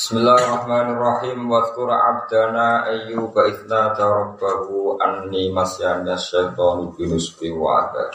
Bismillahirrahmanirrahim. 0.00 1.44
Wadhkur 1.44 1.92
abdana 1.92 2.88
ayyuba 2.88 3.52
idna 3.52 3.92
tarabbahu 3.92 4.96
anni 4.96 5.52
masyana 5.52 6.16
syaitanu 6.16 6.96
binusbi 6.96 7.52
wa'ada. 7.52 8.08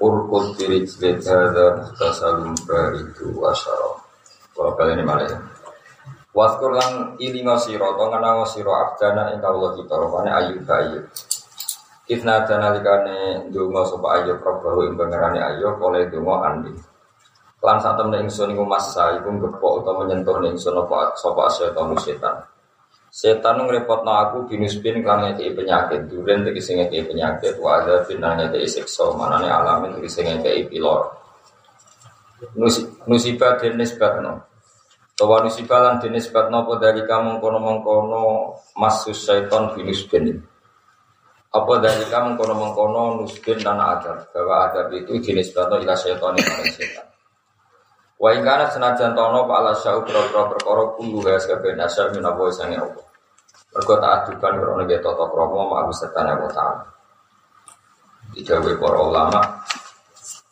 Urkut 0.00 0.56
birijlid 0.56 1.20
hadha 1.20 1.84
muhtasalun 1.84 2.56
baridu 2.64 3.28
wa 3.36 3.52
Kalau 4.56 4.72
kalian 4.80 4.96
ini 4.96 5.04
malah 5.04 5.28
ya. 5.28 5.36
Wadhkur 6.32 6.72
lan 6.72 7.20
ilinga 7.20 7.60
siro 7.60 8.00
Tongana 8.00 8.40
siro 8.48 8.72
abdana 8.72 9.36
inka 9.36 9.52
Allah 9.52 9.76
kita 9.76 9.94
Rupanya 10.00 10.32
ayyuba 10.40 10.80
ayyub. 10.80 11.04
Idna 12.08 12.48
dana 12.48 12.72
likane 12.72 13.52
dungo 13.52 13.84
sopa 13.84 14.16
ayyub 14.16 14.40
Rabbahu 14.40 14.88
imbangarani 14.88 15.44
ayyub 15.44 15.76
oleh 15.76 16.08
dungo 16.08 16.40
andi 16.40 16.72
Lan 17.60 17.76
saat 17.76 18.00
temen 18.00 18.24
ingsun 18.24 18.56
iku 18.56 18.64
masa 18.64 19.20
iku 19.20 19.28
ngepok 19.36 19.84
utawa 19.84 20.04
menyentuh 20.04 20.40
ingsun 20.40 20.80
apa 20.80 21.12
sapa 21.12 21.44
setan 21.52 21.92
setan. 22.00 22.36
Setan 23.10 23.66
ngrepotno 23.66 24.12
aku 24.16 24.46
binusbin 24.46 25.02
kan 25.02 25.20
ngekei 25.26 25.50
penyakit, 25.50 26.06
duren 26.06 26.46
tegese 26.46 26.78
ngekei 26.78 27.04
penyakit, 27.10 27.58
wa 27.58 27.82
ada 27.82 28.06
binane 28.06 28.48
ngekei 28.48 28.70
siksa, 28.70 29.10
manane 29.18 29.50
alamin 29.50 29.98
tegese 29.98 30.22
ngekei 30.22 30.70
pilor. 30.70 31.10
Musibah 33.04 33.58
den 33.58 33.76
nisbatno. 33.82 34.46
Tawa 35.18 35.42
musibah 35.42 35.84
lan 35.84 35.98
den 35.98 36.14
nisbatno 36.16 36.64
apa 36.64 36.72
dari 36.78 37.02
kamu 37.02 37.42
kono-mengkono 37.42 38.56
masus 38.78 39.26
setan 39.26 39.74
binusbin. 39.74 40.40
Apa 41.50 41.72
dari 41.82 42.06
kamu 42.06 42.38
kono-mengkono 42.38 43.20
nusbin 43.20 43.58
dan 43.58 43.82
adab, 43.82 44.30
bahwa 44.30 44.70
adab 44.70 44.86
itu 44.94 45.18
jenis 45.18 45.50
batu 45.50 45.82
ila 45.82 45.98
setan 45.98 46.38
yang 46.38 46.62
setan. 46.72 47.09
Wa 48.20 48.36
ing 48.36 48.44
kana 48.44 48.68
senajan 48.68 49.16
tono 49.16 49.48
pak 49.48 49.56
ala 49.64 49.72
syau 49.72 50.04
pro-pro 50.04 50.52
perkara 50.52 50.84
kulo 50.92 51.24
ya 51.24 51.40
kabeh 51.40 51.72
nasar 51.72 52.12
min 52.12 52.20
apa 52.20 52.52
sange 52.52 52.76
apa. 52.76 53.00
Mergo 53.72 53.94
ta'aduban 53.96 54.60
krono 54.60 54.84
ge 54.84 55.00
tata 55.00 55.24
krama 55.24 55.62
ma 55.72 55.88
setan 55.88 56.28
wa 56.28 56.50
ta'ala. 56.52 56.84
Dijawe 58.36 58.72
para 58.76 59.00
ulama 59.00 59.40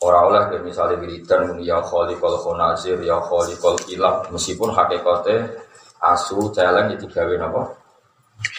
ora 0.01 0.19
oleh 0.25 0.43
ya 0.55 0.59
misalnya 0.65 0.97
wiridan 0.97 1.61
ya 1.61 1.77
khaliqal 1.85 2.41
khonazir 2.41 2.97
ya 3.05 3.21
khaliqal 3.21 3.77
ilab 3.93 4.33
meskipun 4.33 4.73
hakikate 4.73 5.53
asu 6.01 6.49
celeng 6.49 6.97
itu 6.97 7.05
digawe 7.05 7.37
napa? 7.37 7.63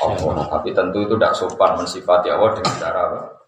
Allah, 0.05 0.45
tapi 0.53 0.77
tentu 0.77 1.01
itu 1.01 1.17
tidak 1.17 1.33
sopan 1.33 1.81
mensifati 1.81 2.29
Allah 2.29 2.53
dengan 2.53 2.75
cara 2.77 3.01
apa? 3.09 3.40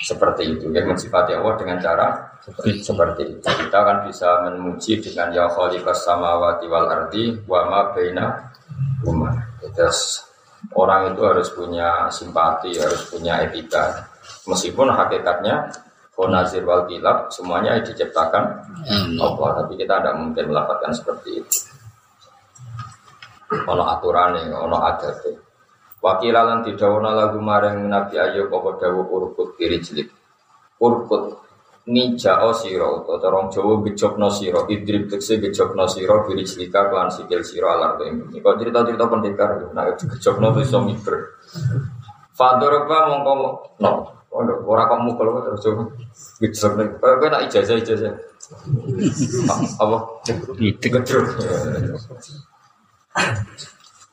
Seperti 0.00 0.56
itu. 0.56 0.72
Ya 0.72 0.82
mensifati 0.88 1.36
Allah 1.36 1.54
dengan 1.60 1.76
cara 1.76 2.06
seperti, 2.40 2.80
seperti 2.80 3.22
itu. 3.36 3.44
Kita 3.44 3.78
kan 3.84 3.96
bisa 4.08 4.28
memuji 4.48 4.92
dengan 5.04 5.28
ya 5.36 5.44
khaliqas 5.52 6.08
samawati 6.08 6.66
wal 6.66 6.88
ardi 6.88 7.36
wa 7.44 7.60
ma 7.68 7.80
baina 7.92 8.26
huma. 9.04 9.36
Terus 9.76 10.24
orang 10.72 11.12
itu 11.12 11.22
harus 11.22 11.48
punya 11.52 12.08
simpati 12.08 12.72
harus 12.80 13.04
punya 13.12 13.44
etika. 13.44 14.08
Meskipun 14.48 14.88
hakikatnya 14.90 15.68
Fonazir 16.12 16.60
wal 16.68 16.84
kilab 16.92 17.32
semuanya 17.32 17.80
diciptakan 17.80 18.44
Allah. 19.16 19.48
Tapi 19.64 19.80
kita 19.80 19.96
tidak 19.96 20.14
mungkin 20.20 20.44
melakukan 20.52 20.92
seperti 20.92 21.40
itu. 21.40 21.58
Ono 23.68 23.84
aturan 23.84 24.36
ono 24.52 24.76
adat 24.80 25.24
Wakilalan 26.02 26.66
didawana 26.66 27.14
lagu 27.14 27.38
maring 27.38 27.86
Nabi 27.86 28.18
Ayub 28.18 28.50
apa 28.50 28.74
dawuh 28.82 29.06
urkut 29.06 29.54
kiri 29.54 29.78
jelik. 29.78 30.10
Urkut 30.82 31.38
nija 31.86 32.42
o 32.42 32.50
siro 32.50 33.02
atau 33.02 33.22
terong 33.22 33.50
Jawa 33.54 33.82
gejokno 33.86 34.26
siro 34.30 34.66
idrib 34.66 35.06
tekse 35.06 35.38
gejokno 35.38 35.86
siro 35.86 36.26
kiri 36.26 36.42
jelika 36.42 36.90
kelan 36.90 37.06
sikil 37.06 37.46
siro 37.46 37.70
alar 37.70 38.02
tuh 38.02 38.10
ini. 38.10 38.42
Kau 38.42 38.58
cerita-cerita 38.58 39.06
pendekar, 39.06 39.70
nah 39.70 39.94
gejokno 39.94 40.50
tuh 40.50 40.62
iso 40.66 40.82
miber. 40.82 41.38
Fadorba 42.34 42.98
mongko 43.06 43.32
no, 43.78 43.90
orang 44.66 44.88
kamu 44.90 45.10
kalau 45.14 45.38
terus 45.46 45.62
coba 45.62 45.82
gejok 46.42 46.72
nih. 46.82 46.88
Kau 46.98 47.26
nak 47.30 47.42
ijazah 47.46 47.76
ijazah. 47.78 48.14
Apa? 49.78 49.96
Gejok 50.58 51.26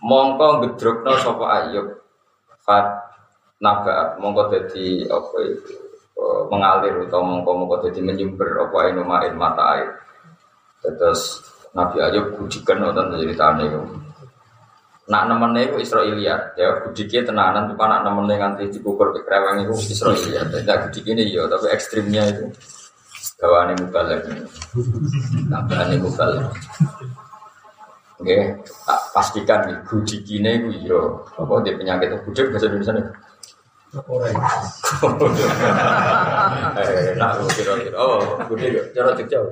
mongko 0.04 0.48
gedrukno 0.66 1.14
sapa 1.20 1.46
ayub? 1.62 1.88
Fat 2.64 2.88
nabaat 3.60 4.20
mongko 4.20 4.52
dadi 4.52 5.08
apa 5.08 5.38
itu? 5.44 5.74
E, 6.20 6.24
mengalir 6.52 7.08
atau 7.08 7.24
mongko 7.24 7.52
mongko 7.56 7.76
dadi 7.88 8.00
menyumber 8.04 8.68
apa 8.68 8.78
inu 8.92 9.04
main 9.04 9.34
mata 9.36 9.64
air. 9.80 9.90
Terus 10.80 11.44
Nabi 11.76 12.02
Ayub 12.02 12.40
budikan 12.40 12.82
nonton 12.82 13.14
ceritane 13.20 13.68
itu 13.68 13.82
nak 15.10 15.26
nemene 15.26 15.70
iku 15.70 15.82
Israiliyat. 15.82 16.56
Ya 16.56 16.80
budike 16.86 17.26
tenanan 17.26 17.68
tuh 17.68 17.76
nak 17.76 18.06
nemene 18.06 18.38
nganti 18.38 18.70
dikukur 18.70 19.12
ke 19.12 19.26
kreweng 19.26 19.66
iku 19.66 19.76
Israiliyat. 19.76 20.54
Tidak 20.54 20.78
budike 20.88 21.10
ini 21.18 21.34
ya 21.34 21.50
tapi 21.50 21.68
ekstrimnya 21.74 22.30
itu. 22.30 22.46
Gawane 23.40 23.72
mubalek 23.80 24.20
tambahane 25.48 25.96
mubalek 25.96 26.44
Oke, 28.20 28.36
tak 28.84 29.00
pastikan 29.16 29.64
nih 29.64 29.80
gudikine 29.88 30.52
gue 30.68 30.84
yo 30.84 31.24
apa 31.40 31.64
dia 31.64 31.80
penyakit 31.80 32.20
gudik 32.28 32.52
bahasa 32.52 32.68
Indonesia 32.68 32.94
nih. 33.00 33.06
Eh, 36.80 37.18
nak 37.18 37.42
kira-kira. 37.58 37.98
Oh, 37.98 38.38
gudik 38.46 38.94
cara 38.94 39.18
jauh. 39.18 39.50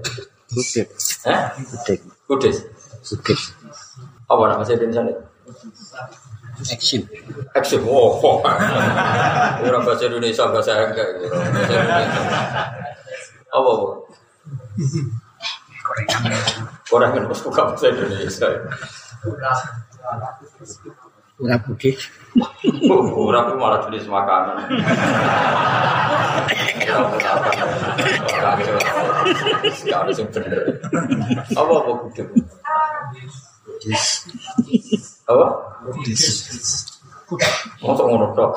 Gudik. 0.53 0.85
Eh? 1.25 1.39
Gudik. 1.73 1.99
Gudik. 2.29 2.55
Gudik. 3.01 3.39
Apa 4.27 4.41
nama 4.45 4.59
bahasa 4.61 4.75
Indonesia 4.77 5.01
nih? 5.03 5.17
Action. 6.67 7.01
Action. 7.55 7.81
Oh, 7.87 8.19
kok. 8.19 8.45
Ora 9.63 9.77
bahasa 9.81 10.05
Indonesia 10.11 10.43
bahasa 10.51 10.71
enggak. 10.85 11.07
Apa? 13.47 13.73
Apa? 15.87 16.05
Orang 16.91 17.09
kan 17.15 17.21
harus 17.27 17.41
buka 17.43 17.61
bahasa 17.71 17.87
Indonesia. 17.91 18.47
Ora 21.37 21.53
budi. 21.61 21.93
Orang 23.13 23.43
tuh 23.53 23.57
malah 23.61 23.79
jenis 23.85 24.09
makanan. 24.09 24.57
Gak 29.85 29.99
ada 30.01 30.11
yang 30.11 30.29
bener. 30.33 30.81
Apa 31.53 31.73
apa 31.77 31.91
gudeg? 32.01 32.27
Apa? 35.29 35.45
Masuk 37.85 38.05
ngono 38.07 38.33
tok. 38.33 38.53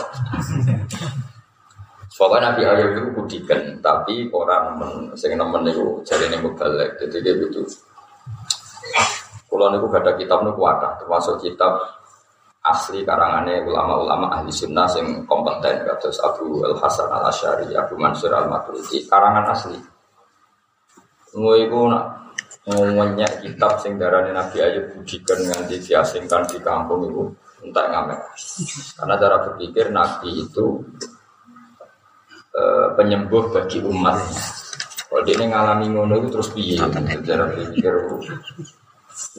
Pokoknya 2.21 2.53
Nabi 2.53 2.69
Ayub 2.69 2.91
itu 3.01 3.09
budikan, 3.17 3.81
tapi 3.81 4.29
orang 4.37 4.77
men, 4.77 4.93
sing 5.17 5.33
nemen 5.41 5.65
itu 5.65 6.05
jadi 6.05 6.29
ini 6.29 6.45
mubalek, 6.45 7.01
jadi 7.01 7.17
dia 7.25 7.33
butuh. 7.33 7.65
Kalau 9.49 9.73
niku 9.73 9.89
gak 9.89 10.05
ada 10.05 10.13
kitab 10.21 10.45
niku 10.45 10.61
ada, 10.69 11.01
termasuk 11.01 11.41
kitab 11.41 11.81
asli 12.61 13.09
karangannya 13.09 13.65
ulama-ulama 13.65 14.37
ahli 14.37 14.53
sunnah 14.53 14.85
yang 15.01 15.25
kompeten, 15.25 15.81
kados 15.81 16.21
Abu 16.21 16.61
Al 16.61 16.77
Hasan 16.77 17.09
Al 17.09 17.33
Ashari, 17.33 17.73
Abu 17.73 17.97
Mansur 17.97 18.37
Al 18.37 18.53
Maturidi, 18.53 19.09
karangan 19.09 19.57
asli. 19.57 19.81
Nggak 21.33 21.57
itu 21.57 21.79
nak 21.89 22.05
ngomongnya 22.69 23.29
kitab 23.41 23.81
sing 23.81 23.97
darane 23.97 24.37
Nabi 24.37 24.61
Ayub 24.61 24.93
budikan 24.93 25.41
nganti 25.41 25.81
diasingkan 25.81 26.45
di 26.53 26.61
kampung 26.61 27.09
itu 27.09 27.23
entah 27.65 27.89
ngamek. 27.89 28.21
Karena 29.01 29.15
cara 29.17 29.37
berpikir 29.49 29.89
Nabi 29.89 30.45
itu 30.45 30.85
penyembuh 32.99 33.55
bagi 33.55 33.79
umat. 33.83 34.19
Kalau 35.11 35.27
dia 35.27 35.43
ngalami 35.43 35.91
ngono 35.91 36.23
itu 36.23 36.29
terus 36.31 36.49
piye? 36.55 36.79
Secara 36.79 37.51
pikir. 37.51 37.95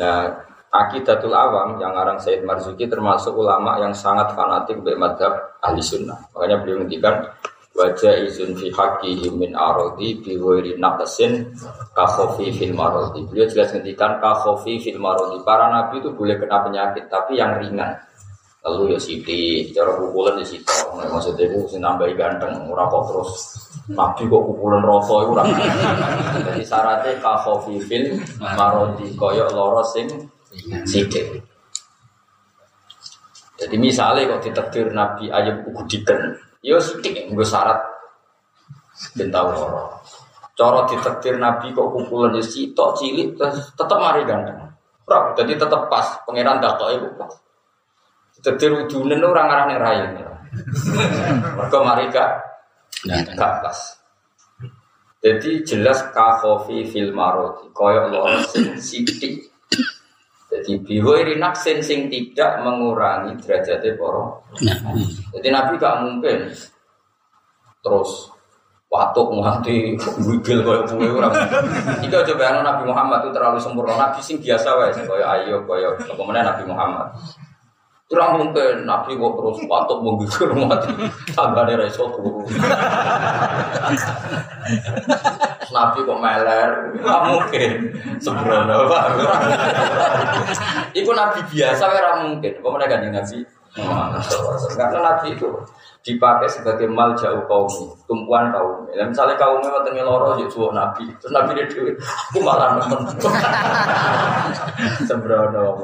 Nah, 0.03 0.35
akidatul 0.72 1.31
awam 1.31 1.79
yang 1.79 1.95
orang 1.95 2.19
Said 2.19 2.44
Marzuki 2.44 2.88
termasuk 2.88 3.36
ulama 3.36 3.80
yang 3.80 3.95
sangat 3.95 4.36
fanatik 4.36 4.83
dari 4.83 5.00
madhab 5.00 5.59
ahli 5.63 5.80
sunnah. 5.83 6.31
Makanya 6.36 6.63
beliau 6.63 6.83
ngendikan 6.83 7.24
wajah 7.71 8.19
izin 8.27 8.51
fi 8.59 8.68
haqihi 8.68 9.31
min 9.31 9.56
arodi 9.56 10.19
bi 10.19 10.36
ghairi 10.36 10.75
naqsin 10.75 11.56
ka 11.95 12.03
khofi 12.03 12.51
fil 12.51 12.75
marodi. 12.75 13.24
Beliau 13.31 13.47
jelas 13.47 13.71
ngendikan 13.71 14.19
ka 14.19 14.44
khofi 14.44 14.80
fil 14.80 15.00
marodi. 15.00 15.39
Para 15.47 15.71
nabi 15.71 16.03
itu 16.03 16.12
boleh 16.12 16.36
kena 16.36 16.68
penyakit 16.68 17.07
tapi 17.07 17.39
yang 17.39 17.56
ringan. 17.59 17.95
Lalu 18.62 18.94
ya 18.94 19.00
siti, 19.02 19.74
cara 19.74 19.98
pukulan 19.98 20.38
ya 20.38 20.46
sito. 20.46 20.94
Maksudnya 20.94 21.50
itu 21.50 21.66
sing 21.66 21.81
nambahi 21.81 22.13
ganteng, 22.13 22.54
ora 22.69 22.86
kok 22.86 23.10
terus 23.10 23.58
nabi 23.90 24.30
kok 24.30 24.46
pukulan 24.46 24.86
rasa 24.86 25.16
itu 25.18 25.31
ora. 25.34 25.44
Jadi 26.46 26.62
syaratnya 26.62 27.12
ka 27.18 27.42
khofi 27.42 27.81
fil 27.81 28.22
marodi 28.38 29.18
koyok 29.18 29.50
loro 29.58 29.81
sing 29.81 30.06
sidik. 30.86 31.42
Jadi 33.58 33.75
misalnya 33.81 34.30
kok 34.30 34.46
ditekdir 34.46 34.94
Nabi 34.94 35.34
Ayub 35.34 35.66
gudikan, 35.74 36.38
ya 36.62 36.78
sidik 36.78 37.34
nggak 37.34 37.50
syarat 37.50 37.81
bentau 39.18 39.58
loro. 39.58 40.06
Cara 40.54 40.86
ditekdir 40.86 41.42
Nabi 41.42 41.74
kok 41.74 41.90
kumpulan 41.90 42.38
ya 42.38 42.46
sitok 42.46 42.94
cilik 42.94 43.42
tetap 43.74 43.98
mari 43.98 44.22
ganteng. 44.22 44.69
Jadi 45.10 45.58
tetep 45.58 45.90
pas 45.90 46.06
pangeran 46.30 46.62
kok 46.62 46.94
iku 46.94 47.10
pas. 47.18 47.34
Dadi 48.41 48.65
rudune 48.65 49.15
ora 49.21 49.45
ngarane 49.45 49.75
rai. 49.77 49.97
Mergo 51.55 51.79
mari 51.85 52.09
gak 52.09 52.29
gak 53.38 53.53
pas. 53.61 53.79
Jadi 55.21 55.61
jelas 55.61 56.01
kahofi 56.09 56.81
fil 56.89 57.13
maroti 57.13 57.69
koyok 57.69 58.05
loro 58.09 58.41
sing 58.49 58.73
sithik. 58.81 59.45
Jadi 60.51 60.81
bihoiri 60.83 61.38
naksin 61.38 61.79
sing 61.79 62.09
tidak 62.09 62.65
mengurangi 62.65 63.38
derajatnya 63.39 63.93
poro. 63.95 64.49
Jadi 65.31 65.47
Nabi 65.53 65.77
gak 65.77 65.95
mungkin 66.01 66.49
terus 67.81 68.33
watuk 68.91 69.31
nganti 69.31 69.95
wigil 70.25 70.65
koyo 70.65 70.81
kowe 70.89 71.07
ora. 71.21 71.29
Iki 72.03 72.11
aja 72.11 72.33
bayangno 72.33 72.65
Nabi 72.65 72.83
Muhammad 72.89 73.23
itu 73.23 73.31
terlalu 73.31 73.61
sempurna. 73.61 73.95
Nabi 73.95 74.19
sing 74.19 74.41
biasa 74.41 74.73
wae 74.73 74.91
koyo 75.05 75.23
ayo 75.23 75.61
koyo 75.69 75.95
kemudian 76.01 76.43
Nabi 76.43 76.65
Muhammad. 76.65 77.13
Ora 78.12 78.36
mungkin 78.36 78.84
Nabi 78.84 79.16
kok 79.16 79.34
terus 79.40 79.60
watuk 79.72 80.04
menggigil 80.04 80.52
mati. 80.68 80.92
Tanggane 81.31 81.80
ra 81.80 81.86
iso 81.88 82.12
turu. 82.12 82.44
Nabi 85.72 86.00
kok 86.04 86.19
meler, 86.19 86.69
nggak 87.00 87.22
mungkin 87.31 87.72
sembrono 88.19 88.92
pak. 88.92 89.04
Iku 90.92 91.12
Nabi 91.16 91.40
biasa, 91.56 91.84
ora 91.88 92.12
mungkin. 92.28 92.52
Kok 92.60 92.72
mereka 92.75 93.00
kanjeng 93.00 93.16
Nabi? 93.16 93.40
Karena 94.75 95.00
Nabi 95.00 95.28
itu 95.31 95.48
dipakai 96.01 96.50
sebagai 96.50 96.89
mal 96.89 97.13
jauh 97.13 97.45
kaum 97.45 97.69
tumpuan 98.09 98.50
kaum. 98.50 98.89
Ya, 98.89 99.06
misalnya 99.06 99.38
kaumnya 99.38 99.69
wonten 99.69 100.01
loro 100.01 100.33
ya 100.33 100.50
suwuk 100.50 100.74
Nabi. 100.74 101.06
Terus 101.21 101.33
Nabi 101.33 101.53
dia 101.53 101.69
dhewe 101.69 101.94
aku 101.94 102.39
malah 102.42 102.81
nemen. 102.81 103.01
Sembrono 105.07 105.77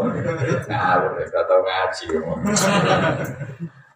ngawur 0.66 1.12
gak 1.22 1.46
tau 1.46 1.62
ngaji. 1.62 2.06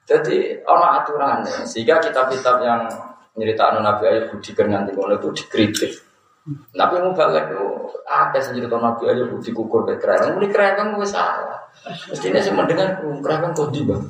Jadi 0.06 0.38
orang 0.66 1.02
aturannya 1.02 1.66
sehingga 1.66 1.98
kitab-kitab 1.98 2.62
yang 2.62 2.86
nyeritakno 3.34 3.82
Nabi 3.82 4.04
Ayub 4.12 4.38
budi 4.38 4.52
ngono 4.54 5.18
itu 5.18 5.30
dikritik. 5.42 5.94
Nabi 6.74 7.02
mau 7.02 7.14
balik 7.14 7.54
itu 7.54 7.66
ada 8.06 8.38
sing 8.42 8.58
cerita 8.58 8.78
Nabi 8.78 9.04
Ayub 9.08 9.32
budi 9.34 9.52
kukur 9.54 9.88
ke 9.88 9.98
kerang. 10.02 10.38
Ini 10.38 10.48
kerang 10.52 10.98
gue 10.98 11.08
salah. 11.08 11.60
Mestinya 11.82 12.38
sih 12.44 12.54
mendengar 12.54 13.00
kerang 13.00 13.54
kok 13.54 13.72
di 13.74 13.82
bang. 13.86 14.02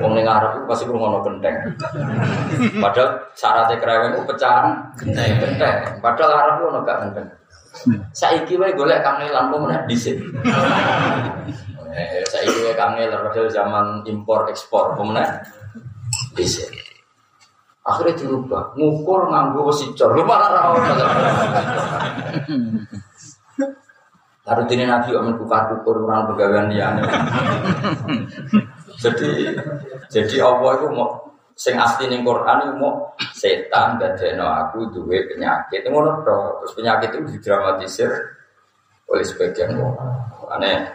Wong 0.00 0.12
ning 0.16 0.24
Arab 0.24 0.60
itu 0.60 0.64
pasti 0.64 0.84
ngono 0.88 1.20
genteng. 1.24 1.56
Padahal 2.80 3.08
syaratnya 3.36 3.76
kerang 3.82 4.00
itu 4.14 4.20
pecahan 4.28 4.66
genteng. 4.96 5.76
Padahal 5.98 6.32
Arab 6.32 6.54
itu 6.60 6.66
gak 6.84 6.98
genteng. 7.08 7.28
Saiki 8.12 8.54
wae 8.60 8.76
golek 8.76 9.00
kangelan 9.00 9.48
kok 9.48 9.60
meneh 9.64 9.80
dhisik. 9.88 10.20
Eh, 11.92 12.24
saiki 12.28 12.58
wae 12.68 12.74
kangelan 12.76 13.20
padahal 13.28 13.48
zaman 13.48 14.04
impor 14.04 14.48
ekspor 14.52 14.92
meneh 15.00 15.26
dhisik. 16.36 16.91
Akhirnya 17.82 18.14
dirubah, 18.14 18.78
ngukur 18.78 19.26
nganggo 19.26 19.66
wesi 19.66 19.90
cor, 19.98 20.14
lu 20.14 20.22
malah 20.22 20.50
rawat. 20.54 20.82
Taruh 24.42 24.66
dini 24.66 24.86
nabi 24.86 25.14
om 25.14 25.34
kukar 25.38 25.70
kukur 25.70 26.02
orang 26.02 26.34
jadi 28.98 29.30
jadi 30.10 30.36
Allah 30.42 30.70
itu 30.78 30.86
mau 30.90 31.14
sing 31.54 31.78
asli 31.78 32.10
ning 32.10 32.26
Quran 32.26 32.66
itu 32.66 32.74
mau 32.74 33.14
setan 33.38 34.02
dan 34.02 34.18
deno 34.18 34.46
aku 34.46 34.90
duwe 34.90 35.30
penyakit 35.30 35.86
ngono 35.86 36.26
terus 36.26 36.74
penyakit 36.74 37.14
itu 37.14 37.38
didramatisir 37.38 38.10
oleh 39.06 39.22
sebagian 39.22 39.78
orang. 39.78 40.26
Aneh 40.52 40.90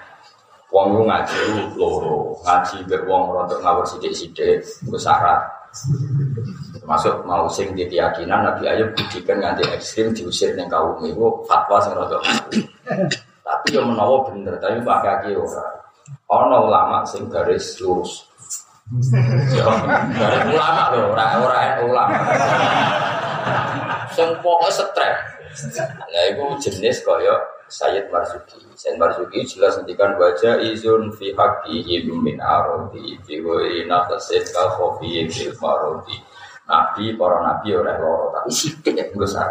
wong 0.67 1.07
ngaji 1.07 1.71
loro, 1.79 2.35
ngaji 2.43 2.83
mbek 2.83 3.01
wong 3.07 3.31
rontok 3.31 3.63
ngawur 3.63 3.85
sithik-sithik, 3.87 4.59
iku 4.59 4.97
syarat. 4.99 5.56
Termasuk 6.77 7.23
mau 7.27 7.45
sing 7.51 7.75
di 7.77 7.85
keyakinan 7.85 8.43
Nabi 8.47 8.67
Ayub 8.67 8.95
budikan 8.95 9.39
nganti 9.39 9.63
ekstrim 9.71 10.15
diusir 10.15 10.55
ning 10.55 10.71
kaum 10.71 10.97
itu 11.03 11.27
fatwa 11.45 11.77
sing 11.83 11.93
rada 11.93 12.17
Tapi 13.47 13.67
yang 13.71 13.87
menawa 13.87 14.27
bener, 14.27 14.59
tapi 14.59 14.83
pakai 14.83 15.31
kaki 15.31 15.39
ora. 15.39 15.67
Ono 16.27 16.67
ulama 16.67 17.07
sing 17.07 17.31
garis 17.31 17.79
lurus. 17.79 18.27
garis 20.19 20.43
ulama 20.51 20.83
lho, 20.91 21.15
ora 21.15 21.25
ora 21.39 21.59
ulama. 21.79 22.17
Sing 24.11 24.27
pokoke 24.43 24.67
stres. 24.71 25.19
Lah 26.11 26.23
iku 26.35 26.59
jenis 26.59 26.99
kaya 27.07 27.35
Sayyid 27.71 28.11
Marzuki. 28.11 28.66
Sayyid 28.77 29.01
Marzuki 29.01 29.41
jelas 29.41 29.73
ngendikan 29.81 30.13
wajah 30.21 30.61
izun 30.61 31.09
fi 31.09 31.33
haqqihim 31.33 32.13
min 32.21 32.37
arodi 32.37 33.17
fi 33.25 33.41
wa 33.41 33.57
naqasid 33.89 34.53
ka 34.53 34.69
khofi 34.77 35.25
fil 35.33 35.57
marodi. 35.57 36.13
Nabi, 36.67 37.15
para 37.17 37.41
nabi 37.41 37.73
oleh 37.73 37.95
loro, 37.97 38.27
tapi 38.35 38.51
sidik 38.51 38.91
ya 38.93 39.07
besar. 39.15 39.47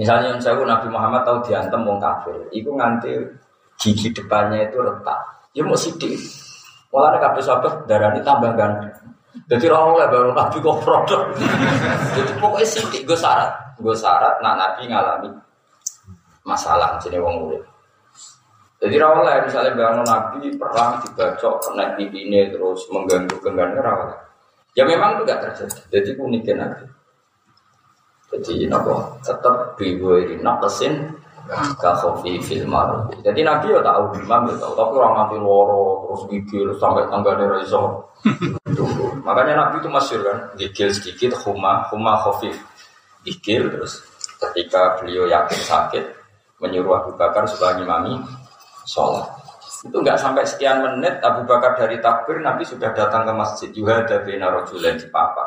Misalnya 0.00 0.32
yang 0.34 0.40
saya 0.40 0.56
Nabi 0.56 0.88
Muhammad 0.88 1.28
tahu 1.28 1.44
diantem 1.44 1.84
wong 1.84 2.00
kafir, 2.00 2.40
itu 2.56 2.72
nganti 2.72 3.12
gigi 3.76 4.10
depannya 4.16 4.66
itu 4.66 4.80
retak. 4.80 5.20
Ya 5.52 5.62
mau 5.62 5.76
sidik. 5.76 6.16
Malah 6.88 7.20
kabeh 7.20 7.44
sahabat 7.44 7.84
darah 7.84 8.16
ini 8.16 8.24
tambah 8.24 8.56
ganteng. 8.56 8.96
Jadi 9.46 9.64
orang 9.68 10.00
oleh 10.00 10.08
baru 10.08 10.30
Nabi 10.32 10.56
kok 10.56 10.80
produk. 10.80 11.22
Jadi 12.16 12.32
pokoknya 12.40 12.66
sidik 12.66 13.02
gue 13.04 13.16
syarat, 13.16 13.52
gue 13.76 13.92
syarat. 13.92 14.40
Nah 14.40 14.56
Nabi 14.56 14.88
ngalami 14.88 15.30
masalah 16.42 16.98
jadi 16.98 17.22
wong 17.22 17.50
urip. 17.50 17.64
Jadi 18.82 18.98
rawalnya 18.98 19.46
misalnya 19.46 19.78
bangun 19.78 20.06
Nabi 20.06 20.58
perang 20.58 20.98
dibacok 20.98 21.54
kena 21.62 21.94
ini 22.02 22.50
terus 22.50 22.82
mengganggu 22.90 23.38
genggamnya 23.38 23.78
rawalnya. 23.78 24.18
Ya 24.74 24.82
memang 24.82 25.14
itu 25.14 25.22
gak 25.22 25.38
terjadi. 25.38 25.78
Jadi 25.92 26.10
uniknya 26.18 26.54
Nabi. 26.66 26.84
Jadi 28.32 28.66
nopo 28.66 29.22
tetap 29.22 29.78
biwiri 29.78 30.40
nakesin 30.42 31.14
kasofi 31.78 32.40
fil 32.42 32.66
maruf. 32.66 33.12
Jadi 33.20 33.44
Nabi 33.44 33.70
ya 33.70 33.84
tahu 33.84 34.18
imam 34.18 34.50
ya 34.50 34.54
tahu, 34.56 34.72
tapi 34.72 34.92
orang 34.98 35.14
nanti 35.14 35.36
loro 35.38 36.08
terus 36.08 36.22
gigil 36.32 36.68
sampai 36.80 37.06
tanggane 37.12 37.44
raiso. 37.44 38.08
Makanya 39.22 39.54
Nabi 39.54 39.84
itu 39.84 39.90
masyur 39.90 40.20
kan, 40.26 40.38
gigil 40.58 40.88
sedikit, 40.90 41.38
huma 41.44 41.86
huma 41.92 42.18
khofif, 42.24 42.56
gigil 43.22 43.68
terus 43.70 44.00
ketika 44.40 44.98
beliau 44.98 45.30
yakin 45.30 45.60
sakit 45.62 46.21
menyuruh 46.62 47.02
Abu 47.02 47.10
Bakar 47.18 47.42
supaya 47.44 47.76
ngimami 47.76 48.22
sholat. 48.86 49.26
Itu 49.82 49.98
nggak 49.98 50.14
sampai 50.14 50.46
sekian 50.46 50.78
menit 50.78 51.18
Abu 51.26 51.42
Bakar 51.42 51.74
dari 51.74 51.98
takbir 51.98 52.38
Nabi 52.38 52.62
sudah 52.62 52.94
datang 52.94 53.26
ke 53.26 53.32
masjid 53.34 53.68
juga 53.74 54.06
ada 54.06 54.22
bina 54.22 54.46
rojulen 54.46 54.94
di 54.94 55.10
papa. 55.10 55.42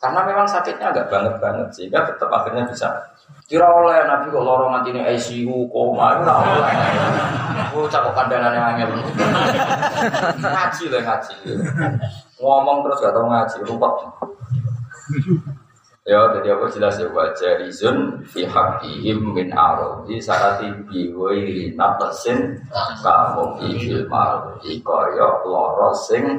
Karena 0.00 0.24
memang 0.24 0.48
sakitnya 0.48 0.92
agak 0.92 1.08
banget 1.12 1.36
banget 1.40 1.68
sehingga 1.72 2.04
tetap 2.04 2.28
akhirnya 2.28 2.68
bisa 2.68 2.92
kira 3.44 3.64
oleh 3.68 4.04
Nabi 4.08 4.32
kok 4.32 4.44
lorong 4.44 4.72
nanti 4.72 4.92
ini 4.92 5.00
ICU 5.04 5.68
koma 5.68 6.16
itu 6.16 6.24
oleh. 6.24 6.74
Oh 7.76 7.88
cakap 7.88 8.12
kandangannya 8.16 8.60
angel. 8.60 8.90
ngaji 10.40 10.84
lah 10.92 11.00
ngaji. 11.04 11.34
Ngomong 12.40 12.78
terus 12.84 13.00
gak 13.00 13.12
tau 13.12 13.26
ngaji 13.28 13.56
rumput. 13.68 13.94
Ya, 16.04 16.20
jadi 16.36 16.52
apa 16.52 16.68
jelas 16.68 17.00
ya 17.00 17.08
wajah 17.08 17.64
rizun 17.64 18.20
fi 18.28 18.44
haqqihim 18.44 19.24
min 19.32 19.48
arodi 19.56 20.20
sarati 20.20 20.68
biwai 20.84 21.72
natasin 21.72 22.60
kamu 23.00 23.56
fil 23.56 24.04
marodi 24.12 24.84
kaya 24.84 25.28
loro 25.48 25.96
sing 25.96 26.36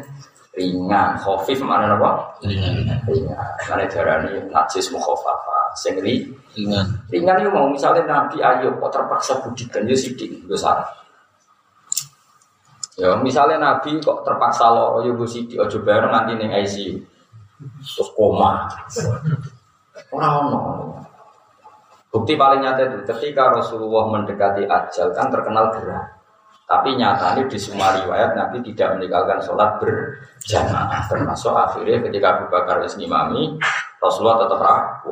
ringan 0.54 1.18
khafif 1.18 1.66
mana 1.66 1.98
apa? 1.98 2.38
Ringan. 2.46 2.94
Ringan. 3.10 3.50
Mana 3.66 3.90
darani 3.90 4.38
najis 4.54 4.94
mukhafafa 4.94 5.74
sing 5.74 5.98
ri 5.98 6.30
ringan. 6.54 6.86
Ringan 7.10 7.42
itu 7.42 7.50
mau 7.50 7.66
misalnya 7.66 8.06
Nabi 8.06 8.46
Ayub 8.46 8.78
kok 8.78 8.94
terpaksa 8.94 9.42
budikan 9.42 9.90
ya 9.90 9.98
sidik 9.98 10.46
besar. 10.46 10.86
Ya 13.02 13.18
misalnya 13.18 13.58
Nabi 13.58 13.98
kok 13.98 14.22
terpaksa 14.22 14.70
loro 14.70 15.02
ya 15.02 15.10
gue 15.10 15.26
sidik 15.26 15.58
aja 15.58 15.82
bareng 15.82 16.14
nanti 16.14 16.38
ning 16.38 16.54
ICU 16.54 17.02
terus 17.82 18.10
koma. 18.14 18.70
Orang 20.14 20.34
ono. 20.46 20.60
Bukti 22.16 22.40
paling 22.40 22.64
nyata 22.64 22.88
itu 22.88 22.98
ketika 23.12 23.52
Rasulullah 23.52 24.08
mendekati 24.08 24.64
ajal 24.64 25.12
kan 25.12 25.28
terkenal 25.28 25.68
gerah. 25.76 26.16
Tapi 26.66 26.98
nyatanya 26.98 27.46
di 27.46 27.60
semua 27.62 27.94
riwayat 27.94 28.34
Nabi 28.34 28.64
tidak 28.72 28.98
meninggalkan 28.98 29.38
sholat 29.44 29.78
berjamaah. 29.78 31.06
Termasuk 31.12 31.54
akhirnya 31.54 32.02
ketika 32.10 32.40
Abu 32.40 32.46
Bakar 32.50 32.82
wis 32.82 32.98
ngimami, 32.98 33.60
Rasulullah 34.02 34.48
tetap. 34.48 35.06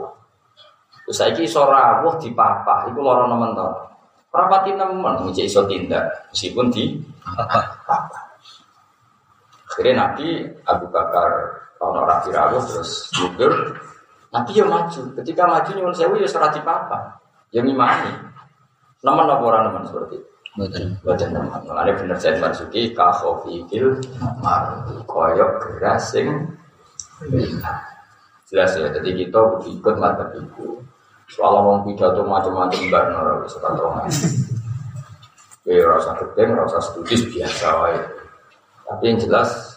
Terus 1.03 1.17
saya 1.19 1.35
iso 1.35 1.67
rawuh 1.67 2.15
di 2.17 2.31
papa, 2.31 2.87
itu 2.87 2.97
lorong 2.97 3.29
nemen 3.29 3.51
to. 3.53 3.69
Rapati 4.33 4.71
nemen 4.73 5.29
ngece 5.29 5.45
iso 5.45 5.67
tindak 5.67 6.09
meskipun 6.33 6.71
di. 6.73 6.97
Akhirnya 9.67 9.93
Nabi 10.07 10.47
Abu 10.65 10.87
Bakar 10.89 11.29
kalau 11.77 12.01
rawuh 12.07 12.63
terus 12.65 13.11
mundur 13.19 13.51
Nabi 14.33 14.51
ya 14.57 14.65
maju. 14.65 15.01
Ketika 15.21 15.43
maju 15.45 15.69
nyuwun 15.77 15.93
sewu 15.93 16.17
ya 16.17 16.25
serati 16.25 16.59
papa. 16.65 17.21
Ya 17.53 17.61
ngimani. 17.61 18.11
Nemen 19.05 19.29
apa 19.29 19.43
orang 19.45 19.63
nemen 19.69 19.83
seperti 19.85 20.17
itu. 20.17 20.29
Betul. 20.57 20.85
Boten 21.05 21.29
nemen. 21.29 21.61
Mulane 21.69 21.91
bener 21.93 22.17
Said 22.17 22.41
Marzuki 22.41 22.97
ka 22.97 23.13
koyok 25.05 25.51
gerasing 25.61 26.49
jelas 28.53 28.77
ya 28.77 28.85
jadi 28.93 29.09
kita 29.17 29.39
kudu 29.39 29.81
ikut 29.81 29.95
mata 29.97 30.29
ibu 30.37 30.77
soal 31.25 31.57
ngomong 31.57 31.89
pidato 31.89 32.21
macam-macam 32.21 32.81
mbak 32.85 33.03
Nora 33.09 33.33
bisa 33.41 33.57
kantongan 33.57 34.05
ya 35.65 35.81
rasa 35.89 36.13
gedeng 36.21 36.53
rasa 36.53 36.77
studi 36.77 37.17
biasa 37.33 37.67
wae 37.81 37.97
tapi 38.85 39.03
yang 39.09 39.17
jelas 39.17 39.72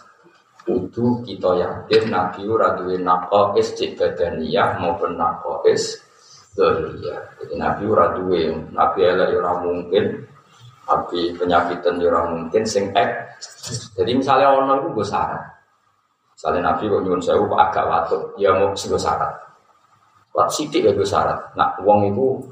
kudu 0.67 1.23
kita 1.23 1.63
yakin 1.63 2.11
Nabi 2.11 2.43
ora 2.43 2.75
duwe 2.75 2.99
naqais 2.99 3.71
cek 3.79 3.95
badaniyah 3.95 4.83
maupun 4.83 5.15
naqais 5.15 6.03
dzahiriyah. 6.59 7.21
Jadi 7.39 7.55
Nabi 7.55 7.83
ora 7.87 8.11
duwe, 8.11 8.51
Nabi 8.75 8.99
elek 9.07 9.31
ya 9.31 9.37
ora 9.39 9.53
mungkin, 9.63 10.03
Nabi 10.83 11.19
penyakitan 11.39 12.03
ya 12.03 12.11
ora 12.11 12.21
mungkin 12.27 12.67
sing 12.67 12.91
ek. 12.91 13.39
Jadi 13.95 14.11
misalnya 14.11 14.51
ono 14.51 14.83
iku 14.83 14.99
gue 14.99 15.07
syarat. 15.07 15.39
Misalnya 16.35 16.73
Nabi 16.73 16.83
kok 16.91 17.01
nyuwun 17.01 17.21
sewu 17.23 17.47
agak 17.55 17.87
watuk, 17.87 18.35
ya 18.35 18.51
mau 18.51 18.75
gue 18.75 18.99
syarat. 18.99 19.31
Wat 20.35 20.51
sidik 20.51 20.83
ya 20.83 20.91
gue 20.91 21.07
syarat. 21.07 21.55
Nak 21.55 21.79
wong 21.87 22.11
itu 22.11 22.43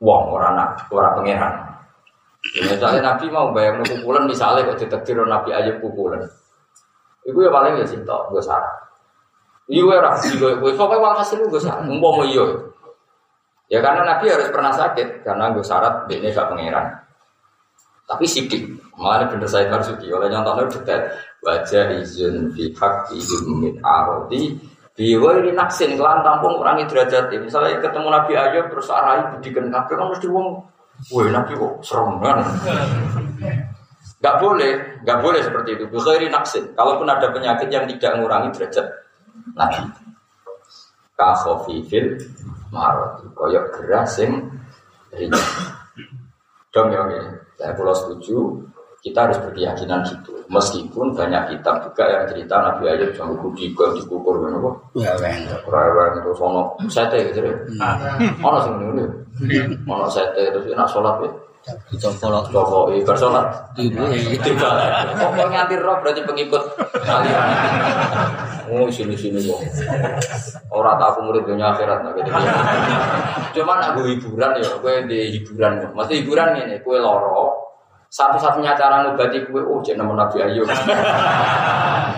wong 0.00 0.22
ora 0.32 0.56
nak 0.56 0.88
ora 0.88 1.12
pangeran. 1.12 1.54
Ya, 2.58 2.66
misalnya 2.66 3.14
Nabi 3.14 3.30
mau 3.30 3.54
bayang 3.54 3.86
pukulan 3.86 4.26
misalnya 4.26 4.66
kok 4.66 4.80
ditekdir 4.82 5.20
Nabi 5.22 5.54
Ayub 5.54 5.78
pukulan. 5.78 6.26
Iku 7.22 7.38
ya 7.42 7.50
paling 7.54 7.78
ya 7.78 7.86
cinta, 7.86 8.16
gue 8.30 8.42
syarat. 8.42 8.74
Iya 9.70 9.82
ora 9.86 10.18
sih 10.18 10.34
gue, 10.36 10.58
gue 10.58 10.70
pokoknya 10.74 11.00
walhasil 11.00 11.38
gue 11.38 11.60
syarat. 11.62 11.86
Umpama 11.86 12.26
iya. 12.26 12.44
Ya 13.70 13.78
karena 13.80 14.04
Nabi 14.04 14.28
harus 14.28 14.50
pernah 14.50 14.74
sakit 14.74 15.22
karena 15.22 15.54
gue 15.54 15.64
syarat 15.64 16.10
dia 16.10 16.28
gak 16.34 16.50
pangeran. 16.50 16.86
Tapi 18.02 18.26
sidik, 18.26 18.68
malah 18.98 19.24
bener 19.30 19.48
saya 19.48 19.72
Marzuki 19.72 20.12
oleh 20.12 20.28
nyontohnya 20.28 20.68
detail 20.68 21.02
wajah 21.42 21.96
izin 21.98 22.54
fi 22.54 22.70
hakki 22.76 23.18
min 23.56 23.74
arodi 23.80 24.54
biwa 24.92 25.40
ini 25.40 25.50
naksin 25.56 25.96
kelan 25.96 26.20
tampung 26.20 26.60
orang 26.60 26.84
derajat 26.84 27.32
misalnya 27.40 27.80
ketemu 27.80 28.08
Nabi 28.12 28.32
Ayub 28.36 28.66
terus 28.68 28.92
arai 28.92 29.32
budikan 29.32 29.72
kafe 29.72 29.96
kan 29.96 30.06
mesti 30.12 30.28
wong 30.28 30.60
woi 31.10 31.32
Nabi 31.32 31.56
kok 31.56 31.80
serem 31.80 32.20
kan 32.20 32.38
Gak 34.22 34.38
boleh, 34.38 35.02
gak 35.02 35.18
boleh 35.18 35.42
seperti 35.42 35.74
itu. 35.74 35.84
Bukhairi 35.90 36.30
naksin. 36.30 36.70
Kalaupun 36.78 37.10
ada 37.10 37.26
penyakit 37.34 37.66
yang 37.74 37.90
tidak 37.90 38.14
mengurangi 38.14 38.54
derajat 38.54 38.86
Nabi. 39.58 39.82
Kahofifil 41.18 42.22
marot. 42.70 43.26
Koyok 43.34 43.82
gerasing 43.82 44.46
ringan. 45.10 45.42
Dong 46.70 46.94
ya, 46.94 47.02
oke. 47.02 47.18
Saya 47.58 47.74
pulau 47.74 47.92
setuju. 47.98 48.62
Kita 49.02 49.26
harus 49.26 49.34
berkeyakinan 49.42 50.06
gitu. 50.06 50.30
Meskipun 50.46 51.10
banyak 51.18 51.50
kitab 51.50 51.82
juga 51.82 52.06
yang 52.06 52.22
cerita 52.30 52.62
Nabi 52.62 52.86
Ayub 52.86 53.10
sama 53.18 53.34
kudi 53.42 53.74
ke 53.74 53.82
dikukur 53.98 54.38
kan 54.38 54.54
apa? 54.54 54.70
Ya 54.94 55.10
ben. 55.18 55.42
Rewel 55.66 56.22
itu 56.22 56.30
sono 56.38 56.78
sete 56.86 57.18
gitu 57.34 57.42
ya. 57.42 57.50
Ono 58.46 58.58
sing 58.62 58.78
ngene. 58.78 59.04
Ono 59.90 60.06
sete 60.06 60.54
terus 60.54 60.70
nak 60.78 60.86
sholat 60.86 61.18
ya. 61.18 61.30
Follow 62.18 62.42
Joko 62.50 62.90
ibar 62.90 63.14
sholat. 63.14 63.46
ibu 63.78 64.02
Tidak 64.02 64.58
lah. 64.58 65.14
Pokoknya 65.14 65.62
nganti 65.62 65.78
roh 65.78 65.94
berarti 66.02 66.26
pengikut 66.26 66.62
aliran. 67.06 67.48
Oh 68.66 68.90
sini 68.90 69.14
sini 69.14 69.38
kok. 69.46 69.62
Orang 70.74 70.98
tak 70.98 71.14
aku 71.14 71.30
murid 71.30 71.46
dunia 71.46 71.70
akhirat 71.70 72.02
nah 72.02 72.10
gitu. 72.18 72.30
Cuma 73.54 73.78
nak 73.78 73.94
gue 73.94 74.16
hiburan 74.18 74.58
ya, 74.58 74.74
gue 74.74 74.94
di 75.06 75.18
hiburan. 75.38 75.92
Maksud 75.94 76.14
hiburan 76.18 76.58
ini, 76.66 76.82
gue 76.82 76.96
loro. 76.98 77.70
Satu-satunya 78.10 78.74
cara 78.74 79.06
ngobati 79.06 79.46
gue, 79.46 79.62
oh 79.62 79.78
jangan 79.86 80.08
nama 80.08 80.26
Nabi 80.26 80.36
Ayub. 80.42 80.66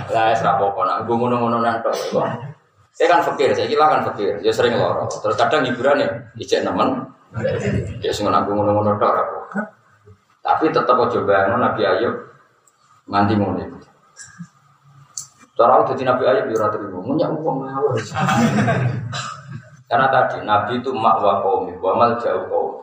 Lah 0.09 0.27
es 0.33 0.41
rapopo 0.41 0.89
nak 0.89 1.05
gue 1.05 1.17
ngono-ngono 1.17 1.61
nanto. 1.61 1.93
Saya 2.95 3.07
kan 3.11 3.21
fakir, 3.27 3.51
saya 3.53 3.67
kira 3.67 3.91
kan 3.91 4.01
fakir. 4.09 4.39
Ya 4.41 4.55
sering 4.55 4.79
loro. 4.79 5.05
Terus 5.11 5.37
kadang 5.37 5.67
hiburan 5.69 6.01
ya, 6.01 6.09
ijek 6.41 6.65
nemen. 6.65 7.13
Ya 7.99 8.11
sing 8.14 8.31
aku 8.31 8.50
ngono-ngono 8.55 8.95
tok 8.99 9.14
aku. 9.14 9.38
Tapi 10.45 10.64
tetap 10.71 11.00
aja 11.00 11.19
bayangno 11.25 11.57
Nabi 11.59 11.83
Ayub 11.83 12.14
nganti 13.09 13.35
iku. 13.35 13.79
Cara 15.55 15.87
jadi 15.88 16.03
Nabi 16.05 16.25
Ayub 16.29 16.47
ya 16.53 16.57
ora 16.62 16.69
terima, 16.71 16.99
munyak 17.00 17.31
wong 17.41 17.64
ngawur. 17.64 17.95
Karena 19.88 20.07
tadi 20.11 20.43
Nabi 20.43 20.83
itu 20.83 20.91
mak 20.93 21.23
wa 21.23 21.41
qaumi 21.43 21.75
wa 21.79 21.93
mal 21.95 22.12
jauh 22.21 22.45
kaum. 22.50 22.83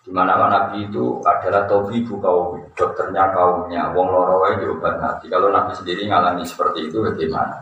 Di 0.00 0.08
mana 0.08 0.36
Nabi 0.36 0.88
itu 0.88 1.20
adalah 1.22 1.68
tabibu 1.68 2.16
kaum, 2.18 2.56
dokternya 2.72 3.36
kaumnya. 3.36 3.92
Wong 3.92 4.08
loro 4.08 4.42
wae 4.44 4.56
diobat 4.58 4.96
Nabi. 4.96 5.28
Kalau 5.28 5.52
Nabi 5.52 5.76
sendiri 5.76 6.08
ngalami 6.08 6.42
seperti 6.42 6.88
itu 6.88 7.04
bagaimana? 7.04 7.60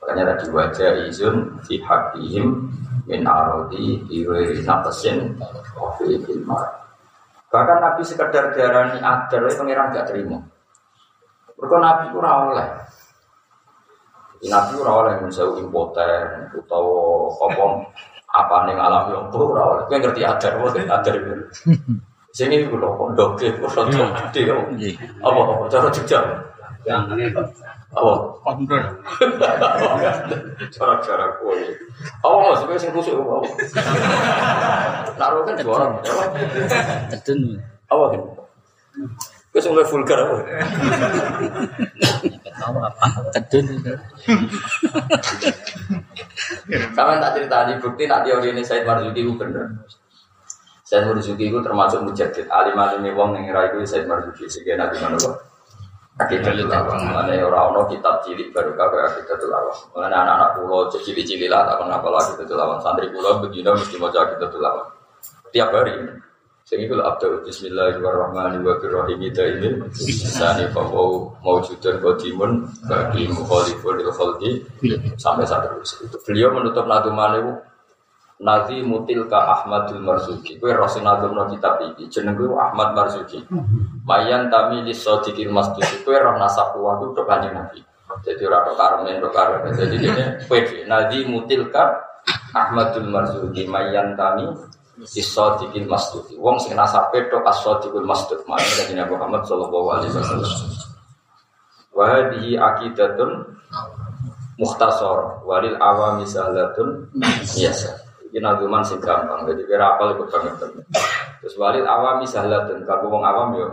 Makanya 0.00 0.32
tadi 0.32 0.48
wajah 0.48 0.90
izun 1.06 1.60
fi 1.62 1.76
haqqihim 1.84 2.72
min 3.10 3.26
arodi 3.26 3.98
iwe 4.06 4.62
naqsin 4.62 5.34
wa 5.74 5.90
fi 5.98 6.14
ilmar. 6.14 6.62
Bahkan 7.50 7.78
Nabi 7.82 8.06
sekedar 8.06 8.54
diarani 8.54 9.02
adar, 9.02 9.42
pangeran 9.50 9.90
gak 9.90 10.06
terima. 10.06 10.38
Mereka 11.58 11.76
Nabi 11.82 12.02
itu 12.06 12.16
ora 12.22 12.30
oleh. 12.46 12.68
Nabi 14.46 14.72
ora 14.78 14.92
oleh 15.02 15.14
menjauh 15.18 15.58
impoten 15.58 16.48
utawa 16.54 17.26
apa 17.50 17.64
apa 18.30 18.56
ning 18.70 18.78
alam 18.78 19.10
yang 19.10 19.26
tuh 19.34 19.50
ora 19.50 19.62
oleh. 19.66 19.82
Kowe 19.90 19.98
ngerti 19.98 20.22
adar, 20.22 20.52
wae 20.62 20.86
adar 20.86 21.14
itu. 21.18 21.34
Sini 22.30 22.62
iku 22.62 22.78
lho 22.78 22.94
pondok 22.94 23.42
e 23.42 23.50
ora 23.58 23.82
gede. 24.30 24.54
Apa 25.18 25.38
apa 25.42 25.66
cara 25.66 25.90
jejak. 25.90 26.22
Apa? 27.90 28.14
Cara-cara 30.74 31.26
kowe. 31.42 31.58
Apa 32.22 32.36
mas 32.38 32.62
kowe 32.62 32.78
sing 32.78 32.94
kusuk 32.94 33.18
apa? 33.18 33.42
Naruh 35.18 35.42
kan 35.42 35.58
juara. 35.58 35.98
Apa? 35.98 36.22
Tertun. 37.10 37.58
Apa 37.90 38.04
kan? 38.14 38.22
Kowe 39.50 39.58
sing 39.58 39.74
vulgar 39.74 40.22
apa? 40.22 40.36
Tahu 42.62 42.78
apa? 42.78 43.06
Tertun. 43.34 43.66
Sama 46.94 47.18
tak 47.18 47.32
cerita 47.34 47.74
bukti 47.82 48.06
nak 48.06 48.22
teori 48.22 48.54
ini 48.54 48.62
Said 48.62 48.86
Marzuki 48.86 49.26
itu 49.26 49.34
bener. 49.34 49.82
Said 50.86 51.10
Marzuki 51.10 51.50
itu 51.50 51.58
termasuk 51.58 52.06
mujadid. 52.06 52.46
Alim 52.46 52.78
alim 52.78 53.02
wong 53.18 53.34
yang 53.34 53.50
ngira 53.50 53.74
itu 53.74 53.82
Said 53.82 54.06
Marzuki. 54.06 54.46
Sehingga 54.46 54.78
nabi 54.78 55.02
mana 55.02 55.18
kok? 55.18 55.49
Akidatul 56.20 56.68
awam. 56.68 57.00
Mana 57.16 57.32
orang 57.40 57.64
orang 57.72 57.88
kitab 57.88 58.20
cilik 58.20 58.52
baru 58.52 58.76
kau 58.76 58.92
akidatul 58.92 59.52
awam. 59.56 59.76
Mana 59.96 60.20
anak-anak 60.20 60.50
pulau 60.60 60.92
cilik 60.92 61.24
cilik 61.24 61.48
lah 61.48 61.64
tak 61.64 61.80
kenapa 61.80 62.06
lagi 62.12 62.36
akidatul 62.36 62.60
awam. 62.60 62.78
Santri 62.84 63.08
pulau 63.08 63.40
begini 63.40 63.68
mesti 63.72 63.96
mau 63.96 64.12
akidatul 64.12 64.60
awam. 64.60 64.86
Tiap 65.48 65.72
hari. 65.72 65.96
Sehingga 66.68 66.94
kalau 66.94 67.04
Abdul 67.10 67.34
Bismillahirrahmanirrahim 67.42 69.18
kita 69.26 69.42
ini 69.58 69.68
Sani 70.30 70.70
mau 70.70 71.34
mawjudan 71.42 71.98
qadimun 71.98 72.62
bagi 72.86 73.26
mukhalifun 73.26 73.98
lil 73.98 74.12
khalqi 74.14 74.62
sampai 75.18 75.48
saat 75.48 75.66
itu. 75.82 76.14
Beliau 76.22 76.54
menutup 76.54 76.86
naduman 76.86 77.42
itu 77.42 77.52
Nazi 78.40 78.80
mutil 78.80 79.28
ka 79.28 79.36
Ahmadul 79.36 80.00
Marzuki. 80.00 80.56
Kue 80.56 80.72
Rasul 80.72 81.04
no 81.04 81.44
kitab 81.52 81.84
ini. 81.84 82.08
Jeneng 82.08 82.40
gue 82.40 82.56
Ahmad 82.56 82.96
Marzuki. 82.96 83.44
Mayan 84.08 84.48
tami 84.48 84.80
di 84.80 84.96
sodikil 84.96 85.52
masjid. 85.52 85.84
Kue 86.00 86.16
roh 86.16 86.40
nasab 86.40 86.72
kuah 86.72 86.96
itu 87.04 87.20
kanjeng 87.28 87.52
Nabi. 87.52 87.84
Jadi 88.24 88.42
orang 88.42 88.74
karmen, 88.74 89.22
karmen. 89.28 89.72
Jadi 89.76 89.96
ini 90.00 90.24
kue 90.48 90.60
Nazi 90.88 91.28
mutil 91.28 91.68
ka 91.68 92.00
Ahmadul 92.56 93.12
Marzuki. 93.12 93.68
Mayan 93.68 94.16
tami 94.16 94.48
Isodikil 95.00 95.88
masjid. 95.88 96.20
Wong 96.36 96.60
sing 96.60 96.76
nasabe 96.76 97.24
tok 97.32 97.40
asodikul 97.48 98.04
masjid. 98.04 98.36
Makanya 98.44 98.74
dari 98.84 98.92
Nabi 99.00 99.12
Muhammad 99.16 99.42
Sallallahu 99.48 99.88
Alaihi 99.96 100.12
Wasallam. 100.12 100.52
Wahdihi 101.96 102.50
akidatun 102.60 103.30
mukhtasar 104.60 105.40
walil 105.48 105.76
awami 105.80 106.28
sahlatun 106.28 107.08
biasa. 107.16 107.99
Ini 108.30 108.38
nazuman 108.38 108.86
sing 108.86 109.02
gampang. 109.02 109.42
Jadi 109.50 109.66
kira 109.66 109.98
apal 109.98 110.14
ikut 110.14 110.30
banget. 110.30 110.54
Terus 111.42 111.54
walil 111.58 111.86
awami 111.86 112.24
sahlatun. 112.24 112.86
Kalau 112.86 113.10
wong 113.10 113.22
awam 113.26 113.48
yo. 113.58 113.68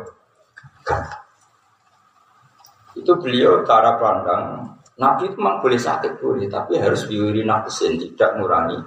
Itu 2.97 3.13
beliau 3.21 3.61
cara 3.61 3.93
pandang 4.01 4.73
Nabi 4.97 5.29
itu 5.29 5.37
memang 5.37 5.61
boleh 5.61 5.77
sakit 5.77 6.17
boleh, 6.17 6.49
tapi 6.49 6.81
harus 6.81 7.05
diuri 7.05 7.45
nafsin 7.45 8.01
tidak 8.01 8.33
mengurangi 8.33 8.81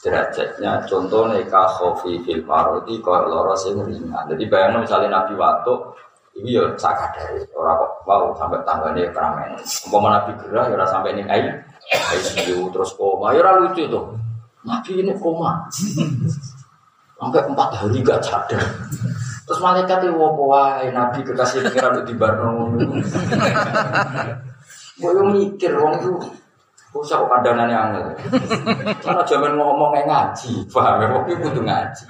derajatnya 0.00 0.84
contohnya 0.88 1.44
ka 1.48 1.68
khofi 1.68 2.16
fil 2.24 2.40
marodi 2.48 3.00
kalau 3.04 3.28
loro 3.28 3.52
sing 3.56 3.76
ringan 3.76 4.24
jadi 4.32 4.44
bayangin 4.48 4.84
misalnya 4.84 5.08
nabi 5.20 5.36
waktu 5.36 5.72
ini 6.40 6.56
ya 6.56 6.64
sakit 6.76 7.10
dari 7.14 7.40
orang 7.52 7.76
kok 7.78 7.92
mau 8.08 8.32
sampai 8.36 8.60
tangganya 8.64 9.08
keramen 9.12 9.52
umpama 9.88 10.08
nabi 10.16 10.32
gerah 10.40 10.64
ya 10.72 10.84
sampai 10.88 11.12
ini 11.16 11.22
air 11.28 11.52
ICU 11.92 12.72
terus 12.72 12.96
koma 12.96 13.36
ya 13.36 13.44
lucu 13.60 13.84
tuh 13.88 14.04
nabi 14.64 15.04
ini 15.04 15.12
koma 15.20 15.68
sampai 17.20 17.44
empat 17.46 17.68
hari 17.78 18.00
gak 18.02 18.20
sadar 18.24 18.64
Terus 19.44 19.60
malaikat 19.60 20.08
itu 20.08 20.16
wopo 20.16 20.48
wae 20.56 20.88
nabi 20.88 21.20
kekasih 21.20 21.68
pengiran 21.68 22.00
di 22.00 22.16
barno. 22.16 22.72
Gue 24.96 25.20
mikir 25.20 25.76
wong 25.76 26.00
itu 26.00 26.10
usah 26.96 27.20
kok 27.20 27.28
kandangannya 27.28 27.76
angel. 27.76 28.06
Karena 29.04 29.22
zaman 29.28 29.52
ngomongnya 29.60 30.08
ngaji, 30.08 30.64
paham 30.72 31.02
ya? 31.02 31.06
Wong 31.12 31.22
kudu 31.28 31.60
ngaji. 31.60 32.04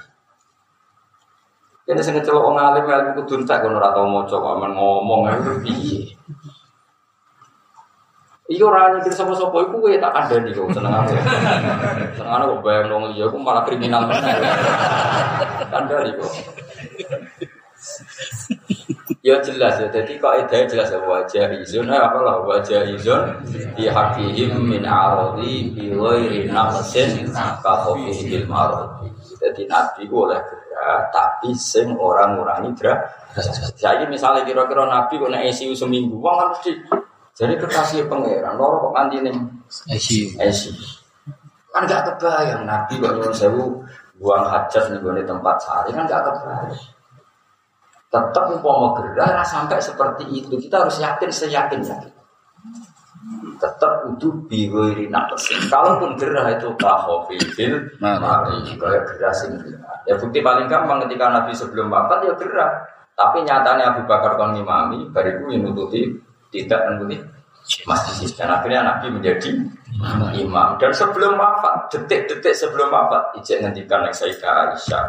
Ini 1.91 2.01
sing 2.01 2.15
celok 2.23 2.39
wong 2.39 2.55
alim 2.55 2.87
ilmu 2.87 3.11
kudu 3.19 3.43
entek 3.43 3.67
kono 3.67 3.83
ora 3.83 3.91
tau 3.91 4.07
maca 4.07 4.37
ngomong 4.71 5.27
itu 5.35 5.51
piye. 5.59 6.04
Iya 8.45 8.61
ora 8.69 8.93
nyikir 8.93 9.09
sapa-sapa 9.09 9.57
iku 9.57 9.81
kowe 9.81 9.97
tak 9.97 10.13
kandhani 10.13 10.53
kok 10.53 10.69
seneng 10.69 10.93
aku. 10.93 11.17
Seneng 12.13 12.45
kok 12.45 12.61
bayang 12.61 12.93
wong 12.93 13.03
liya 13.09 13.25
aku 13.25 13.41
malah 13.41 13.65
kriminal 13.65 14.05
meneh. 14.05 14.37
Kandhani 15.73 16.13
kok. 16.13 16.31
Ya 19.25 19.41
jelas 19.41 19.81
ya, 19.81 19.89
jadi 19.89 20.21
kaidah 20.21 20.69
jelas 20.69 20.93
ya 20.93 21.01
wajah 21.01 21.49
izun, 21.57 21.89
eh, 21.89 21.97
apa 21.97 22.21
lah 22.21 22.45
wajah 22.45 22.85
izun 22.85 23.41
di 23.73 23.89
hakihim 23.89 24.61
min 24.61 24.85
arodi 24.85 25.73
bi 25.73 25.89
ghairi 25.89 26.45
nafsin 26.45 27.25
ka 27.33 27.73
khofihil 27.81 28.45
marodi. 28.45 29.09
Jadi 29.41 29.65
nabi 29.65 30.05
oleh 30.13 30.37
gerak, 30.37 31.09
tapi 31.09 31.57
sing 31.57 31.97
orang 31.97 32.37
ngurangi 32.37 32.69
gerak. 32.77 33.01
Jadi 33.73 34.05
misalnya 34.05 34.45
kira-kira 34.45 34.85
nabi 34.85 35.17
kok 35.17 35.33
nek 35.33 35.49
seminggu, 35.57 36.21
wong 36.21 36.37
harus 36.45 36.61
di 36.61 36.77
jadi 37.35 37.59
kekasih 37.59 38.07
pangeran, 38.07 38.55
loro 38.55 38.87
kok 38.87 38.93
mandi 38.95 39.19
nih 39.19 39.35
ICU. 39.91 40.39
ICU. 40.39 40.71
Kan 41.75 41.83
gak 41.83 42.07
kebayang 42.07 42.63
nabi 42.63 42.95
kok 42.95 43.11
nyuruh 43.11 43.35
sewu 43.35 43.83
buang 44.15 44.47
hajat 44.47 44.95
nih 44.95 45.03
di 45.03 45.23
tempat 45.27 45.55
sehari 45.59 45.91
kan 45.91 46.07
gak 46.07 46.23
kebayang. 46.23 46.79
Tetap 48.07 48.45
umpama 48.55 48.95
gerah 48.95 49.43
sampai 49.43 49.83
seperti 49.83 50.23
itu 50.31 50.55
kita 50.55 50.87
harus 50.87 50.95
yakin 51.03 51.27
seyakin 51.27 51.83
yakin. 51.83 52.13
Tetap 53.59 54.07
itu 54.15 54.31
biwiri 54.47 55.11
nakesin. 55.11 55.67
Kalaupun 55.67 56.15
gerah 56.15 56.55
itu 56.55 56.71
kahofil, 56.79 57.99
mari 57.99 58.55
kayak 58.79 59.03
gerah 59.11 59.33
sing 59.35 59.59
Ya 60.07 60.15
bukti 60.15 60.39
paling 60.39 60.71
gampang 60.71 61.03
ketika 61.03 61.33
Nabi 61.33 61.51
sebelum 61.51 61.91
wafat 61.91 62.23
ya 62.23 62.33
gerah. 62.39 62.71
Tapi 63.15 63.43
nyatanya 63.43 63.95
Abu 63.95 64.07
Bakar 64.07 64.39
kon 64.39 64.55
ngimami, 64.55 65.11
bariku 65.11 65.47
yang 65.51 65.71
nututi 65.71 66.15
tidak 66.63 66.79
menututi 66.87 67.19
masjid. 67.83 68.29
Dan 68.37 68.49
akhirnya 68.55 68.81
Nabi 68.85 69.07
menjadi 69.11 69.51
imam. 70.37 70.69
Dan 70.79 70.91
sebelum 70.95 71.35
wafat, 71.35 71.91
detik-detik 71.91 72.53
sebelum 72.55 72.87
wafat, 72.93 73.35
ijek 73.41 73.63
ngendikan 73.65 74.05
yang 74.05 74.15
Sayyidah 74.15 74.71
Aisyah, 74.71 75.05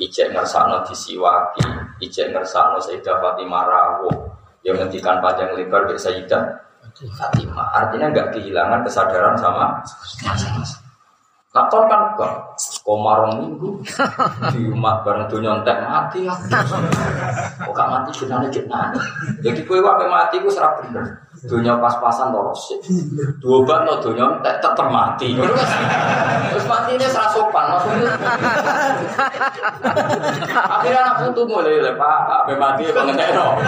ijek 0.00 0.32
ngersakno 0.32 0.80
disiwaki, 0.86 1.66
ijek 2.00 2.32
ngersakno 2.32 2.78
Sayyidah 2.80 3.16
Fatimah 3.20 3.64
Rawo, 3.66 4.10
yang 4.64 4.80
ngendikan 4.80 5.18
panjang 5.20 5.52
lebar 5.52 5.84
dari 5.84 6.00
Sayyidah 6.00 6.42
Fatimah. 7.16 7.68
Artinya 7.76 8.08
nggak 8.08 8.28
kehilangan 8.38 8.80
kesadaran 8.86 9.36
sama 9.36 9.76
masa-masa. 10.24 10.78
Nah, 11.56 11.72
kan 11.72 12.02
komarong 12.86 13.34
minggu 13.42 13.82
di 14.54 14.62
umat 14.70 15.02
bareng 15.02 15.26
dunia 15.26 15.58
entek 15.58 15.82
mati. 15.82 16.22
Kok 16.22 17.74
gak 17.74 17.88
mati 17.90 18.14
jenane 18.14 18.46
jenane. 18.46 18.94
Jadi 19.42 19.66
kowe 19.66 19.82
wae 19.82 20.06
mati 20.06 20.38
ku 20.38 20.46
serap 20.46 20.78
bener. 20.78 21.26
Dunia 21.50 21.82
pas-pasan 21.82 22.30
toros. 22.30 22.78
Dua 23.42 23.66
bat 23.66 23.82
no 23.82 23.98
dunia 23.98 24.38
entek 24.38 24.62
tetep 24.62 24.86
mati. 24.86 25.34
Terus 25.34 26.66
mati 26.70 26.94
ini 26.94 27.06
serah 27.10 27.26
sopan. 27.34 27.74
Akhirnya 30.54 31.00
anak 31.10 31.26
putu 31.26 31.42
mulai 31.42 31.82
le 31.82 31.98
Pak, 31.98 32.46
ape 32.46 32.54
mati 32.54 32.86
pengentek 32.94 33.34
no. 33.34 33.58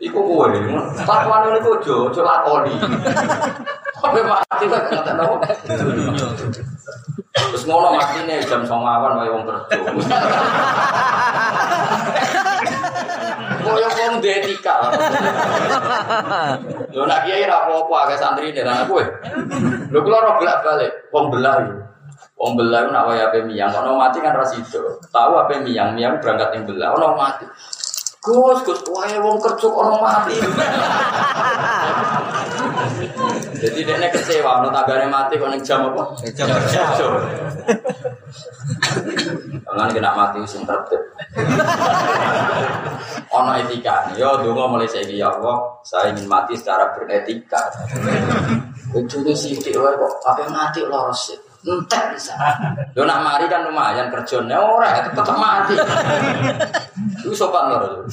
Iku 0.00 0.16
kowe, 0.16 0.48
takwan 1.04 1.50
ini 1.50 1.60
kojo, 1.60 2.08
ojo 2.08 2.20
lakoni. 2.22 2.72
Ape 4.00 4.20
mati 4.22 4.64
kok 4.70 4.82
ngentek 4.94 5.14
no. 5.18 5.42
Terus 7.60 7.76
ngono 7.76 7.92
nih 8.24 8.40
jam 8.48 8.64
songawan 8.64 9.20
wae 9.20 9.28
wong 9.28 9.44
kerja. 9.44 9.84
Koyo 13.60 13.88
wong 14.00 14.24
duwe 14.24 14.32
etika. 14.40 14.88
Yo 16.88 17.04
nak 17.04 17.28
kiai 17.28 17.44
ra 17.44 17.68
apa-apa 17.68 18.08
agak 18.08 18.16
santri 18.16 18.56
nek 18.56 18.64
ana 18.64 18.88
kowe. 18.88 19.04
Lho 19.92 19.98
kula 20.00 20.24
ora 20.24 20.40
bolak-balik, 20.40 21.12
wong 21.12 21.28
belah. 21.28 21.68
Wong 22.40 22.56
belah 22.56 22.88
nak 22.88 23.12
wae 23.12 23.20
ape 23.20 23.44
miyang, 23.44 23.76
ono 23.76 24.00
mati 24.00 24.24
kan 24.24 24.32
ra 24.32 24.48
sido. 24.48 24.96
Tahu 25.12 25.44
ape 25.44 25.60
miyang, 25.60 25.92
miyang 25.92 26.16
berangkat 26.16 26.56
ning 26.56 26.64
belah, 26.64 26.96
ono 26.96 27.12
mati. 27.12 27.44
Gus, 28.24 28.64
Gus, 28.64 28.80
wae 28.88 29.20
wong 29.20 29.36
kerja 29.36 29.68
ono 29.68 30.00
mati. 30.00 30.32
Jadi 33.60 33.84
dia 33.84 34.08
kecewa, 34.08 34.64
ono 34.64 34.72
tagare 34.72 35.04
mati 35.04 35.36
kok 35.36 35.52
ning 35.52 35.60
jam 35.60 35.92
apa? 35.92 36.16
Jam 36.32 36.48
kerja. 36.48 36.82
Jangan 39.68 39.88
kena 39.92 40.16
mati 40.16 40.40
sing 40.48 40.64
tertib. 40.64 41.02
Ono 43.30 43.50
etika. 43.60 44.08
Yo 44.16 44.40
donga 44.40 44.64
mulai 44.64 44.88
saiki 44.88 45.20
ya 45.20 45.28
Allah, 45.28 45.60
saya 45.84 46.10
ingin 46.10 46.24
mati 46.24 46.56
secara 46.56 46.88
beretika. 46.96 47.60
Ujungnya 48.96 49.36
sithik 49.36 49.76
wae 49.76 49.94
kok 49.94 50.12
ape 50.24 50.48
mati 50.48 50.80
loro 50.82 51.12
sih. 51.12 51.36
Entek 51.60 52.16
bisa. 52.16 52.32
Yo 52.96 53.04
nak 53.04 53.20
mari 53.20 53.44
kan 53.44 53.68
lumayan 53.68 54.08
kerjanya 54.08 54.56
ora 54.56 55.04
tetep 55.04 55.36
mati. 55.36 55.76
Itu 57.20 57.36
sopan 57.36 57.76
lho. 57.76 58.08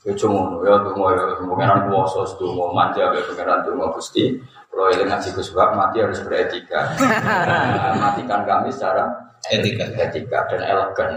Ya 0.00 0.16
cuma 0.16 0.64
ya 0.64 0.80
donga 0.80 1.12
ya 1.12 1.24
pengeran 1.36 1.92
kuwasa 1.92 2.24
donga 2.40 2.72
manja 2.72 3.12
ya 3.12 3.20
pengeran 3.20 3.60
donga 3.68 3.92
Gusti. 3.92 4.40
Kalau 4.70 4.86
eling 4.86 5.10
ngaji 5.10 5.28
Gus 5.34 5.50
Bab, 5.50 5.74
mati 5.74 5.98
harus 5.98 6.22
beretika. 6.22 6.94
Nah, 6.96 7.92
matikan 7.98 8.46
kami 8.46 8.70
secara 8.70 9.30
Etika. 9.48 9.88
etika 9.96 10.38
dan 10.52 10.60
elegan. 10.68 11.10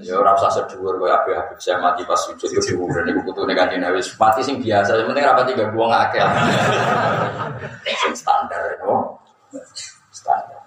Ya 0.00 0.16
ora 0.16 0.32
usah 0.32 0.48
sedhuwur 0.48 0.96
koyo 0.96 1.12
Habib 1.12 1.36
Habib 1.36 1.60
saya 1.60 1.76
mati 1.84 2.00
pas 2.08 2.16
sujud 2.16 2.48
dhuwur 2.48 3.04
niku 3.04 3.20
kutune 3.28 3.52
kanjeng 3.52 3.84
Nabi. 3.84 4.00
Mati 4.16 4.40
sing 4.40 4.56
biasa, 4.56 4.96
yang 4.96 5.12
penting 5.12 5.24
rapat 5.28 5.44
tiga 5.52 5.68
buang 5.68 5.92
akeh. 5.92 6.24
Sing 7.84 8.16
standar 8.16 8.80
no. 8.80 9.20
Standar. 10.08 10.64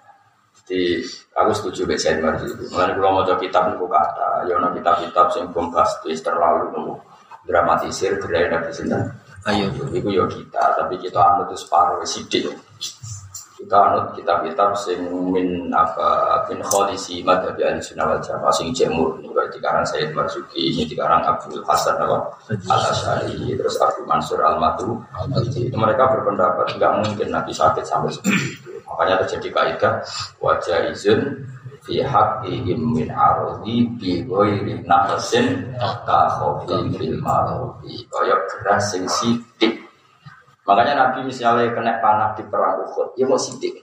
Jadi 0.62 1.02
aku 1.34 1.50
setuju 1.52 1.82
dengan 1.84 2.00
saya 2.00 2.16
Marji 2.22 2.46
itu. 2.46 2.64
Mulai 2.70 2.94
kalau 2.94 3.10
mau 3.20 3.34
kitab 3.36 3.62
niku 3.74 3.86
kata, 3.90 4.46
ya 4.46 4.54
ono 4.58 4.68
kitab-kitab 4.72 5.26
sing 5.34 5.44
bombastis 5.50 6.18
terlalu 6.22 6.70
nunggu 6.70 6.94
dramatisir 7.44 8.16
gerai 8.22 8.48
nabi 8.48 8.70
sinten. 8.70 9.02
Ayo. 9.44 9.68
Iku 9.92 10.08
yo 10.08 10.24
kita, 10.30 10.78
tapi 10.80 10.96
kita 10.96 11.20
anut 11.20 11.52
itu 11.52 11.66
separuh 11.66 12.00
sidik. 12.08 12.48
Kita 13.54 13.76
anut 13.76 14.16
kitab-kitab 14.16 14.72
sing 14.78 15.04
min 15.32 15.68
apa 15.72 16.40
bin 16.48 16.60
kholisi 16.64 17.20
madhabi 17.24 17.64
ahli 17.64 17.80
sunnah 17.80 18.08
wal 18.12 18.20
jamaah 18.20 18.52
sing 18.52 18.72
jemur 18.76 19.16
ini 19.20 19.30
berarti 19.32 19.56
karang 19.62 19.86
Sayyid 19.88 20.12
Marzuki 20.12 20.74
ini 20.74 20.84
dikarang 20.84 21.24
Abdul 21.24 21.64
Hasan 21.64 21.96
apa 21.96 22.28
al 22.50 22.82
Asyari 22.92 23.56
terus 23.56 23.80
Abu 23.80 24.04
Mansur 24.04 24.44
al 24.44 24.60
Matu 24.60 25.00
mereka 25.72 26.12
berpendapat 26.12 26.76
nggak 26.76 26.92
mungkin 27.02 27.28
Nabi 27.32 27.52
sakit 27.56 27.84
sampai 27.88 28.12
seperti 28.12 28.44
itu 28.52 28.63
makanya 28.94 29.26
terjadi 29.26 29.50
kaidah 29.50 29.92
wajah 30.38 30.94
izin 30.94 31.42
fi 31.82 31.98
haqqihim 31.98 32.94
min 32.94 33.10
ardi 33.10 33.90
bi 33.98 34.22
ghairi 34.22 34.78
naqsin 34.86 35.74
ka 36.06 36.20
khawfi 36.38 36.94
fil 36.94 37.18
mardi. 37.18 38.06
Kaya 38.06 38.38
geras 38.46 38.94
sing 38.94 39.02
sithik 39.10 39.82
makanya 40.62 40.94
Nabi 40.94 41.26
misalnya 41.26 41.74
kena 41.74 41.98
panah 41.98 42.38
di 42.38 42.46
perang 42.46 42.86
Uhud 42.86 43.18
ya 43.18 43.26
mau 43.26 43.34
sithik 43.34 43.82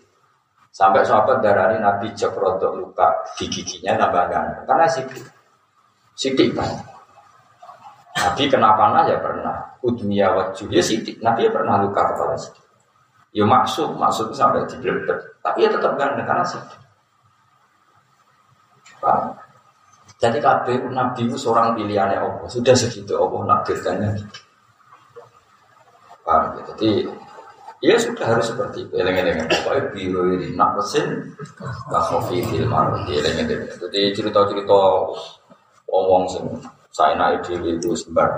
sampai 0.71 1.03
sahabat 1.03 1.43
darani 1.43 1.83
Nabi 1.83 2.15
rodok 2.15 2.71
luka 2.79 3.11
di 3.35 3.51
giginya 3.51 3.99
tambah 3.99 4.23
ganteng. 4.31 4.63
Karena 4.63 4.87
sithik 4.87 5.27
sithik 6.15 6.55
kan. 6.55 6.71
Nabi 8.15 8.47
kena 8.47 8.79
panah 8.79 9.03
ya 9.11 9.19
pernah. 9.19 9.57
Udmiya 9.81 10.31
wajah 10.31 10.69
ya 10.71 10.81
Nabi 11.21 11.39
ya 11.45 11.51
pernah 11.51 11.75
luka 11.83 12.01
kepala 12.15 12.39
sithik 12.39 12.60
ya 13.31 13.47
maksud 13.47 13.95
maksud 13.95 14.35
sampai 14.35 14.67
di 14.67 14.75
tapi 15.41 15.57
ya 15.63 15.69
tetap 15.71 15.95
ganteng 15.95 16.27
karena 16.27 16.45
Paham? 19.01 19.33
Jadi 20.21 20.37
kabeh 20.37 20.77
nabi 20.93 21.25
itu 21.25 21.33
seorang 21.33 21.73
pilihannya 21.73 22.21
Allah. 22.21 22.45
Sudah 22.45 22.77
segitu 22.77 23.17
Allah 23.17 23.41
nakdirkannya. 23.49 24.21
Paham 26.21 26.43
ya? 26.53 26.61
Jadi 26.69 26.89
ya 27.81 27.97
sudah 27.97 28.25
harus 28.29 28.53
seperti 28.53 28.85
itu. 28.85 28.93
Eleng-eleng 29.01 29.49
pokoknya 29.49 29.81
biru 29.89 30.37
ini 30.37 30.53
nak 30.53 30.77
mesin 30.77 31.33
bahofi 31.89 32.45
filmar. 32.45 32.93
Eleng-eleng. 33.09 33.65
Jadi 33.81 34.13
cerita-cerita 34.13 34.79
omong 35.89 36.29
sing 36.29 36.45
saya 36.93 37.17
naik 37.17 37.41
diri 37.49 37.81
itu 37.81 37.97
sembar. 37.97 38.29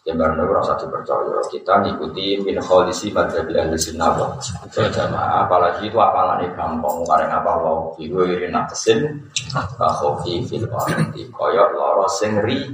Jembar 0.00 0.32
nabi 0.32 0.56
rasa 0.56 0.80
dipercaya. 0.80 1.44
Kita 1.52 1.84
ngikuti 1.84 2.40
min 2.40 2.56
kholisi 2.56 3.12
madhabi 3.12 3.52
ahli 3.52 3.76
sunnah 3.76 4.16
wal 4.16 4.88
jamaah. 4.88 5.44
Apalagi 5.44 5.92
itu 5.92 6.00
apalane 6.00 6.48
gampang. 6.56 7.04
Karena 7.04 7.36
apa 7.36 7.52
wau 7.60 7.92
iku 8.00 8.24
iri 8.24 8.48
nakesin 8.48 9.28
kakhofi 9.52 10.40
fil 10.48 10.64
ardi 10.72 11.28
koyok 11.28 11.68
loro 11.76 12.08
sing 12.08 12.40
ri. 12.40 12.64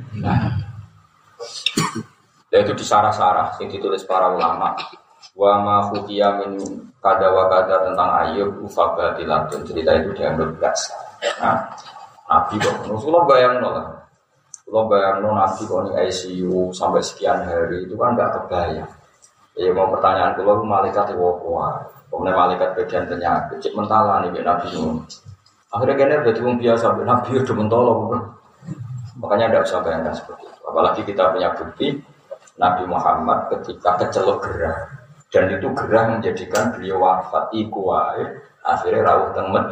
Ya 2.55 2.63
itu 2.63 2.73
disarah-sarah 2.79 3.59
yang 3.59 3.75
ditulis 3.75 4.07
para 4.07 4.31
ulama. 4.31 4.79
Wa 5.35 5.59
ma 5.59 5.91
khufiya 5.91 6.39
min 6.47 6.63
kada 7.03 7.27
wa 7.35 7.51
kada 7.51 7.91
tentang 7.91 8.11
ayub 8.23 8.63
ufabatilatun. 8.63 9.67
Cerita 9.67 9.99
itu 9.99 10.15
dianggap 10.15 10.55
biasa. 10.63 10.95
Nah, 11.43 11.59
Nabi 12.27 12.59
kok, 12.59 12.87
Rasulullah 12.87 13.27
bayang 13.27 13.59
lah. 13.63 13.96
Kalau 14.67 14.91
bayang 14.91 15.23
nabi 15.23 15.63
kok 15.63 15.81
nih 15.87 16.11
ICU 16.11 16.75
sampai 16.75 16.99
sekian 16.99 17.39
hari 17.47 17.87
itu 17.87 17.95
kan 17.95 18.19
nggak 18.19 18.35
kebayang. 18.35 18.91
Ya 19.55 19.71
mau 19.71 19.89
pertanyaan 19.95 20.35
kalau 20.35 20.67
malaikat 20.67 21.15
itu 21.15 21.23
apa? 21.23 21.87
Kemudian 22.11 22.35
malaikat 22.35 22.69
bagian 22.75 23.07
penyakit, 23.07 23.57
cek 23.63 23.73
mentala 23.79 24.27
nih 24.27 24.43
nabi 24.43 24.67
itu. 24.75 24.99
Akhirnya 25.71 25.95
kena 25.95 26.17
berarti 26.23 26.41
orang 26.43 26.59
biasa, 26.59 26.85
nabi 27.07 27.31
udah 27.39 27.57
mentolong. 27.57 28.01
Makanya 29.17 29.47
tidak 29.49 29.63
usah 29.71 29.81
bayangkan 29.81 30.15
seperti 30.19 30.45
itu. 30.45 30.61
Apalagi 30.67 31.01
kita 31.07 31.23
punya 31.33 31.49
bukti 31.57 31.89
Nabi 32.57 32.83
Muhammad 32.89 33.49
ketika 33.53 33.97
kecelok 34.01 34.45
gerah 34.45 34.77
dan 35.29 35.53
itu 35.53 35.69
gerah 35.73 36.17
menjadikan 36.17 36.73
beliau 36.73 37.01
wafat 37.01 37.53
iku 37.53 37.93
akhirnya 38.65 39.01
rawuh 39.05 39.31
temen. 39.37 39.65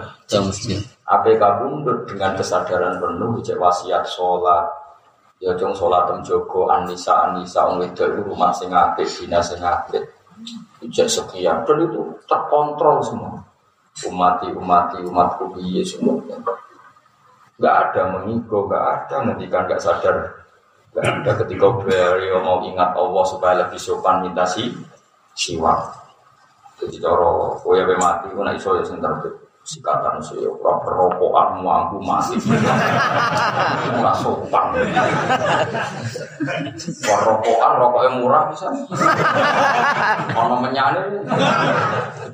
APK 1.04 1.36
kabundut 1.36 2.08
dengan 2.08 2.32
kesadaran 2.36 2.96
penuh 2.96 3.36
cek 3.44 3.60
wasiat 3.60 4.08
sholat 4.08 4.64
Ya 5.42 5.50
jong 5.58 5.74
sholat 5.74 6.10
jogo 6.22 6.70
anisa 6.70 7.30
anisa 7.30 7.66
wong 7.66 7.82
wedok 7.82 8.22
rumah 8.22 8.54
sing 8.54 8.70
apik, 8.70 9.06
dina 9.06 9.42
sing 9.42 9.60
apik. 9.60 10.02
Sekian 10.90 11.64
dan 11.64 11.78
itu 11.80 12.00
terkontrol 12.28 13.00
semua. 13.00 13.38
Umati 14.04 14.50
umati 14.50 14.98
umatku 15.02 15.54
piye 15.54 15.86
semua. 15.86 16.18
Gak 17.54 17.74
ada 17.90 18.10
mengigo, 18.10 18.66
gak 18.66 19.06
ada 19.06 19.16
ngendikan 19.30 19.70
gak 19.70 19.78
sadar. 19.78 20.42
Gak 20.90 21.06
ada 21.06 21.30
ketika 21.42 21.70
beliau 21.70 22.42
mau 22.42 22.58
ingat 22.66 22.94
Allah 22.98 23.24
supaya 23.26 23.54
lebih 23.66 23.78
sopan 23.78 24.26
minta 24.26 24.42
si 24.42 24.74
siwak. 25.38 26.04
Jadi 26.82 26.98
cara 26.98 27.54
kowe 27.62 27.78
mati 27.98 28.26
ku 28.34 28.42
nek 28.42 28.58
iso 28.58 28.74
ya 28.74 28.82
sing 28.82 28.98
sikatan 29.64 30.20
sih 30.20 30.44
orang 30.44 30.78
perokokan 30.84 31.64
mampu 31.64 31.96
mati. 32.04 32.36
Nggak 33.96 34.14
sopan. 34.20 34.76
Perokokan 37.00 37.72
rokoknya 37.80 38.10
murah 38.20 38.42
bisa. 38.52 38.68
Ono 40.36 40.56
menyane 40.60 41.00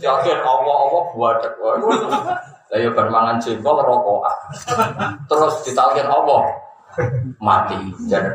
jadi 0.03 0.33
allah 0.43 0.77
allah 0.91 1.05
buat 1.15 1.39
lah 1.41 2.79
ya 2.79 2.91
bermangan 2.91 3.39
jengkol 3.39 3.79
rokokan. 3.79 4.37
Terus 5.31 5.55
ditalkin 5.63 6.11
allah. 6.11 6.51
Mati. 7.39 7.79
Jadi 8.11 8.27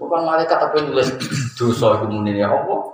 bukan 0.00 0.24
malaikat 0.24 0.58
tapi 0.58 0.80
nulis 0.88 1.12
dosa 1.60 2.00
itu 2.00 2.08
munirnya 2.08 2.48
allah 2.48 2.93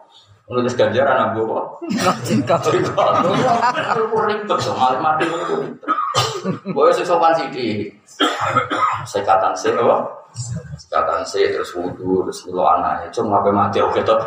Menulis 0.51 0.75
ganjaran 0.75 1.31
abu 1.31 1.47
kok. 1.47 1.79
Cinta. 2.27 2.59
Aku 2.59 4.19
ribet 4.27 4.51
malah 4.75 4.99
mati 4.99 5.23
itu. 5.31 5.57
Boleh 6.75 6.91
sesopan 6.91 7.31
sih 7.39 7.47
di 7.55 7.67
sekatan 9.07 9.55
sih 9.55 9.71
apa? 9.71 10.11
Sekatan 10.75 11.23
sih 11.23 11.47
terus 11.55 11.71
wudhu 11.79 12.27
terus 12.27 12.43
milo 12.51 12.67
anaknya. 12.67 13.07
Cuma 13.15 13.39
ngapain 13.39 13.55
mati 13.55 13.79
oke 13.79 14.03
tuh. 14.03 14.19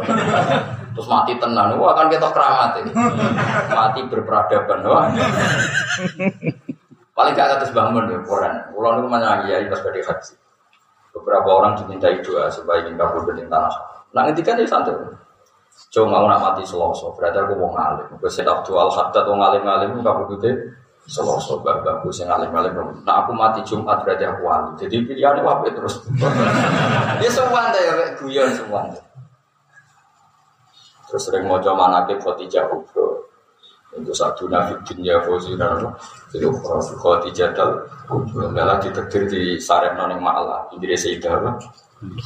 Terus 0.95 1.07
mati 1.11 1.35
tenang. 1.43 1.75
Wah 1.75 1.91
kan 1.91 2.07
kita 2.07 2.31
keramat 2.31 2.71
ini. 2.79 2.91
Mati 3.67 3.99
berperadaban. 4.07 4.79
Wah. 4.87 5.11
Paling 7.13 7.35
gak 7.35 7.59
atas 7.59 7.75
bangun 7.75 8.07
deh 8.07 8.23
Quran. 8.23 8.63
Quran 8.71 9.03
itu 9.03 9.07
mana 9.11 9.43
ya 9.43 9.59
pas 9.67 9.83
pada 9.83 9.99
haji. 9.99 10.33
Beberapa 11.13 11.49
orang 11.51 11.75
dimintai 11.83 12.23
doa 12.23 12.47
supaya 12.47 12.79
ingin 12.87 12.95
kabur 12.95 13.27
dari 13.27 13.43
tanah. 13.45 13.75
Nah, 14.15 14.29
kan 14.33 14.33
dia 14.33 14.65
santai. 14.65 14.97
Cuma 15.93 16.09
mau 16.09 16.25
nak 16.25 16.41
mati 16.41 16.65
seloso, 16.65 17.13
berarti 17.13 17.37
aku 17.37 17.53
mau 17.53 17.69
ngalim. 17.69 18.17
Gue 18.17 18.25
sedap 18.25 18.65
jual 18.65 18.89
hadat, 18.89 19.29
mau 19.29 19.37
ngalim-ngalim, 19.37 20.01
gak 20.01 20.17
begitu 20.25 20.73
seloso, 21.05 21.59
bagus 21.61 22.23
yang 22.23 22.31
ngalim-ngalim. 22.31 22.73
Nah 23.03 23.21
aku 23.21 23.31
mati 23.35 23.61
Jumat 23.67 24.01
berarti 24.01 24.25
aku 24.25 24.41
wali. 24.41 24.71
Jadi 24.79 24.95
pilihannya 25.03 25.43
apa 25.43 25.69
terus? 25.69 26.01
Dia 27.21 27.29
semua 27.37 27.69
deh 27.75 27.83
ya, 27.83 27.93
guyon 28.17 28.49
semua. 28.55 28.89
Terus 31.11 31.29
sering 31.29 31.45
mau 31.45 31.61
coba 31.61 31.85
manake 31.93 32.17
Khadijah 32.17 32.65
Kubro. 32.73 33.29
Untuk 33.93 34.17
satu 34.17 34.49
nabi 34.49 34.73
dunia 34.89 35.21
fosi 35.21 35.53
dan 35.53 35.77
itu 36.33 36.49
Khadijah 36.97 37.53
dal 37.53 37.85
Kubro. 38.09 38.49
Malah 38.49 38.81
ditekdir 38.81 39.29
di 39.29 39.61
sarem 39.61 39.93
noning 39.93 40.17
malah. 40.17 40.65
Ini 40.73 40.89
dia 40.89 40.97
Sayyidah 40.97 41.53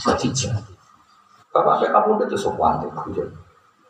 Khadijah. 0.08 0.77
Bapak 1.52 1.90
kamu 1.90 2.28
itu 2.28 2.38
sopan 2.38 2.84
deh, 2.84 2.92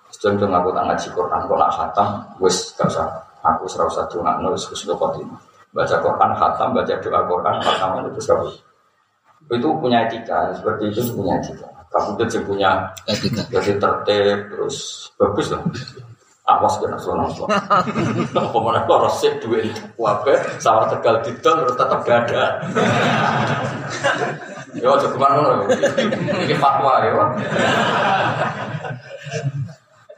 Contoh 0.08 0.48
aku 0.48 0.72
tak 0.72 0.84
ngaji 0.88 1.08
Quran, 1.12 1.42
kok 1.44 1.60
nak 1.60 1.72
khatam, 1.76 2.08
wes 2.40 2.72
gak 2.80 2.88
usah. 2.88 3.08
Aku 3.44 3.68
serau 3.68 3.92
satu 3.92 4.24
nak 4.24 4.40
nulis 4.40 4.64
wes 4.72 4.88
Baca 5.76 5.96
Quran 6.00 6.32
khatam, 6.40 6.72
baca 6.72 6.94
doa 7.04 7.22
Quran 7.28 7.56
khatam 7.60 8.08
itu 8.08 8.22
serau. 8.24 8.48
Itu 9.52 9.68
punya 9.84 10.08
etika, 10.08 10.56
seperti 10.56 10.96
itu 10.96 11.12
punya 11.12 11.36
etika. 11.44 11.68
Kamu 11.92 12.20
itu 12.24 12.40
punya 12.48 12.88
etika, 13.04 13.44
jadi 13.52 13.76
tertib, 13.76 14.38
terus 14.52 15.08
bagus 15.20 15.52
lah. 15.52 15.62
Awas 16.48 16.80
kena 16.80 16.96
suara 16.96 17.28
nasional. 17.28 17.60
Pemenang 18.32 18.88
kok 18.88 19.04
resip 19.04 19.34
duit 19.44 19.68
wabe, 20.00 20.40
sawah 20.64 20.88
tegal 20.88 21.20
didol 21.20 21.68
terus 21.68 21.76
tetap 21.76 22.00
gak 22.08 22.20
ada. 22.32 22.44
Yo, 24.76 24.92
cukup 25.00 25.20
mana? 25.22 25.64
Ini 26.44 26.56
fatwa 26.60 27.00
ya. 27.00 27.14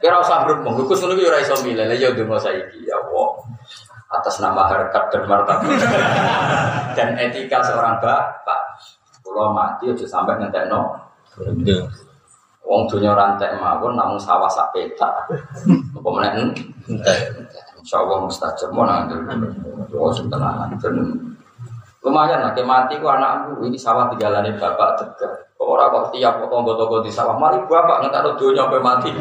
Kira 0.00 0.16
usah 0.16 0.48
berhubung, 0.48 0.88
Gus 0.88 1.04
ngono 1.04 1.14
ora 1.20 1.38
iso 1.44 1.54
milih. 1.60 1.84
Lah 1.84 1.94
ya 1.94 2.08
donga 2.16 2.40
saiki 2.40 2.88
ya 2.88 2.96
Allah. 2.96 3.28
Atas 4.10 4.42
nama 4.42 4.66
harkat 4.66 5.06
dan 5.14 5.22
martabat 5.28 5.70
dan 6.98 7.14
etika 7.20 7.62
seorang 7.62 8.00
bapak. 8.02 8.60
Kalau 9.22 9.54
mati 9.54 9.92
aja 9.92 10.02
sampai 10.08 10.40
ngentekno. 10.40 10.98
Wong 12.66 12.86
dunia 12.90 13.14
rantai 13.14 13.54
mawon 13.54 13.94
namun 13.94 14.18
sawah 14.18 14.50
sak 14.50 14.74
petak. 14.74 15.30
Apa 15.94 16.08
meneh 16.10 16.32
entek. 16.90 17.18
Insyaallah 17.78 18.24
mustajab 18.26 18.72
mau 18.74 18.88
nang 18.88 19.06
Oh 19.94 20.10
tenang. 20.10 20.74
Lumayan 22.00 22.40
lah, 22.40 22.56
mati 22.64 22.96
ku 22.96 23.04
anakku 23.12 23.60
ini 23.68 23.76
sawah 23.76 24.08
tinggalannya 24.08 24.56
bapak 24.56 24.96
tegar. 24.96 25.36
Orang 25.60 25.92
kok 25.92 26.16
tiap 26.16 26.40
tonggo-tonggo 26.48 27.04
di 27.04 27.12
sawah, 27.12 27.36
mari 27.36 27.60
bapak 27.68 28.00
ngetar 28.08 28.24
dunia 28.40 28.64
sampai 28.64 28.80
mati. 28.80 29.10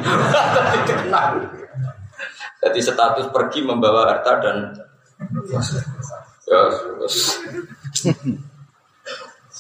Jadi 2.60 2.80
status 2.80 3.28
pergi 3.32 3.60
membawa 3.68 4.08
harta 4.08 4.32
dan 4.40 4.58
ya, 6.48 6.60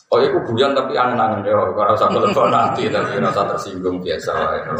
Oh, 0.10 0.18
itu 0.18 0.42
bujan 0.42 0.74
tapi 0.74 0.98
angen-angen 0.98 1.46
ya. 1.46 1.54
Kalau 1.54 1.94
kalau 1.94 2.50
nanti 2.50 2.90
tapi 2.90 3.22
rasa 3.22 3.46
tersinggung 3.46 4.02
biasa 4.02 4.32
ya. 4.32 4.74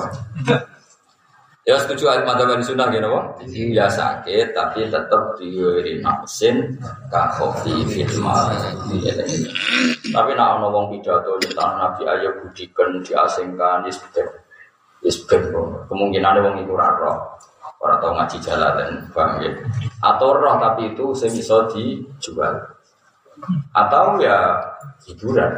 Ya 1.70 1.78
setuju 1.78 2.10
ayat 2.10 2.26
madzhab 2.26 2.58
sunnah 2.66 2.90
gitu 2.90 3.06
kok. 3.06 3.46
Ya 3.46 3.86
sakit 3.86 4.58
tapi 4.58 4.90
tetap 4.90 5.38
diwiri 5.38 6.02
nafsin 6.02 6.66
kakofi 7.14 7.86
fitma. 7.86 8.50
Tapi 10.10 10.32
nak 10.34 10.58
ono 10.58 10.74
wong 10.74 10.98
pidato 10.98 11.38
tentang 11.38 11.78
Nabi 11.78 12.10
Ayub 12.10 12.42
budikan 12.42 12.90
diasingkan 13.06 13.86
isbek. 13.86 14.26
Isbek 15.06 15.54
kemungkinan 15.86 16.42
ada 16.42 16.50
iku 16.58 16.74
ora 16.74 16.90
roh. 16.98 17.38
Ora 17.86 18.02
tau 18.02 18.18
ngaji 18.18 18.42
jalan 18.42 19.06
paham 19.14 19.38
ya. 19.46 19.54
Atau 20.02 20.42
roh 20.42 20.58
tapi 20.58 20.90
itu 20.90 21.14
sing 21.14 21.30
iso 21.38 21.70
dijual. 21.70 22.66
Atau 23.78 24.18
ya 24.18 24.58
hiburan. 25.06 25.54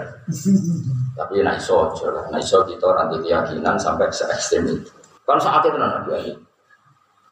Tapi 1.15 1.39
nak 1.39 1.55
iso 1.55 1.87
aja 1.87 2.11
lah. 2.11 2.27
Nak 2.35 2.43
iso 2.43 2.59
kita 2.67 2.99
nanti 2.99 3.15
keyakinan 3.23 3.79
sampai 3.79 4.11
se 4.11 4.27
ekstrem 4.27 4.75
itu. 4.75 5.00
Kan 5.31 5.39
saat 5.39 5.63
itu 5.63 5.79
Nabi 5.79 6.11
Ayub. 6.11 6.39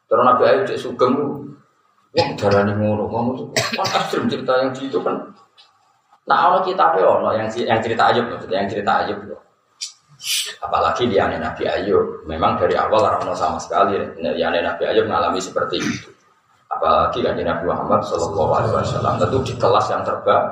Terus 0.08 0.24
Nabi 0.24 0.42
Ayub 0.48 0.64
cek 0.64 0.80
sugeng 0.80 1.14
Wah, 2.10 2.26
darah 2.34 2.66
ini 2.66 2.74
ngono, 2.74 3.06
ngono 3.06 3.30
tuh. 3.38 3.46
Kan 3.78 4.26
cerita 4.26 4.50
yang 4.58 4.74
di 4.74 4.90
itu 4.90 4.98
kan. 4.98 5.14
Nah, 6.26 6.36
kalau 6.42 6.58
kita 6.66 6.90
ono 6.98 7.30
yang 7.38 7.46
yang 7.54 7.78
cerita 7.78 8.10
Ayub 8.10 8.26
maksudnya, 8.26 8.66
yang 8.66 8.70
cerita 8.72 9.04
Ayub 9.04 9.18
loh. 9.30 9.38
Apalagi 10.58 11.06
dia 11.06 11.30
Nabi 11.30 11.70
Ayub, 11.70 12.26
memang 12.26 12.58
dari 12.58 12.74
awal 12.74 13.06
orang 13.06 13.30
sama 13.38 13.62
sekali. 13.62 13.94
Dia 14.18 14.50
Nabi 14.50 14.82
Ayub 14.90 15.06
mengalami 15.06 15.38
seperti 15.38 15.78
itu. 15.78 16.10
Apalagi 16.66 17.22
kan 17.22 17.38
Nabi 17.38 17.64
Muhammad 17.70 18.02
Shallallahu 18.10 18.52
Alaihi 18.58 18.72
Wasallam 18.74 19.14
tentu 19.22 19.38
di 19.46 19.54
kelas 19.54 19.86
yang 19.90 20.02
terbaik, 20.02 20.46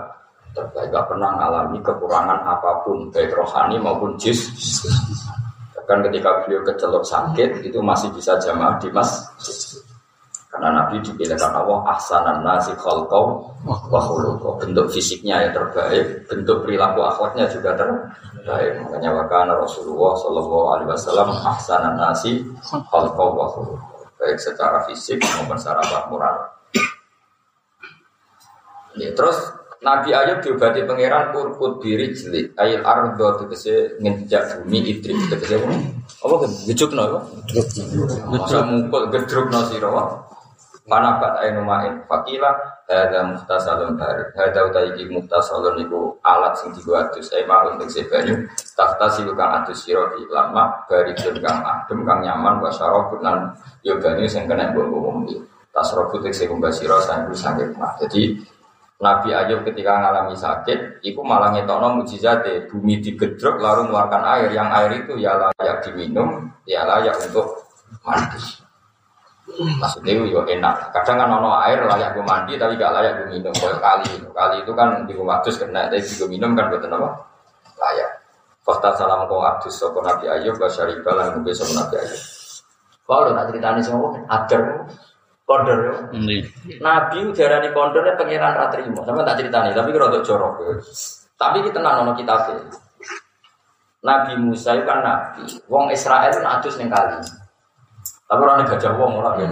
terbaik 0.55 0.95
gak 0.95 1.07
pernah 1.11 1.31
mengalami 1.35 1.79
kekurangan 1.83 2.39
apa 2.43 2.71
pun 2.87 3.07
baik 3.11 3.35
rohani 3.35 3.79
maupun 3.83 4.15
jis 4.19 4.51
Bahkan 5.89 6.05
ketika 6.13 6.45
beliau 6.45 6.61
kecelok 6.69 7.01
sakit 7.01 7.65
itu 7.65 7.81
masih 7.81 8.13
bisa 8.13 8.37
jamaah 8.37 8.77
di 8.77 8.93
masjid. 8.93 9.81
Karena 10.53 10.85
Nabi 10.85 11.01
dipilihkan 11.01 11.49
Allah 11.49 11.81
ahsanan 11.97 12.45
nasi 12.45 12.77
khalqau 12.77 13.41
wa. 13.65 14.53
Bentuk 14.61 14.93
fisiknya 14.93 15.49
yang 15.49 15.57
terbaik, 15.57 16.29
bentuk 16.29 16.61
perilaku 16.69 17.01
akhlaknya 17.09 17.49
juga 17.49 17.73
terbaik. 17.73 18.85
Makanya 18.85 19.17
wakana 19.17 19.57
Rasulullah 19.57 20.13
Shallallahu 20.21 20.67
alaihi 20.77 20.89
wasallam 20.93 21.29
ahsanan 21.33 21.97
nasi 21.97 22.45
khalqau 22.69 23.33
wa. 23.33 23.49
Baik 24.21 24.37
secara 24.37 24.85
fisik 24.85 25.25
maupun 25.25 25.57
secara 25.57 25.81
moral. 26.13 26.37
Ya, 29.01 29.09
terus 29.17 29.41
Nabi 29.79 30.11
Ayub 30.11 30.43
diobati 30.43 30.83
pangeran 30.83 31.31
kurkut 31.31 31.79
diri 31.79 32.11
jeli 32.11 32.51
ayil 32.59 32.83
ardo 32.83 33.39
tegese 33.39 33.95
nginjak 34.03 34.59
bumi 34.59 34.83
idrik. 34.91 35.15
Tegese 35.31 35.55
apa? 35.59 36.35
Kan? 36.43 36.51
Gejuk 36.67 36.91
no 36.99 37.03
apa? 37.07 37.19
Masa 38.27 38.59
mukul 38.67 39.07
gedruk 39.15 39.47
no 39.55 39.61
siro 39.71 39.91
mana 40.89 41.21
bat 41.21 41.45
ainu 41.45 41.61
main 41.63 42.01
fakila 42.09 42.57
ada 42.89 43.21
muhtasalun 43.29 44.01
dari 44.01 44.25
ada 44.41 44.61
utai 44.65 44.89
iki 44.97 45.05
muhtasalun 45.13 45.77
iku 45.85 46.17
alat 46.25 46.57
sing 46.57 46.73
digo 46.73 46.97
adus 46.97 47.29
ai 47.37 47.45
mau 47.45 47.69
untuk 47.69 47.93
sebanyu 47.93 48.49
tahta 48.73 49.13
silu 49.13 49.37
kang 49.37 49.53
adus 49.61 49.85
siro 49.85 50.09
di 50.17 50.25
lama 50.33 50.73
bari 50.89 51.13
kang 51.45 51.61
adem 51.61 52.09
kang 52.09 52.25
nyaman 52.25 52.65
wasyarah 52.65 53.13
lan 53.21 53.53
yo 53.85 54.01
banyu 54.01 54.25
sing 54.25 54.49
kena 54.49 54.73
mbok 54.73 54.89
umum 54.89 55.29
tasrofu 55.77 56.25
tegese 56.25 56.49
kumbah 56.49 56.73
siro 56.73 56.97
sang 57.05 57.29
sakit 57.29 57.77
jadi 58.09 58.41
Nabi 58.99 59.31
Ayub 59.31 59.63
ketika 59.63 59.95
mengalami 59.95 60.35
sakit, 60.35 61.07
itu 61.07 61.23
malah 61.23 61.55
ngetokno 61.55 62.03
mujizat 62.03 62.43
bumi 62.67 62.99
digedruk 62.99 63.63
lalu 63.63 63.87
mengeluarkan 63.87 64.23
air. 64.27 64.49
Yang 64.51 64.69
air 64.75 64.91
itu 64.99 65.13
ya 65.23 65.33
layak 65.39 65.77
diminum, 65.87 66.51
ya 66.67 66.83
layak 66.83 67.15
untuk 67.31 67.63
mandi. 68.03 68.43
Maksudnya 69.79 70.13
itu 70.19 70.35
enak. 70.35 70.91
Kadang 70.93 71.17
kan 71.25 71.31
ono 71.31 71.51
air 71.63 71.79
layak 71.87 72.11
gue 72.19 72.27
mandi 72.27 72.59
tapi 72.59 72.75
gak 72.75 72.91
layak 72.91 73.13
gue 73.23 73.27
minum. 73.39 73.55
Kalau 73.55 73.79
kali, 73.79 74.11
kali 74.35 74.57
itu 74.67 74.73
kan 74.75 74.89
di 75.07 75.13
rumah 75.15 75.39
terus 75.47 75.57
kena 75.63 75.87
tapi 75.89 76.03
gue 76.03 76.29
minum 76.29 76.53
kan 76.59 76.67
betul 76.69 76.91
apa? 76.91 77.11
Layak. 77.79 78.11
Fakta 78.67 78.99
salam 79.01 79.25
kau 79.31 79.41
abdus 79.41 79.81
sopo 79.81 80.05
Nabi 80.05 80.29
Ayub, 80.29 80.59
basyari 80.61 81.01
balan 81.01 81.41
gue 81.41 81.55
sama 81.57 81.87
Nabi 81.87 82.03
Ayub. 82.03 82.23
Kalau 83.09 83.33
nak 83.33 83.49
ceritanya 83.49 83.81
semua, 83.81 84.13
ada 84.29 84.59
Kondor 85.49 85.79
ya. 85.81 85.93
Nabi 86.85 87.25
udarani 87.25 87.73
kondornya 87.73 88.21
pangeran 88.21 88.53
ratrimo. 88.53 89.01
Sama 89.09 89.25
tak 89.25 89.41
ceritanya, 89.41 89.73
tapi 89.73 89.97
kira 89.97 90.13
untuk 90.13 90.21
jorok. 90.29 90.61
Tapi 91.41 91.65
kita 91.65 91.81
tenang 91.81 92.05
nono 92.05 92.13
kita 92.13 92.37
Nabi 94.05 94.37
Musa 94.37 94.77
itu 94.77 94.85
kan 94.85 95.01
nabi. 95.01 95.49
Wong 95.73 95.89
Israel 95.89 96.29
itu 96.29 96.45
adus 96.45 96.77
neng 96.77 96.93
kali. 96.93 97.17
Tapi 98.29 98.41
orang 98.45 98.69
gajah 98.69 98.93
wong 99.01 99.25
orang 99.25 99.41
ya. 99.41 99.49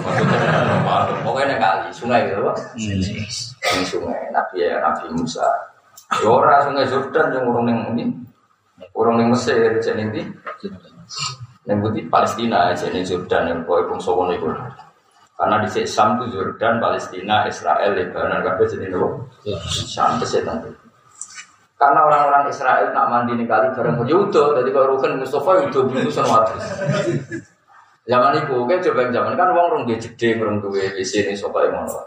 Pokoknya 1.25 1.57
neng 1.57 1.61
kali, 1.65 1.89
sungai 1.97 2.29
gitu, 2.29 2.45
pak. 2.45 2.57
Neng 2.77 3.85
sungai, 3.89 4.21
Nabi 4.37 4.69
ya 4.69 4.79
Nabi 4.85 5.17
Musa. 5.17 5.49
Yora 6.21 6.61
sungai 6.63 6.87
Jordan 6.87 7.35
yang 7.35 7.49
urung 7.49 7.67
neng 7.67 7.79
ini, 7.97 8.05
urung 8.93 9.17
neng 9.17 9.33
Mesir, 9.33 9.81
jadi. 9.81 10.21
Neng 11.67 11.77
putih 11.83 12.05
Palestina, 12.07 12.71
jadi 12.77 13.01
Jordan 13.01 13.49
yang 13.49 13.59
kau 13.65 13.81
bungsu 13.89 14.13
itu. 14.37 14.47
Karena 15.37 15.61
di 15.61 15.69
Sam 15.85 16.17
itu 16.17 16.33
Jordan, 16.33 16.81
Palestina, 16.81 17.45
Israel, 17.45 17.93
Lebanon, 17.93 18.41
kabeh 18.41 18.67
jadi 18.73 18.89
nopo. 18.89 19.29
Sam 19.69 20.17
itu 20.17 20.41
nanti. 20.41 20.73
Karena 21.77 22.09
orang-orang 22.09 22.49
Israel 22.49 22.89
nak 22.97 23.07
mandi 23.13 23.37
nih 23.37 23.45
kali 23.45 23.69
bareng 23.77 24.01
yudo, 24.09 24.57
jadi 24.57 24.73
kalau 24.73 24.97
rukun 24.97 25.21
Mustafa 25.21 25.61
yudo 25.61 25.85
bingung 25.93 26.09
sama 26.09 26.41
Zaman 28.07 28.39
itu, 28.39 28.57
kan 28.65 28.79
coba 28.81 29.11
zaman 29.11 29.35
kan 29.35 29.51
uang 29.51 29.67
rong 29.67 29.83
dia 29.85 29.99
jede, 29.99 30.39
rong 30.39 30.63
duwe 30.63 30.95
di 30.95 31.03
sini 31.03 31.35
sopa 31.35 31.67
yang 31.67 31.85
mana. 31.85 32.01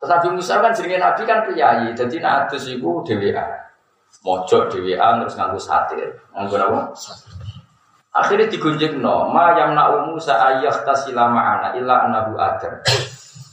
Tetapi 0.00 0.32
Musa 0.32 0.64
kan 0.64 0.72
jenenge 0.72 0.96
Nabi 0.96 1.22
kan 1.28 1.44
priayi, 1.44 1.92
jadi 1.92 2.16
natus 2.24 2.72
itu 2.72 3.04
DWA, 3.04 3.46
mojok 4.24 4.72
DWA 4.72 5.20
terus 5.20 5.36
nganggu 5.36 5.60
satir, 5.60 6.08
nganggu 6.32 6.56
apa? 6.56 6.80
Akhirnya 8.10 8.50
digunjing 8.50 8.98
no, 8.98 9.30
ma 9.30 9.54
yang 9.54 9.78
nak 9.78 10.10
Musa 10.10 10.34
ayah 10.50 10.82
tasila 10.82 11.30
ma'ana 11.30 11.78
illa 11.78 12.10
anabu 12.10 12.34
adar. 12.34 12.82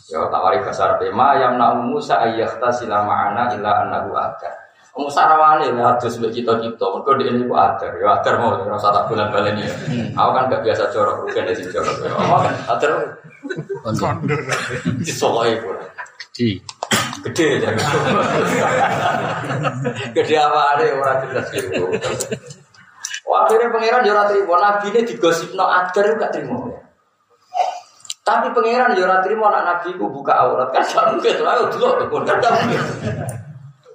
Ya 0.09 0.25
tawari 0.33 0.65
bahasa 0.65 0.89
Arab, 0.89 1.05
ma 1.13 1.37
yang 1.37 1.61
nak 1.61 1.77
Musa 1.85 2.17
ayah 2.25 2.49
tasila 2.57 3.05
ma'ana 3.05 3.53
illa 3.53 3.85
anabu 3.85 4.17
adar. 4.17 4.65
Musa 4.97 5.29
rawani 5.29 5.77
lah 5.77 5.93
adus 5.93 6.17
mbek 6.17 6.33
kita-kita, 6.33 6.85
mergo 6.89 7.13
dhek 7.21 7.29
niku 7.37 7.53
adar. 7.53 7.93
Ya 8.01 8.17
adar 8.17 8.41
mau 8.41 8.57
ora 8.57 8.73
usah 8.73 8.89
tak 8.89 9.05
bulan 9.05 9.29
balen 9.29 9.61
ya. 9.61 9.69
Aku 10.17 10.29
kan 10.33 10.49
gak 10.49 10.65
biasa 10.65 10.89
jorok, 10.89 11.29
rugen 11.29 11.45
dari 11.45 11.61
jorok. 11.69 11.95
Aku 12.17 12.41
kan 12.41 12.55
adar 12.65 12.91
Kondur. 13.85 14.41
disokoke 14.99 15.53
pula. 15.61 15.85
Di. 16.33 16.57
Gede 17.29 17.47
ya. 17.61 17.69
Gede 20.17 20.35
apa 20.37 20.59
ada 20.75 20.83
orang 20.97 21.17
jelas 21.29 21.47
gitu. 21.53 21.85
Wah, 23.27 23.43
akhirnya 23.43 23.75
pangeran 23.75 24.07
yo 24.07 24.15
ora 24.15 24.25
trimo, 24.31 24.55
nabi 24.55 24.87
ini 24.87 25.03
digosipno 25.03 25.67
adar 25.67 26.15
gak 26.15 26.31
trimo. 26.31 26.71
Tapi 28.23 28.55
pangeran 28.55 28.95
yo 28.95 29.03
ora 29.03 29.19
trimo 29.19 29.51
anak 29.51 29.63
nabi 29.67 29.99
ku 29.99 30.07
buka 30.07 30.31
aurat. 30.31 30.71
Kan 30.71 30.87
gak 30.87 31.05
mungkin 31.11 31.43
ayo 31.43 31.67
dulu 31.67 32.07
kan 32.23 32.39
gak 32.39 32.51
mungkin. 32.55 32.81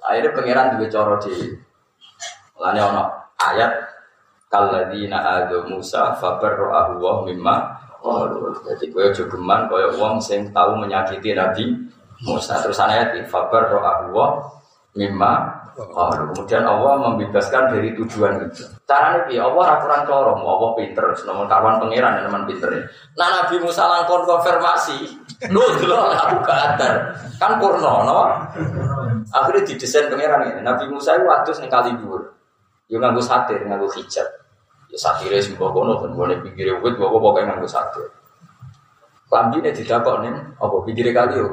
Akhirnya 0.05 0.35
pangeran 0.37 0.67
juga 0.77 0.85
coro 0.93 1.15
di 1.25 1.33
Lani 2.61 2.79
ono 2.83 3.03
ayat 3.41 3.71
Kalladina 4.51 5.17
adu 5.41 5.65
Musa 5.65 6.13
fabarro 6.13 6.69
wa 7.01 7.25
mimma 7.25 7.81
Jadi 8.67 8.91
gue 8.91 9.15
jogeman 9.15 9.65
kaya 9.71 9.95
wong 9.95 10.19
sing 10.19 10.51
tahu 10.53 10.77
menyakiti 10.77 11.33
Nabi 11.33 11.73
Musa. 12.21 12.61
Terus 12.61 12.77
ayat 12.77 13.17
fabarro 13.25 13.81
wa 14.13 14.43
mimma 14.93 15.62
Oh, 15.73 16.13
kemudian 16.13 16.61
Allah 16.61 17.01
membebaskan 17.01 17.73
dari 17.73 17.97
tujuan 17.97 18.45
itu. 18.45 18.61
Caranya 18.85 19.25
dia 19.25 19.41
Allah 19.41 19.73
aturan 19.73 20.05
corong, 20.05 20.45
Allah 20.45 20.69
pinter, 20.77 21.05
nomor 21.25 21.49
kawan 21.49 21.81
pangeran 21.81 22.21
dan 22.21 22.23
teman 22.29 22.43
pinter. 22.45 22.69
Nah 23.17 23.27
Nabi 23.41 23.57
Musa 23.57 23.89
langkon 23.89 24.21
konfirmasi, 24.29 25.17
lu 25.49 25.65
dulu 25.81 25.97
aku 25.97 26.45
keatar, 26.45 27.17
kan 27.41 27.57
purno, 27.57 28.05
no? 28.05 28.21
Akhirnya 29.33 29.65
didesain 29.65 30.13
pangeran 30.13 30.53
ini. 30.53 30.61
Nabi 30.61 30.85
Musa 30.93 31.17
itu 31.17 31.25
atus 31.25 31.57
nih 31.65 31.69
kali 31.73 31.97
dua, 32.05 32.21
dia 32.85 33.01
nganggu 33.01 33.21
satir, 33.25 33.57
nganggu 33.65 33.89
hijab. 33.97 34.29
Ya 34.93 34.97
satirnya 35.01 35.41
sebuah 35.41 35.73
kono, 35.73 35.97
dan 36.05 36.13
boleh 36.13 36.37
pinggir 36.45 36.69
wit, 36.85 36.93
bawa 37.01 37.17
pokoknya 37.17 37.57
nganggu 37.57 37.65
satir. 37.65 38.05
Lambi 39.33 39.57
ini 39.57 39.73
tidak 39.73 40.05
kok 40.05 40.21
nih, 40.21 40.29
apa 40.61 40.75
pinggirnya 40.85 41.13
kali 41.17 41.33
ya? 41.33 41.45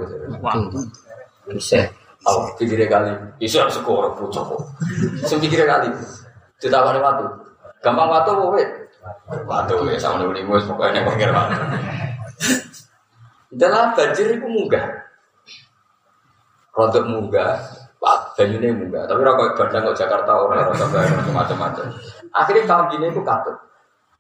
Bisa. 1.49 1.81
Oh, 2.29 2.53
pikirnya 2.57 2.89
kali. 2.91 3.11
Bisa 3.41 3.65
skor 3.73 4.13
bocah 4.13 4.45
kok. 4.45 4.61
Sing 5.25 5.41
pikirnya 5.41 5.67
kali. 5.69 5.89
Ditakoni 6.61 7.01
waktu. 7.01 7.25
Gampang 7.81 8.09
waktu 8.13 8.31
kok. 8.37 8.53
Waktu 9.49 9.73
ya 9.89 9.99
sama 9.99 10.29
nih 10.29 10.45
mus 10.45 10.69
pokoknya 10.69 11.01
pikir 11.09 11.33
waktu. 11.33 11.57
Dalam 13.57 13.97
banjir 13.97 14.37
itu 14.37 14.47
munggah. 14.47 14.85
Rodok 16.71 17.05
munggah, 17.09 17.59
banyune 18.37 18.69
munggah. 18.77 19.09
Tapi 19.09 19.21
rokok 19.25 19.57
bandang 19.59 19.91
kok 19.91 19.99
Jakarta 19.99 20.31
rokok 20.37 20.87
banyak 20.93 21.33
macam-macam. 21.33 21.87
Akhirnya 22.31 22.69
tahun 22.69 22.85
gini 22.95 23.07
itu 23.11 23.25
katut. 23.25 23.57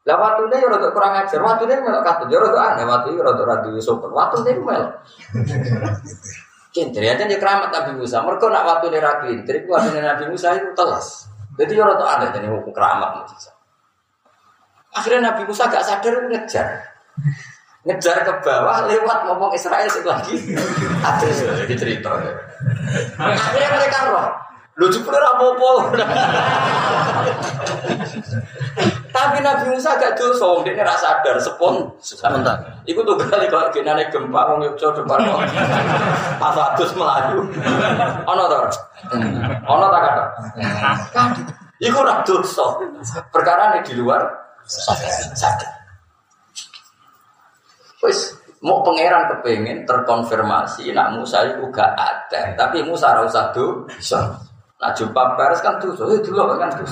Lah 0.08 0.16
waktunya 0.16 0.64
ya 0.64 0.66
rodok 0.72 0.96
kurang 0.96 1.12
ajar, 1.12 1.40
waktunya 1.44 1.76
melok 1.84 2.00
katut, 2.02 2.32
ya 2.32 2.40
rodok 2.40 2.56
aneh, 2.56 2.88
itu 2.88 3.20
rodok 3.20 3.44
radio 3.44 3.80
sopan, 3.84 4.10
waktunya 4.16 4.56
itu 4.56 4.62
melok. 4.64 4.90
Kintir 6.70 7.02
ya 7.02 7.18
jadi 7.18 7.34
keramat 7.34 7.74
Nabi 7.74 7.98
Musa. 7.98 8.22
Mereka 8.22 8.46
nak 8.46 8.62
waktu 8.62 8.94
dia 8.94 9.02
rakin. 9.02 9.42
Jadi 9.42 9.58
waktu 9.66 9.98
Nabi 9.98 10.24
Musa 10.30 10.54
itu 10.54 10.70
telas. 10.78 11.26
Jadi 11.58 11.74
orang 11.76 11.98
tuh 11.98 12.06
ada 12.06 12.26
jadi 12.30 12.46
hukum 12.46 12.70
keramat 12.70 13.26
Musa. 13.26 13.50
Akhirnya 14.94 15.34
Nabi 15.34 15.42
Musa 15.50 15.66
gak 15.66 15.82
sadar 15.82 16.14
ngejar. 16.30 16.68
Ngejar 17.86 18.16
ke 18.22 18.32
bawah 18.46 18.86
lewat 18.86 19.18
ngomong 19.26 19.50
Israel 19.54 19.90
lagi. 19.90 20.36
Adres 21.02 21.42
jadi 21.42 21.74
cerita. 21.74 22.10
Akhirnya 23.18 23.68
mereka 23.74 23.98
roh. 24.14 24.30
Lu 24.78 24.86
juga 24.88 25.18
rapopo. 25.18 25.92
Tapi 29.10 29.42
Nabi 29.42 29.74
Musa 29.74 29.98
gak 29.98 30.14
dosa, 30.14 30.62
dia 30.62 30.72
ngerasa 30.78 31.20
sadar 31.20 31.36
sepon. 31.42 31.90
Sebentar. 31.98 32.56
Iku 32.86 33.02
tuh 33.02 33.18
kali 33.18 33.50
kalau 33.50 33.66
genane 33.74 34.06
gempa 34.08 34.54
wong 34.54 34.62
Yogyo 34.62 34.94
depan 34.94 35.18
kok. 35.18 35.40
Pas 36.38 36.56
adus 36.56 36.94
melayu. 36.94 37.42
Ono 38.26 38.42
to? 38.46 38.58
Ono 39.66 39.86
ta 39.90 39.98
kata? 39.98 40.24
Iku 41.82 41.96
ora 42.00 42.22
dosa. 42.22 42.78
Perkara 43.34 43.74
ini 43.74 43.80
di 43.82 43.94
luar 43.98 44.22
sadar. 44.66 45.70
Wis 48.00 48.32
mau 48.60 48.84
pangeran 48.84 49.28
kepengen 49.28 49.88
terkonfirmasi 49.88 50.92
nak 50.92 51.16
Musa 51.16 51.48
itu 51.48 51.64
gak 51.72 51.96
ada, 51.96 52.52
tapi 52.56 52.84
Musa 52.84 53.12
ora 53.12 53.24
usah 53.24 53.52
dosa. 53.52 54.49
Nah 54.80 54.90
jumpa 54.96 55.36
pers 55.36 55.60
kan 55.60 55.76
tuh, 55.76 55.92
itu 55.92 56.32
dulu 56.32 56.56
kan 56.56 56.72
tuh. 56.72 56.88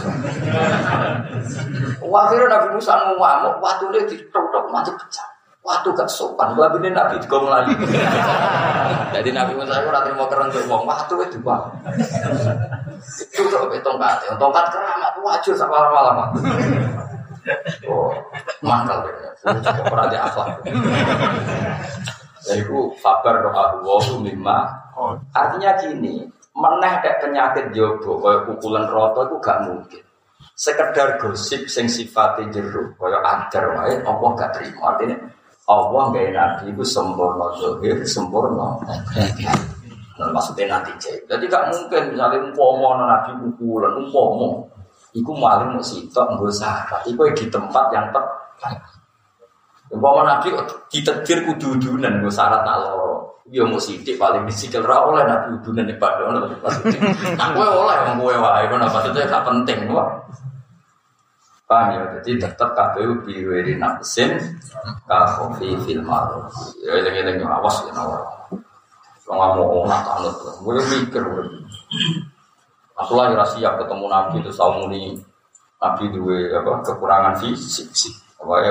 Akhirnya 2.05 2.46
Nabi 2.53 2.68
Musa 2.77 2.92
ngamuk, 3.01 3.55
waktu 3.64 3.85
dia 3.96 4.03
ditok-tok 4.05 4.68
mati 4.68 4.92
pecah. 4.92 5.24
Waktu 5.64 5.92
gak 5.92 6.09
sopan, 6.09 6.57
belum 6.57 6.81
ini 6.81 6.96
Nabi 6.96 7.20
juga 7.20 7.44
melayu. 7.44 7.77
Jadi 9.12 9.29
Nabi 9.37 9.53
Musa 9.57 9.81
itu 9.81 9.90
nanti 9.92 10.09
mau 10.16 10.24
keren 10.29 10.48
tuh, 10.48 10.64
waktu 10.64 11.14
itu 11.29 11.38
bang. 11.44 11.62
Itu 13.37 13.42
tuh 13.53 13.68
tongkat, 13.85 14.33
tongkat 14.37 14.64
keramat 14.72 15.12
wajur 15.20 15.53
sama 15.57 15.77
lama-lama. 15.88 16.24
Oh, 17.85 18.12
mangkal 18.64 19.05
deh, 19.05 19.12
pernah 19.88 20.09
akhlak. 20.09 20.61
Jadi 22.48 22.64
itu 22.64 22.79
sabar 23.01 23.44
doa 23.44 23.81
dua 23.81 23.96
lima. 24.24 24.72
Artinya 25.37 25.77
gini, 25.81 26.24
meneh 26.59 26.92
kayak 26.99 27.23
penyakit 27.23 27.66
jobo 27.71 28.18
kayak 28.18 28.42
pukulan 28.51 28.90
roto 28.90 29.31
itu 29.31 29.37
gak 29.38 29.59
mungkin. 29.71 30.03
Sekedar 30.59 31.23
gosip 31.23 31.71
sing 31.71 31.87
sifatnya 31.87 32.51
jeruk 32.51 32.99
kayak 32.99 33.23
ajar 33.23 33.64
wae 33.79 33.94
Allah 34.03 34.31
gak 34.35 34.51
terima. 34.59 34.94
Artinya 34.94 35.16
Allah 35.71 36.03
gak 36.11 36.31
nabi 36.35 36.64
itu 36.75 36.83
sempurna 36.83 37.47
zohir 37.62 38.03
sempurna. 38.03 38.75
Nah, 40.18 40.35
maksudnya 40.35 40.66
nanti 40.66 40.90
cek 40.99 41.31
jadi 41.31 41.44
gak 41.47 41.64
mungkin 41.71 42.11
misalnya 42.11 42.42
umpomo 42.51 42.99
nabi 42.99 43.38
pukulan 43.38 44.03
umpomo 44.03 44.66
Iku 45.16 45.33
maling 45.33 45.73
mau 45.73 45.85
sitok 45.85 46.37
nggak 46.37 46.53
sahabat. 46.53 47.01
Iku 47.09 47.23
di 47.33 47.47
tempat 47.49 47.87
yang 47.97 48.12
tepat. 48.12 48.77
Umpama 49.88 50.20
nabi 50.24 50.53
ditetir 50.92 51.48
kudu-dudunan 51.48 52.20
gue 52.20 52.33
syarat 52.33 52.61
nak 52.64 52.77
loro. 52.85 53.40
Ya 53.48 53.64
mau 53.64 53.81
sidik 53.81 54.20
paling 54.20 54.44
disikil 54.44 54.85
ra 54.85 55.09
oleh 55.09 55.24
nabi 55.24 55.57
udunan 55.57 55.88
di 55.88 55.96
pada 55.96 56.29
ono 56.29 56.44
maksudnya. 56.61 57.01
Nah 57.40 57.48
gue 57.57 57.64
oleh 57.64 57.96
wong 58.05 58.16
gue 58.20 58.37
wae 58.37 58.64
ngono 58.68 58.85
maksudnya 58.92 59.24
gak 59.24 59.44
penting 59.48 59.88
kok. 59.88 60.09
Paham 61.68 61.88
ya? 61.96 62.01
Jadi 62.20 62.40
tetap 62.40 62.72
KPU 62.77 63.24
biwiri 63.24 63.77
nafsin 63.81 64.37
kafofi 65.09 65.77
fil 65.85 66.05
maruf. 66.05 66.53
Ya 66.85 67.01
eling-eling 67.01 67.40
awas 67.44 67.88
ya 67.88 67.92
nawar. 67.96 68.20
Wong 69.24 69.37
mau 69.37 69.85
nak 69.88 70.05
tanut. 70.05 70.37
Gue 70.61 70.81
mikir 70.85 71.24
Aku 72.98 73.14
lah 73.14 73.31
siap 73.46 73.79
ketemu 73.79 74.11
Nabi 74.11 74.42
itu 74.42 74.51
saumuni 74.51 75.14
Nabi 75.79 76.11
dua 76.11 76.59
apa 76.59 76.83
kekurangan 76.83 77.38
fisik. 77.38 78.11
Apa 78.38 78.55
ya 78.62 78.70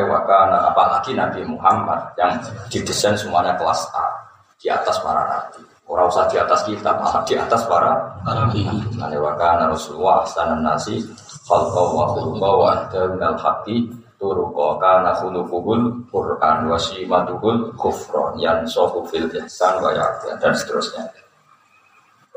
apalagi 0.71 1.11
Nabi 1.11 1.43
Muhammad 1.43 1.99
yang 2.15 2.39
didesain 2.71 3.19
semuanya 3.19 3.51
kelas 3.59 3.83
A 3.91 4.27
di 4.57 4.71
atas 4.71 4.97
para 5.03 5.21
nabi. 5.27 5.61
Orang 5.87 6.11
usah 6.11 6.27
di 6.27 6.35
atas 6.35 6.67
kita, 6.67 6.91
malah 6.99 7.23
di 7.23 7.35
atas 7.35 7.63
para 7.67 7.91
nabi. 8.25 8.63
Nanti 8.95 9.15
wakana 9.19 9.71
Rasulullah 9.71 10.23
sanan 10.27 10.63
nasi 10.65 11.03
khalqa 11.47 11.81
wa 11.93 12.05
khuluqa 12.15 12.49
wa 12.49 12.65
anta 12.75 13.01
minal 13.11 13.37
haqqi 13.39 13.87
turuqa 14.17 14.67
kana 14.81 15.13
Qur'an 16.09 16.57
wa 16.65 16.77
simatuhul 16.79 17.71
kufron 17.77 18.35
yang 18.41 18.65
sohu 18.65 19.05
fil 19.07 19.29
ihsan 19.29 19.77
dan 20.41 20.51
seterusnya. 20.57 21.05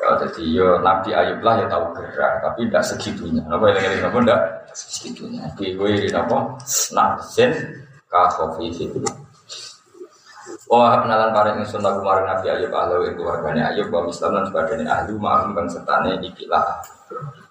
Ya, 0.01 0.17
jadi 0.17 0.43
yo 0.49 0.81
Nabi 0.81 1.13
Ayub 1.13 1.45
lah 1.45 1.61
ya 1.61 1.69
tahu 1.69 1.93
gerak, 1.93 2.41
tapi 2.41 2.65
tidak 2.65 2.85
segitunya. 2.89 3.45
Apa 3.53 3.69
yang 3.69 3.85
ini 3.85 4.01
apa 4.01 4.19
tidak 4.25 4.41
segitunya. 4.73 5.45
Di 5.61 5.77
gue 5.77 6.09
apa? 6.17 6.57
Nafsin 6.97 7.53
kafofi 8.09 8.73
itu. 8.73 8.97
Oh, 10.71 10.87
kenalan 10.87 11.35
paring 11.35 11.57
ingsun 11.63 11.85
lagu 11.85 12.01
maring 12.01 12.27
Nabi 12.31 12.47
Ayub 12.49 12.73
ahlu 12.73 13.13
itu 13.13 13.21
wargane 13.27 13.61
Ayub 13.61 13.91
wa 13.91 14.09
Islam 14.09 14.41
lan 14.41 14.45
sebagainya 14.49 14.87
ahlu 14.87 15.19
ma'lum 15.19 15.53
kang 15.53 15.69
sertane 15.69 16.17
ikilah. 16.23 16.81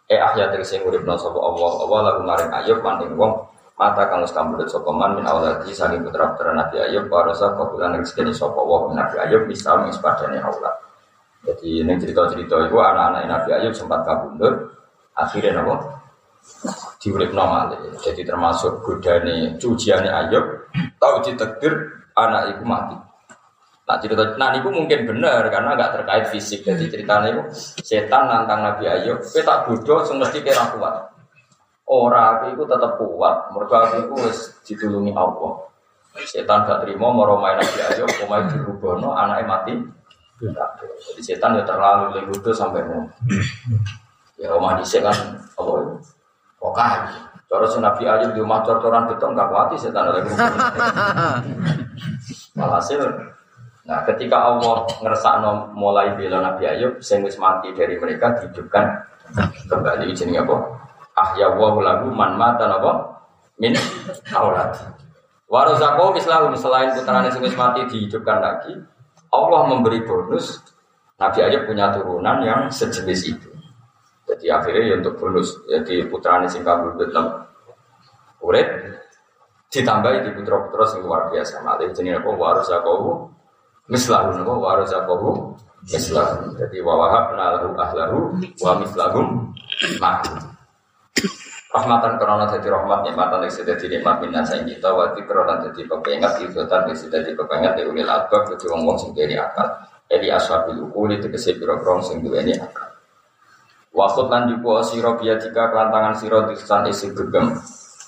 Eh 0.10 0.18
ahya 0.18 0.50
tegese 0.50 0.82
uripna 0.82 1.14
sapa 1.20 1.38
Allah, 1.38 1.72
Allah 1.86 2.00
lagu 2.10 2.22
maring 2.26 2.50
Ayub 2.50 2.80
maning 2.82 3.14
wong 3.14 3.46
mata 3.78 4.10
kang 4.10 4.26
wis 4.26 4.34
kambulut 4.34 4.68
sapa 4.72 4.90
man 4.90 5.20
min 5.20 5.28
awladi 5.28 5.70
saking 5.70 6.02
putra-putra 6.02 6.56
Nabi 6.56 6.82
Ayub 6.82 7.12
wa 7.14 7.28
rasa 7.28 7.54
kabulan 7.54 8.00
rezeki 8.00 8.34
sapa 8.34 8.58
wa 8.58 8.90
Nabi 8.90 9.16
Ayub 9.22 9.46
Islam 9.52 9.86
ing 9.86 9.94
sepadane 9.94 10.42
aulad. 10.42 10.89
Jadi 11.40 11.82
ini 11.82 11.94
cerita-cerita 11.96 12.68
itu 12.68 12.76
anak-anak 12.76 13.24
Nabi 13.26 13.50
Ayub 13.56 13.72
sempat 13.72 14.04
kabundut, 14.04 14.76
akhirnya 15.16 15.64
nopo 15.64 16.00
diurip 17.00 17.32
normal. 17.32 17.76
Jadi 18.04 18.22
termasuk 18.28 18.84
godane 18.84 19.56
cuciannya 19.56 20.12
Ayub, 20.12 20.46
tahu 21.00 21.16
ditekdir 21.24 21.74
anak 22.16 22.58
itu 22.58 22.64
mati. 22.68 22.98
Nah 23.90 23.98
cerita, 23.98 24.38
nah 24.38 24.54
itu 24.54 24.70
mungkin 24.70 25.10
benar 25.10 25.50
karena 25.50 25.74
nggak 25.74 25.92
terkait 25.98 26.26
fisik. 26.30 26.62
Jadi 26.62 26.92
ceritanya 26.92 27.34
itu 27.34 27.44
setan 27.82 28.30
nantang 28.30 28.62
Nabi 28.62 28.86
Ayub, 28.86 29.24
kita 29.24 29.42
tak 29.42 29.60
bodoh, 29.66 30.06
semesti 30.06 30.44
kira 30.46 30.76
kuat. 30.76 31.10
Orang 31.90 32.54
itu 32.54 32.62
tetap 32.70 33.02
kuat, 33.02 33.50
mereka 33.50 33.98
itu 33.98 34.14
harus 34.14 34.40
ditulungi 34.62 35.10
Allah. 35.18 35.66
Setan 36.22 36.70
gak 36.70 36.86
terima 36.86 37.10
mau 37.10 37.26
main 37.42 37.58
Nabi 37.58 37.80
Ayub, 37.82 38.10
mau 38.22 38.38
main 38.38 38.46
dirubono, 38.46 39.10
anaknya 39.18 39.46
mati. 39.50 39.74
Jadi 40.40 41.22
setan 41.22 41.60
ya 41.60 41.64
terlalu 41.68 42.16
legudo 42.20 42.56
sampai 42.56 42.84
mau. 42.88 43.04
Ya 44.40 44.56
omah 44.56 44.80
dhisik 44.80 45.04
kan 45.04 45.16
apa 45.60 45.72
itu? 45.84 45.96
Cara 47.50 47.66
si 47.66 47.82
Nabi 47.82 48.04
Ayub 48.06 48.32
di 48.32 48.40
rumah 48.40 48.62
cor-coran 48.62 49.10
beton 49.10 49.34
gak 49.36 49.50
kuat 49.52 49.74
setan 49.76 50.06
lagi. 50.14 50.32
Walhasil 52.56 53.02
Nah, 53.90 54.06
ketika 54.06 54.38
Allah 54.38 54.86
ngerasa 55.02 55.42
mulai 55.74 56.14
bela 56.14 56.46
Nabi 56.46 56.70
Ayub, 56.70 57.02
wis 57.02 57.36
mati 57.42 57.74
dari 57.74 57.98
mereka 57.98 58.38
dihidupkan 58.38 58.86
kembali 59.66 60.14
jenenge 60.14 60.46
apa? 60.46 60.56
Ahya 61.18 61.58
wa 61.58 61.74
lagu 61.82 62.14
man 62.14 62.38
mata 62.38 62.70
napa? 62.70 63.18
Min 63.58 63.74
aulad. 64.30 64.78
Warazaqo 65.50 66.14
misalnya 66.14 66.54
selain 66.54 66.94
putrane 66.94 67.34
sing 67.34 67.42
mati 67.58 67.82
dihidupkan 67.90 68.38
lagi, 68.38 68.78
Allah 69.30 69.62
memberi 69.70 70.02
bonus 70.06 70.60
Nabi 71.20 71.40
Ayub 71.44 71.68
punya 71.68 71.92
turunan 71.92 72.40
yang 72.42 72.62
sejenis 72.72 73.22
itu. 73.28 73.50
Jadi 74.30 74.46
akhirnya 74.48 74.94
ya 74.94 74.96
untuk 75.02 75.18
bonus, 75.18 75.58
jadi 75.66 76.06
putrane 76.06 76.46
sing 76.46 76.62
kabul 76.62 76.94
betem 76.96 77.26
urip 78.46 78.70
ditambah 79.74 80.12
di 80.22 80.32
putra-putra 80.38 80.86
sing 80.86 81.02
luar 81.04 81.28
biasa. 81.34 81.60
Malah 81.66 81.90
jenenge 81.92 82.22
apa? 82.24 82.30
Warazaqo 82.30 83.30
mislahu 83.90 84.38
napa 84.38 84.54
wa 84.54 84.78
razaqahu 84.78 85.30
mislahu 85.90 86.54
jadi 86.62 86.78
wa 86.86 86.94
wahabna 87.02 87.58
lahu 87.58 87.74
ahlahu 87.74 88.18
wa 88.62 88.72
mislahum 88.78 89.50
ma'hum 89.98 90.38
rahmatan 91.70 92.18
karena 92.18 92.50
jadi 92.50 92.68
rahmat 92.74 93.00
nikmatan 93.06 93.46
yang 93.46 93.54
sudah 93.54 93.76
dinikmat 93.78 94.16
minna 94.26 94.42
saing 94.42 94.66
kita 94.66 94.90
wa 94.90 95.14
karena 95.14 95.54
jadi 95.70 95.82
kepengat 95.86 96.32
idotan 96.42 96.90
yang 96.90 96.98
sudah 96.98 97.22
dipepengat 97.22 97.78
di 97.78 97.86
ulil 97.86 98.10
albab 98.10 98.50
jadi 98.50 98.66
wong 98.74 98.82
wong 98.90 98.98
sing 98.98 99.14
duweni 99.14 99.38
akal. 99.38 99.70
Jadi 100.10 100.28
ashabil 100.34 100.82
ukuli 100.82 101.22
tegese 101.22 101.54
pira-pira 101.62 102.02
sing 102.02 102.26
duweni 102.26 102.58
akal. 102.58 102.90
Wakut 103.94 104.34
lan 104.34 104.50
jupo 104.50 104.82
siro 104.82 105.14
jika 105.22 105.70
kelantangan 105.70 106.18
siro 106.18 106.50
disan 106.50 106.90
isi 106.90 107.14
gegem. 107.14 107.54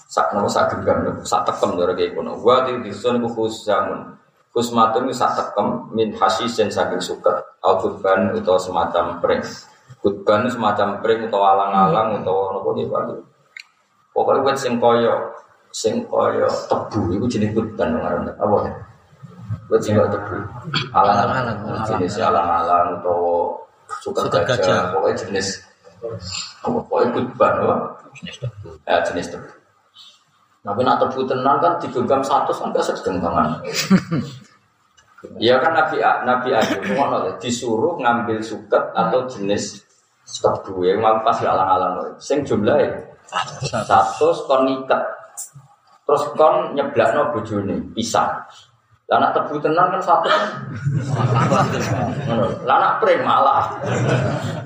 Sak 0.09 0.33
nopo 0.33 0.49
sak 0.49 0.73
gegem 0.81 1.21
sak 1.21 1.45
tekem 1.45 1.77
lho 1.77 1.93
kayak 1.93 2.17
kono 2.17 2.35
wa 2.41 2.67
di 2.67 2.83
disun 2.83 3.23
khusus 3.31 3.63
jamun 3.69 4.17
Kusmatun 4.51 5.07
sak 5.15 5.37
tekem 5.37 5.87
min 5.95 6.11
hasisen 6.17 6.67
saking 6.73 6.99
suket. 6.99 7.37
Utawa 7.61 8.59
semacam 8.59 9.21
pring. 9.21 9.39
Kutban 10.01 10.49
semacam 10.49 10.97
pring 10.99 11.29
utawa 11.29 11.55
alang-alang 11.55 12.19
utawa 12.19 12.57
nopo 12.57 12.73
nggih 12.73 12.89
Pokoke 14.21 14.45
wit 14.45 14.53
sing 14.53 14.77
kaya 14.77 15.17
sing 15.73 16.05
kaya 16.05 16.45
tebu 16.69 17.09
iku 17.17 17.25
jenis 17.25 17.57
kutban 17.57 17.89
ngaran 17.97 18.29
apa 18.37 18.55
ya? 18.69 18.71
Wit 19.73 19.81
sing 19.81 19.97
tebu. 19.97 20.37
Alang-alang 20.93 21.57
jenis 21.89 22.21
alang-alang 22.21 23.01
utawa 23.01 23.57
suket 24.05 24.29
gajah. 24.45 24.93
Pokoke 24.93 25.17
jenis 25.17 25.57
apa 26.61 26.77
pokoke 26.85 27.05
kutban 27.17 27.65
apa? 27.65 27.75
Ya 28.85 29.01
jenis 29.09 29.33
tebu. 29.33 29.49
Tapi 30.61 30.81
nak 30.85 31.01
tebu 31.01 31.25
tenan 31.25 31.57
kan 31.57 31.81
digenggam 31.81 32.21
satu 32.21 32.53
sampai 32.53 32.77
segenggaman. 32.85 33.57
Iya 35.41 35.57
kan 35.57 35.73
Nabi 35.73 35.97
Nabi 36.01 36.49
Ayub 36.53 36.85
ngono 36.93 37.41
disuruh 37.41 37.97
ngambil 37.97 38.37
suket 38.45 38.93
atau 38.93 39.25
jenis 39.25 39.81
tebu 40.29 40.85
yang 40.85 41.01
mau 41.01 41.17
pas 41.25 41.41
alang-alang 41.41 42.13
sing 42.21 42.45
jumlahnya 42.45 43.10
satu 43.87 44.27
kon 44.45 44.67
niket. 44.67 45.01
Terus 46.03 46.23
kon 46.35 46.75
nyeblakno 46.75 47.31
bojone 47.31 47.79
pisang 47.95 48.43
lah 49.11 49.19
nak 49.19 49.35
tebu 49.35 49.59
tenan 49.59 49.91
kan 49.91 49.99
satu. 49.99 50.31
Lah 52.63 52.77
nak 52.79 53.03
malah. 53.27 53.67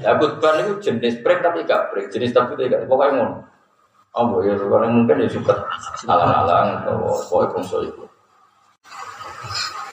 Ya 0.05 0.13
kutban 0.21 0.61
itu 0.61 0.77
jenis 0.85 1.17
pring 1.25 1.41
tapi 1.41 1.65
gak 1.65 1.89
pring 1.89 2.05
jenis 2.13 2.29
tebu 2.29 2.53
tidak 2.53 2.85
pokoknya 2.85 3.25
ngono. 3.25 3.41
Oh, 4.15 4.39
ya, 4.45 4.55
kalau 4.55 4.87
mungkin 4.87 5.25
ya 5.25 5.27
suka 5.27 5.51
alang-alang 6.07 6.85
atau 6.85 7.19
pokoknya 7.27 7.51
konsol 7.57 7.81
itu. 7.89 8.05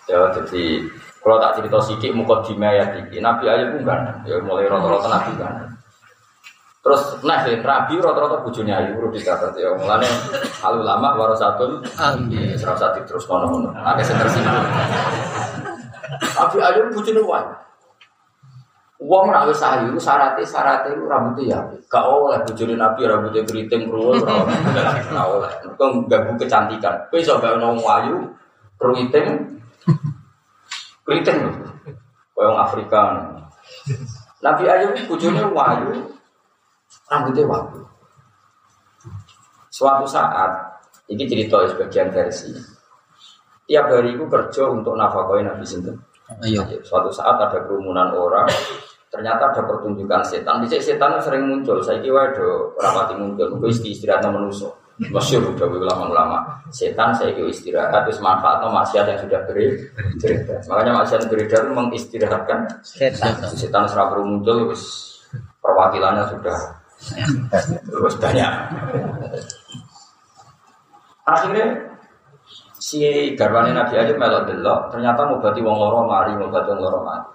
Ya, 0.06 0.20
jadi 0.36 0.84
kalau 1.24 1.40
tak 1.40 1.58
cerita 1.58 1.78
sikit 1.88 2.12
muka 2.12 2.44
di 2.44 2.54
ya 2.60 2.86
tinggi. 2.92 3.18
Nabi 3.24 3.48
aja 3.48 3.72
pun 3.72 3.88
ya 4.28 4.36
mulai 4.44 4.68
rata-rata 4.68 5.08
nabi 5.08 5.32
kan. 5.40 5.54
Terus 6.82 7.22
nah 7.22 7.46
ya, 7.46 7.54
Nabi 7.62 7.94
rata-rata 8.02 8.42
bojone 8.42 8.74
ayu 8.74 8.98
perlu 8.98 9.14
dicatat 9.14 9.54
ya. 9.54 9.70
Mulane 9.78 10.02
al 10.66 10.82
ulama 10.82 11.14
warasatun 11.14 11.78
Amin. 11.94 12.58
Serap 12.58 12.74
sati 12.74 12.98
terus 13.06 13.22
ngono-ngono. 13.30 13.70
Akeh 13.70 14.02
sing 14.02 14.18
tersinggung. 14.18 14.66
Nabi 16.34 16.58
ayu 16.58 16.90
bojone 16.90 17.22
wae. 17.22 17.46
Wong 19.02 19.30
ora 19.30 19.46
wis 19.46 19.62
ayu 19.62 19.94
syaratnya 19.94 20.42
syaratnya 20.42 20.98
rambutnya 21.06 21.54
ya. 21.54 21.58
Gak 21.86 22.02
oleh 22.02 22.42
bojone 22.50 22.74
Nabi 22.74 23.00
rambutnya 23.06 23.46
keriting 23.46 23.86
kruwul 23.86 24.18
ora 24.18 25.22
oleh. 25.30 25.50
Mergo 25.62 25.86
ganggu 26.10 26.34
kecantikan. 26.34 26.98
Kowe 27.14 27.18
iso 27.22 27.38
gawe 27.38 27.62
wong 27.62 27.78
ayu 27.78 28.26
keriting 28.82 29.38
keriting 31.06 31.46
lho. 31.46 31.50
Koyo 32.34 32.50
wong 32.50 32.58
Afrika. 32.58 33.22
Nabi 34.42 34.66
ayu 34.66 34.90
bojone 35.06 35.46
wayu 35.54 36.10
rambutnya 37.08 37.44
wayu. 37.44 37.82
Suatu 39.72 40.04
saat, 40.04 40.52
ini 41.08 41.24
cerita 41.24 41.64
sebagian 41.64 42.12
versi. 42.12 42.52
Tiap 43.64 43.88
hari 43.88 44.12
itu 44.12 44.28
kerja 44.28 44.68
untuk 44.68 44.92
nafkahin 45.00 45.48
Nabi 45.48 45.64
Sinten. 45.64 45.96
Ayo. 46.44 46.60
Suatu 46.84 47.08
saat 47.08 47.40
ada 47.40 47.60
kerumunan 47.64 48.12
orang, 48.12 48.48
ternyata 49.08 49.48
ada 49.52 49.62
pertunjukan 49.64 50.20
setan. 50.24 50.60
Bisa 50.64 50.76
setan 50.80 51.16
sering 51.20 51.48
muncul. 51.48 51.80
Saya 51.80 52.00
kira 52.04 52.32
ada 52.32 52.48
rapati 52.80 53.16
muncul. 53.16 53.48
Itu 53.60 53.66
isti 53.68 53.88
istirahat 53.96 54.28
manusia. 54.28 54.68
Masyur 55.08 55.56
udah 55.56 55.68
ulama-ulama. 55.72 56.38
Setan 56.68 57.16
saya 57.16 57.32
kira 57.32 57.48
istirahat, 57.48 58.04
terus 58.04 58.20
manfaatnya 58.20 58.68
maksiat 58.68 59.04
yang 59.08 59.20
sudah 59.24 59.40
beredar. 59.48 60.60
Makanya 60.68 60.92
maksiat 61.00 61.22
beredar 61.32 61.62
mengistirahatkan 61.72 62.60
Setan. 62.84 63.32
setan 63.56 63.84
serap 63.88 64.12
muncul, 64.20 64.68
terus 64.68 64.84
perwakilannya 65.64 66.28
sudah 66.28 66.81
terus 67.88 68.14
banyak. 68.18 68.52
Akhirnya 71.22 71.66
si 72.82 73.02
garwane 73.38 73.70
Nabi 73.70 73.94
Ayub 73.94 74.18
melok 74.18 74.50
delok, 74.50 74.80
ternyata 74.90 75.30
ngobati 75.30 75.62
wong 75.62 75.76
loro 75.78 76.02
mari, 76.06 76.34
ngobati 76.34 76.68
wong 76.74 76.80
loro 76.82 77.00
mari. 77.06 77.26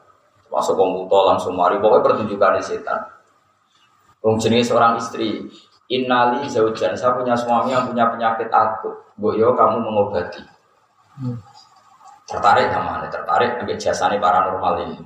Masuk 0.52 0.76
wong 0.76 1.08
buta 1.08 1.36
langsung 1.36 1.56
mari, 1.56 1.80
pokoknya 1.80 2.04
pertunjukan 2.04 2.60
di 2.60 2.64
setan. 2.64 3.00
Wong 4.24 4.36
jenis 4.40 4.68
seorang 4.68 5.00
istri, 5.00 5.48
Innali 5.88 6.44
zaujan, 6.52 7.00
saya 7.00 7.16
punya 7.16 7.32
suami 7.32 7.72
yang 7.72 7.88
punya 7.88 8.12
penyakit 8.12 8.52
akut. 8.52 8.92
Boyo 9.16 9.56
kamu 9.56 9.80
mengobati. 9.80 10.44
Tertarik 12.28 12.68
sama 12.76 13.00
ane, 13.00 13.08
tertarik 13.08 13.56
ambil 13.64 13.80
jasanya 13.80 14.20
paranormal 14.20 14.84
ini. 14.84 15.00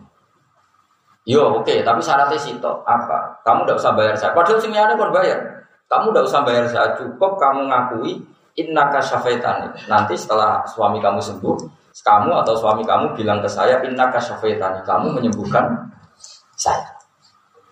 Yo 1.22 1.62
oke, 1.62 1.86
tapi 1.86 2.02
syaratnya 2.02 2.40
situ 2.42 2.72
apa? 2.82 3.46
Kamu 3.46 3.70
tidak 3.70 3.78
usah 3.78 3.94
bayar 3.94 4.16
saya. 4.18 4.34
Padahal 4.34 4.58
sini 4.58 4.74
pun 4.98 5.14
bayar. 5.14 5.38
Kamu 5.86 6.10
tidak 6.10 6.26
usah 6.26 6.42
bayar 6.42 6.66
saya. 6.66 6.88
Cukup 6.98 7.38
kamu 7.38 7.70
ngakui 7.70 8.18
innaka 8.58 8.98
syafaitani. 8.98 9.70
Nanti 9.86 10.18
setelah 10.18 10.66
suami 10.66 10.98
kamu 10.98 11.22
sembuh, 11.22 11.58
kamu 11.94 12.32
atau 12.42 12.54
suami 12.58 12.82
kamu 12.82 13.14
bilang 13.14 13.38
ke 13.38 13.46
saya 13.46 13.78
innaka 13.86 14.18
syafaitani. 14.18 14.82
Kamu 14.82 15.14
menyembuhkan 15.14 15.94
saya. 16.58 16.90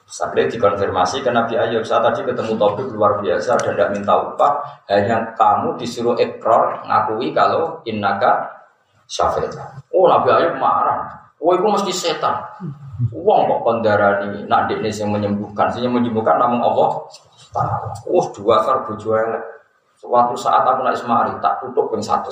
Sampai 0.10 0.50
dikonfirmasi 0.50 1.22
ke 1.22 1.30
Nabi 1.30 1.54
Ayub 1.54 1.86
Saya 1.86 2.02
tadi 2.10 2.26
ketemu 2.26 2.58
topik 2.58 2.90
luar 2.98 3.22
biasa 3.22 3.62
Dan 3.62 3.78
tidak 3.78 3.94
minta 3.94 4.18
upah 4.18 4.58
Hanya 4.90 5.38
kamu 5.38 5.78
disuruh 5.78 6.18
ekor 6.18 6.82
Ngakui 6.82 7.30
kalau 7.30 7.78
innaka 7.86 8.42
syafaitani 9.06 9.86
Oh 9.94 10.10
Nabi 10.10 10.34
Ayub 10.34 10.58
marah 10.58 11.30
Oh 11.38 11.54
itu 11.54 11.62
mesti 11.62 11.94
setan 11.94 12.42
Uang 13.16 13.42
kok 13.48 13.60
kondarani 13.64 14.44
Nak 14.44 14.68
ini 14.76 14.92
yang 14.92 15.10
menyembuhkan. 15.16 15.72
Yang 15.80 15.94
menyembuhkan 15.96 16.36
namun 16.36 16.60
Allah. 16.60 16.90
Oh 18.12 18.26
dua 18.36 18.60
kar 18.68 18.84
elek. 18.92 19.44
Suatu 20.00 20.36
saat 20.40 20.64
aku 20.64 20.80
naik 20.84 20.96
semari 20.96 21.36
Tak 21.44 21.60
tutup 21.60 21.92
ping 21.92 22.04
satu 22.04 22.32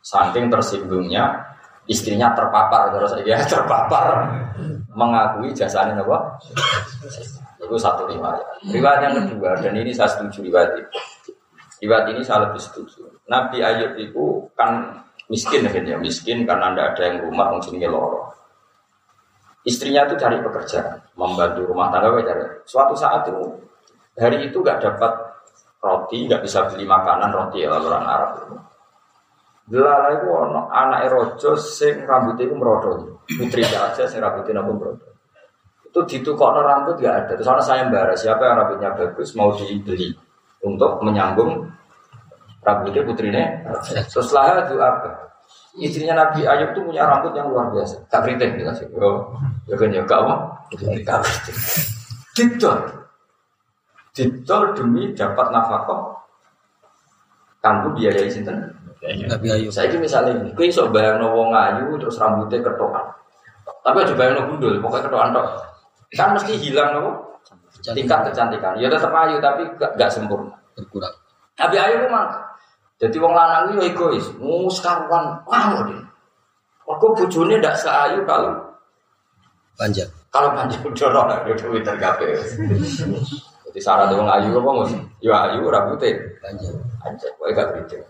Saking 0.00 0.48
tersinggungnya 0.48 1.28
Istrinya 1.84 2.32
terpapar 2.32 2.92
Terus 2.92 3.20
ya 3.28 3.40
terpapar. 3.44 4.28
Mengakui 4.92 5.52
jasanya 5.56 5.96
apa? 6.00 6.36
Itu 7.56 7.76
satu 7.80 8.04
riwayat. 8.04 8.68
Riwayat 8.68 9.00
yang 9.08 9.14
kedua 9.28 9.56
Dan 9.60 9.76
ini 9.80 9.92
saya 9.92 10.12
setuju 10.12 10.44
riwayat 10.44 10.72
itu 10.76 10.92
Riwayat 11.82 12.14
ini 12.14 12.22
saya 12.22 12.46
lebih 12.46 12.62
setuju. 12.62 13.10
Nabi 13.26 13.58
Ayub 13.58 13.98
itu 13.98 14.46
kan 14.54 15.02
miskin 15.26 15.66
ya 15.66 15.96
miskin 15.98 16.44
karena 16.46 16.70
tidak 16.70 16.86
ada 16.94 17.02
yang 17.08 17.16
rumah 17.26 17.46
mungkin 17.56 17.80
loro 17.88 18.28
Istrinya 19.62 20.10
itu 20.10 20.18
cari 20.18 20.42
pekerjaan, 20.42 20.98
membantu 21.14 21.70
rumah 21.70 21.94
tangga 21.94 22.18
cari. 22.18 22.42
Suatu 22.66 22.98
saat 22.98 23.30
itu 23.30 23.46
hari 24.18 24.50
itu 24.50 24.58
nggak 24.58 24.82
dapat 24.82 25.12
roti, 25.78 26.26
nggak 26.26 26.42
bisa 26.42 26.66
beli 26.66 26.82
makanan 26.82 27.30
roti 27.30 27.62
ya 27.62 27.78
orang 27.78 28.06
Arab 28.06 28.30
itu. 28.42 28.56
Delala 29.70 30.18
itu 30.18 30.26
anak 30.74 31.00
rojo 31.14 31.54
sing 31.54 32.02
rambutnya 32.02 32.50
itu 32.50 32.54
merodol, 32.58 33.22
putri 33.24 33.62
aja 33.62 34.02
sing 34.02 34.18
rambutnya 34.18 34.58
pun 34.66 34.74
merodol. 34.74 35.10
Itu 35.86 36.02
ditukokno 36.02 36.60
rambut 36.66 36.98
nggak 36.98 37.14
ada. 37.14 37.32
Terus 37.38 37.46
anak 37.46 37.64
saya 37.64 37.86
mbara 37.86 38.18
siapa 38.18 38.42
yang 38.42 38.58
rambutnya 38.58 38.90
bagus 38.98 39.38
mau 39.38 39.54
dibeli 39.54 40.10
untuk 40.66 40.98
menyambung 41.06 41.70
rambutnya 42.66 43.06
putrinya. 43.06 43.44
Terus 44.10 44.28
lah 44.34 44.66
itu 44.66 44.74
apa? 44.82 45.31
Istrinya 45.72 46.12
Nabi 46.12 46.44
Ayub 46.44 46.76
itu 46.76 46.80
punya 46.84 47.08
rambut 47.08 47.32
yang 47.32 47.48
luar 47.48 47.72
biasa. 47.72 47.96
Tak 48.12 48.28
keriting 48.28 48.60
gitu 48.60 48.72
sih. 48.76 48.86
Oh, 48.92 49.32
ya 49.64 49.74
kan 49.80 49.88
ya 49.88 50.04
keriting. 50.04 51.56
Didol. 52.36 52.78
Didol 54.12 54.62
demi 54.76 55.16
dapat 55.16 55.48
nafkah. 55.48 56.12
Kamu 57.64 57.96
biayai 57.96 58.28
sinten? 58.28 58.68
Nabi 59.02 59.48
Ayub. 59.48 59.72
Saya 59.72 59.88
ini 59.88 60.04
misalnya 60.04 60.36
ini, 60.44 60.52
kau 60.52 60.62
iso 60.62 60.92
bayang 60.92 61.24
wong 61.24 61.56
ayu 61.56 61.96
terus 61.96 62.20
rambutnya 62.20 62.60
ketokan. 62.60 63.08
Tapi 63.82 63.96
aja 64.04 64.14
bayang 64.14 64.46
gundul, 64.46 64.76
pokoknya 64.78 65.08
ketokan 65.08 65.30
tok. 65.34 65.46
Kan 66.12 66.28
mesti 66.36 66.52
hilang 66.60 67.00
nopo 67.00 67.10
tingkat 67.96 68.28
kecantikan. 68.28 68.76
Ya 68.76 68.92
tetap 68.92 69.10
ayu 69.10 69.40
tapi 69.40 69.64
gak, 69.80 69.96
gak 69.96 70.12
sempurna. 70.12 70.52
Berkurang. 70.76 71.16
Nabi 71.56 71.76
Ayub 71.80 72.04
memang 72.06 72.28
jadi 73.02 73.16
wong 73.18 73.34
lanang 73.34 73.74
itu 73.74 73.82
egois, 73.82 74.26
mus 74.38 74.78
karuan, 74.78 75.34
wow 75.42 75.82
deh. 75.82 75.98
Aku 76.86 77.10
bujurnya 77.18 77.58
tidak 77.58 77.74
seayu 77.82 78.22
kalau 78.22 78.54
Panjang. 79.74 80.06
kalau 80.30 80.54
panjang 80.54 80.86
dorong 80.94 81.26
lah, 81.26 81.40
udah 81.42 81.56
Twitter 81.58 81.96
kafe. 81.98 82.30
Jadi 83.66 83.80
syarat 83.82 84.14
wong 84.14 84.30
ayu 84.30 84.54
apa 84.54 84.70
mus? 84.70 84.94
Ya 85.18 85.50
ayu 85.50 85.66
rambutnya 85.66 86.14
Panjang. 86.38 86.78
aja, 87.02 87.26
kau 87.34 87.50
gak 87.50 87.66
keriting. 87.74 88.02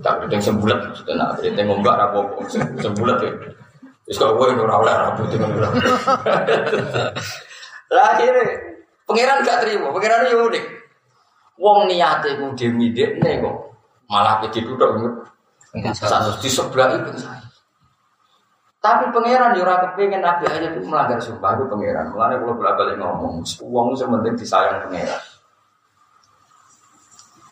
Tak 0.00 0.24
keriting 0.24 0.40
sembulat, 0.40 0.88
sudah 0.96 1.14
nak 1.20 1.36
keriting 1.36 1.68
ngombak 1.68 2.00
rapopo 2.00 2.40
sembulat 2.80 3.20
ya. 3.20 3.32
Terus 4.08 4.16
kau 4.16 4.40
gue 4.40 4.56
nurah 4.56 4.80
oleh 4.80 4.94
rambutnya 4.96 5.36
ngombak. 5.36 5.72
Lah 7.92 8.04
akhirnya 8.16 8.44
pangeran 9.04 9.44
gak 9.44 9.68
terima, 9.68 9.92
pangeran 9.92 10.32
yo 10.32 10.48
unik. 10.48 10.64
Wong 11.60 11.92
niate 11.92 12.40
ku 12.40 12.56
demi 12.56 12.88
dekne 12.96 13.36
kok 13.44 13.69
malah 14.10 14.42
jadi 14.42 14.66
duduk 14.66 15.22
satu 15.94 16.42
di 16.42 16.50
sebelah 16.50 16.98
itu 16.98 17.14
saya. 17.22 17.46
Tapi 18.80 19.12
pangeran 19.12 19.54
yo 19.54 19.62
ora 19.62 19.92
kepengin 19.92 20.24
Nabi 20.24 20.48
aja 20.48 20.72
itu 20.72 20.80
melanggar 20.88 21.20
sumpah 21.20 21.52
itu 21.54 21.68
pangeran. 21.68 22.10
Mulane 22.16 22.40
kalau 22.40 22.56
bolak 22.56 22.74
balik 22.80 22.96
ngomong, 22.96 23.44
uang 23.44 23.86
itu 23.92 24.04
penting 24.08 24.34
disayang 24.40 24.88
pangeran. 24.88 25.22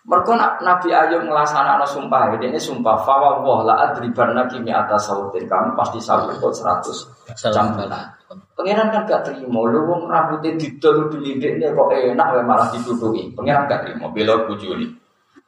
Mereka 0.09 0.32
Nabi 0.64 0.88
Ayub 0.88 1.28
ngelaksanakan 1.28 1.84
sumpah 1.84 2.32
ini 2.40 2.56
sumpah 2.56 2.96
fawa 3.04 3.44
wah 3.44 3.61
la 3.61 3.92
adriban 3.92 4.32
nabi 4.32 4.56
mi 4.64 4.72
atas 4.72 5.04
sautin 5.04 5.44
kamu 5.44 5.76
pasti 5.76 6.00
sahut 6.00 6.32
itu 6.32 6.48
seratus 6.48 7.12
cambalan. 7.36 8.09
Pangeran 8.56 8.88
kan 8.88 9.04
gak 9.04 9.28
terima, 9.28 9.68
lu 9.68 9.84
wong 9.84 10.09
rambutnya 10.09 10.56
didol 10.56 11.12
dilidik 11.12 11.61
nih 11.61 11.76
kok 11.76 11.92
enak 11.92 12.26
malah 12.40 12.72
dituduhi. 12.72 13.36
Pangeran 13.36 13.68
gak 13.68 13.84
terima, 13.84 14.09
bela 14.09 14.48
bujuli. 14.48 14.96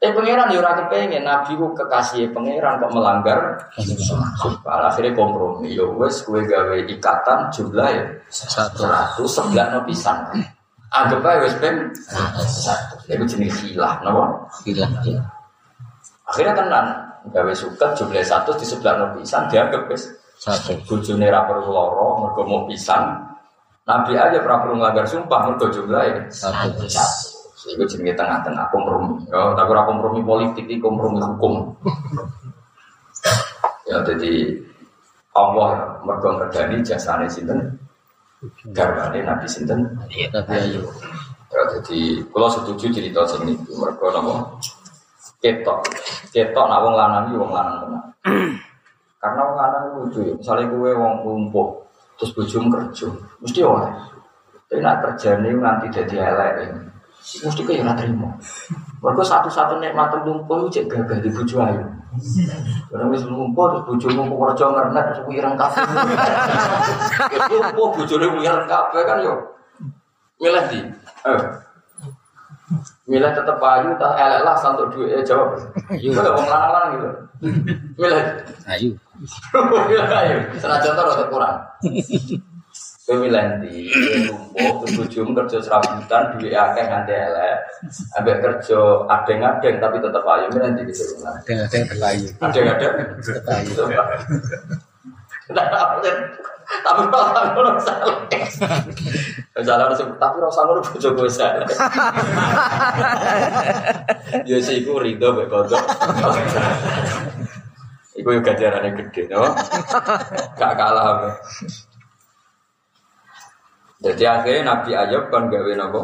Eh 0.00 0.08
pangeran 0.16 0.48
ya 0.48 0.64
ora 0.64 0.72
kepengen 0.80 1.28
nabi 1.28 1.52
ku 1.60 1.76
kekasih 1.76 2.32
pangeran 2.32 2.80
kok 2.80 2.88
melanggar 2.96 3.36
sumpah. 3.76 4.88
Akhirnya 4.88 5.12
kompromi. 5.12 5.76
Yo 5.76 5.92
wes 6.00 6.24
kue 6.24 6.40
gawe 6.40 6.72
ikatan 6.88 7.52
jumlah 7.52 7.88
ya 7.92 8.04
Satu. 8.32 8.80
seratus 8.88 9.28
sebelah 9.36 9.66
no 9.76 9.84
pisan. 9.84 10.16
Anggap 10.88 11.20
aja 11.20 11.44
wes 11.44 11.54
ben 11.60 11.92
satu. 12.00 12.96
Itu 13.12 13.24
jenis 13.28 13.52
hilah, 13.60 14.00
nopo. 14.00 14.48
Hilang. 14.64 14.88
Akhirnya 16.24 16.56
tenan 16.56 16.86
gawe 17.36 17.52
suket 17.52 17.92
jumlah 18.00 18.24
satu 18.24 18.56
di 18.56 18.64
sebelah 18.64 18.96
no 18.96 19.06
pisan 19.20 19.52
dianggap 19.52 19.84
wes 19.92 20.08
Satu. 20.40 20.72
bojone 20.88 21.28
ra 21.28 21.44
perlu 21.44 21.68
loro 21.68 22.24
mergo 22.24 22.42
mau 22.48 22.64
pisan. 22.64 23.20
Nabi 23.84 24.16
aja 24.16 24.40
ora 24.40 24.64
perlu 24.64 24.80
nglanggar 24.80 25.04
sumpah 25.04 25.44
mergo 25.44 25.68
jumlahe 25.68 26.24
Satu. 26.32 26.88
satu. 26.88 27.29
Iku 27.68 27.84
jenenge 27.84 28.16
tengah-tengah 28.16 28.72
kompromi. 28.72 29.20
Ya, 29.28 29.52
tapi 29.52 29.68
ora 29.68 29.84
kompromi 29.84 30.24
politik, 30.24 30.64
iki 30.64 30.80
kompromi 30.80 31.20
hukum. 31.20 31.68
ya 33.90 34.00
jadi 34.06 34.56
Allah 35.36 36.00
mergo 36.06 36.40
ngergani 36.40 36.80
jasane 36.80 37.28
sinten? 37.28 37.60
Garwane 38.72 39.20
Nabi 39.20 39.44
sinten? 39.44 39.84
Nabi 40.32 40.52
Ayub. 40.56 40.88
Ya, 41.50 41.60
Jadi 41.76 42.22
kalau 42.30 42.48
setuju 42.48 42.86
cerita 42.88 43.26
sing 43.26 43.44
niku 43.44 43.76
mergo 43.76 44.08
napa? 44.08 44.56
Ketok. 45.42 45.84
Ketok 46.32 46.64
nak 46.64 46.80
wong 46.80 46.94
lanang 46.96 47.24
iki 47.28 47.36
wong 47.36 47.52
lanang 47.52 47.76
tenan. 47.84 48.04
Karena 49.20 49.40
wong 49.44 49.56
lanang 49.58 49.84
lucu 50.00 50.20
ya. 50.24 50.32
Misalnya 50.32 50.64
gue 50.72 50.90
wong 50.96 51.14
lumpuh 51.26 51.68
terus 52.16 52.32
bojomu 52.36 52.68
kerja, 52.68 53.08
mesti 53.40 53.60
oleh. 53.64 53.88
Tapi 54.68 54.80
nak 54.84 55.00
kerjane 55.02 55.48
nganti 55.56 55.86
dadi 55.88 56.16
elek 56.20 56.52
ya. 56.60 56.89
Mesti 57.20 57.62
kaya 57.68 57.84
ora 57.84 57.94
terima. 57.94 58.32
Mergo 59.00 59.22
satu-satu 59.24 59.76
nikmat 59.76 60.12
lumpuh 60.24 60.72
cek 60.72 60.88
gagah 60.88 61.20
di 61.20 61.28
bojo 61.28 61.60
ayu. 61.60 61.84
Karena 62.88 63.04
wis 63.12 63.22
lumpuh 63.28 63.70
terus 63.70 63.84
bojomu 63.86 64.26
kok 64.26 64.38
kerja 64.56 64.64
ngernet 64.72 65.04
terus 65.12 65.20
wireng 65.28 65.54
kabeh. 65.54 65.84
Ya 67.28 67.44
lumpuh 67.52 67.88
bojone 67.92 68.26
wireng 68.40 68.66
kabeh 68.66 69.02
kan 69.04 69.18
yo. 69.20 69.34
Milih 70.40 70.64
di. 70.72 70.80
Eh. 71.28 71.42
Milih 73.04 73.30
tetep 73.36 73.58
ayu 73.60 73.90
tak 74.00 74.12
elek 74.16 74.40
lah 74.40 74.56
santuk 74.56 74.88
duit 74.96 75.12
eh 75.12 75.22
jawab. 75.22 75.60
Iya 75.92 76.24
lho 76.24 76.30
wong 76.32 76.48
lanang-lanang 76.48 76.90
gitu. 76.96 77.08
Milih. 78.00 78.24
Ayu. 78.64 78.90
Ayu. 80.24 80.36
Senajan 80.56 80.96
to 80.96 81.02
rada 81.04 81.24
kurang. 81.28 81.56
Kowe 83.10 83.26
ndi? 83.26 83.90
Lumpuh 84.30 84.86
terus 84.86 85.02
bojomu 85.02 85.34
kerja 85.34 85.58
serabutan 85.58 86.38
duit 86.38 86.54
akeh 86.54 86.86
nganti 86.86 87.10
elek. 87.10 87.58
Ambek 88.14 88.38
kerja 88.38 88.78
adeng-adeng 89.10 89.82
tapi 89.82 89.98
tetep 89.98 90.22
ayu 90.22 90.46
milih 90.54 90.70
ndi 90.78 90.82
gitu. 90.94 91.18
Yang 91.50 91.90
terlayu. 91.90 92.30
Adeng-adeng. 92.38 92.94
Tetep 93.18 93.50
ayu. 93.50 93.74
Tapi 96.70 97.02
rasa 97.10 97.40
ngono 97.50 97.70
salah. 97.82 98.14
Salah 99.58 99.90
harus 99.90 100.06
tapi 100.06 100.36
rasa 100.38 100.60
ngono 100.70 100.80
bojo 100.86 101.08
gue 101.10 101.26
salah. 101.26 101.66
Ya 104.46 104.62
sih 104.62 104.86
iku 104.86 105.02
rido 105.02 105.34
mek 105.34 105.50
kondo. 105.50 105.74
Iku 108.14 108.38
yo 108.38 108.40
gajarane 108.46 108.94
gede, 108.94 109.34
no? 109.34 109.50
Gak 110.54 110.78
kalah. 110.78 111.34
Jadi 114.00 114.24
akhirnya 114.24 114.62
Nabi 114.64 114.90
Ayub 114.96 115.28
kan 115.28 115.52
gawe 115.52 115.72
nopo? 115.76 116.00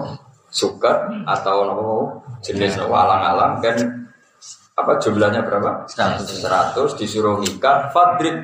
Suket 0.53 1.24
atau 1.24 1.57
nopo 1.64 1.88
jenis 2.44 2.76
nopo? 2.76 2.92
Alang-alang. 2.92 3.64
Kan 3.64 3.76
apa 4.76 4.92
jumlahnya 5.01 5.44
berapa? 5.44 5.88
100. 5.88 6.44
100 6.44 7.01
disuruh 7.01 7.40
nikah 7.40 7.88
fadrib 7.90 8.36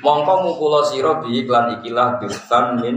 mongko 0.00 0.34
mukulo 0.46 0.86
siro 0.86 1.18
bi 1.22 1.42
iklan 1.42 1.82
ikilah 1.82 2.22
dirtan 2.22 2.78
min 2.78 2.96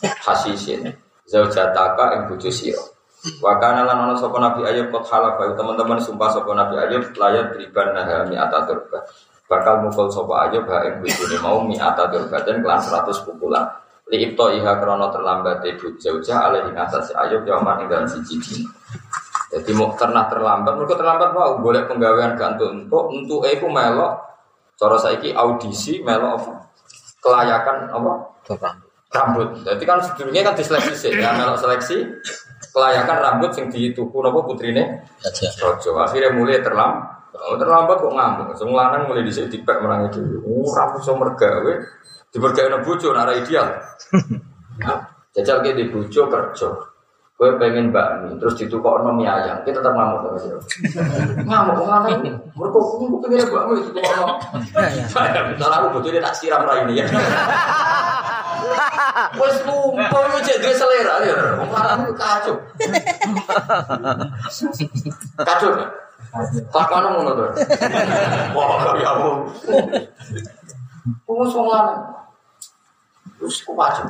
hasisin. 0.00 0.92
Zaujataka 1.24 2.20
ing 2.20 2.22
bojo 2.28 2.52
siro 2.52 2.94
wa 3.40 3.56
kana 3.56 3.88
lan 3.88 4.04
ana 4.04 4.14
sapa 4.20 4.36
nabi 4.36 4.68
ayub 4.68 4.92
kot 4.92 5.08
halafa 5.08 5.56
teman-teman 5.56 5.96
sumpah 5.96 6.28
sapa 6.28 6.52
nabi 6.52 6.76
ayub 6.76 7.04
layat 7.16 7.56
riban 7.56 7.96
naha 7.96 8.28
mi 8.28 8.36
ataturba 8.36 9.00
bakal 9.48 9.80
mukul 9.80 10.12
sapa 10.12 10.48
ayub 10.48 10.68
ha 10.68 10.84
ing 10.84 11.00
bojone 11.00 11.36
mau 11.40 11.64
mi 11.64 11.80
ataturba 11.80 12.36
dan 12.44 12.60
kelan 12.60 12.80
100 12.84 13.24
pukulan 13.24 13.64
li 14.12 14.18
ibto 14.20 14.52
iha 14.52 14.72
krono 14.80 15.08
terlambat 15.08 15.64
ibu 15.64 15.96
zaujah 15.96 16.50
alaihi 16.50 16.76
atas 16.76 17.12
ayub 17.16 17.44
yaman 17.48 17.84
ing 17.84 17.88
dalam 17.88 18.04
siji 18.04 18.36
dina 18.36 18.68
jadi 19.54 19.70
mau 19.78 19.94
karena 19.94 20.26
terlambat, 20.26 20.74
mereka 20.74 20.98
terlambat 20.98 21.30
mau 21.30 21.62
boleh 21.62 21.86
penggawean 21.86 22.34
gantung 22.34 22.74
untuk 22.74 23.06
untuk 23.14 23.46
aku 23.46 23.70
melok. 23.70 24.18
Cara 24.74 24.98
saiki 24.98 25.30
audisi 25.30 26.02
melok 26.02 26.42
apa? 26.42 26.52
Kelayakan 27.22 27.76
apa? 27.94 28.12
Rambut. 29.14 29.62
Jadi 29.62 29.84
kan 29.86 30.02
sebelumnya 30.02 30.42
kan 30.42 30.58
diseleksi 30.58 30.94
sih, 30.98 31.12
ya 31.14 31.38
melok 31.38 31.62
seleksi 31.62 32.02
kelayakan 32.74 33.16
rambut 33.22 33.54
yang 33.54 33.70
dituku 33.70 34.18
apa 34.18 34.40
putrine. 34.42 35.06
Rojo. 35.62 36.02
Akhirnya 36.02 36.34
mulai 36.34 36.58
terlambat. 36.58 37.30
Terlambat 37.54 37.96
kok 38.02 38.10
ngamuk. 38.10 38.48
Semua 38.58 38.90
lanang 38.90 39.06
mulai 39.06 39.22
dhisik 39.22 39.54
dipek 39.54 39.78
menang 39.78 40.10
itu. 40.10 40.18
Oh, 40.42 40.66
rambut 40.74 40.98
so 41.06 41.14
mergawe. 41.14 41.74
Dimergawe 42.34 42.82
bojo 42.82 43.14
nara 43.14 43.38
ideal. 43.38 43.78
Jajal 45.38 45.62
ke 45.62 45.78
di 45.78 45.86
bojo 45.86 46.26
kerja. 46.26 46.68
Gue 47.34 47.50
pengen 47.58 47.90
bakmi, 47.90 48.30
terus 48.38 48.54
ditukar 48.54 49.02
ono 49.02 49.10
mie 49.10 49.26
ayam, 49.26 49.58
kita 49.66 49.82
tetap 49.82 49.90
ngamuk 49.90 50.22
sama 50.22 50.38
sih. 50.38 50.54
Ngamuk, 51.50 51.82
ngamuk 51.82 52.22
ini. 52.22 52.30
Mereka 52.30 52.78
aku 52.78 53.18
pengen 53.26 53.50
bakmi, 53.50 53.74
itu 53.82 53.98
ono. 53.98 54.38
Misalnya 54.70 55.82
aku 55.82 55.98
butuh 55.98 56.14
dia 56.14 56.22
tak 56.22 56.38
siram 56.38 56.62
rai 56.62 56.86
ini 56.86 57.02
ya. 57.02 57.10
Wes 59.38 59.66
lupa 59.66 60.18
lu 60.30 60.38
jadi 60.46 60.78
selera 60.78 61.26
ya. 61.26 61.58
Orang 61.58 62.06
itu 62.06 62.14
kacau. 62.14 62.54
Kacau. 65.42 65.70
Tak 66.70 66.86
mana 66.86 67.08
mau 67.14 67.22
nonton? 67.26 67.50
Wah, 68.54 68.94
ya 68.94 69.10
ampun. 69.10 69.50
Pengus 71.04 71.52
wong 71.52 71.68
lanang. 71.68 72.00
Terus 73.36 73.60
ku 73.60 73.76
kacau. 73.76 74.08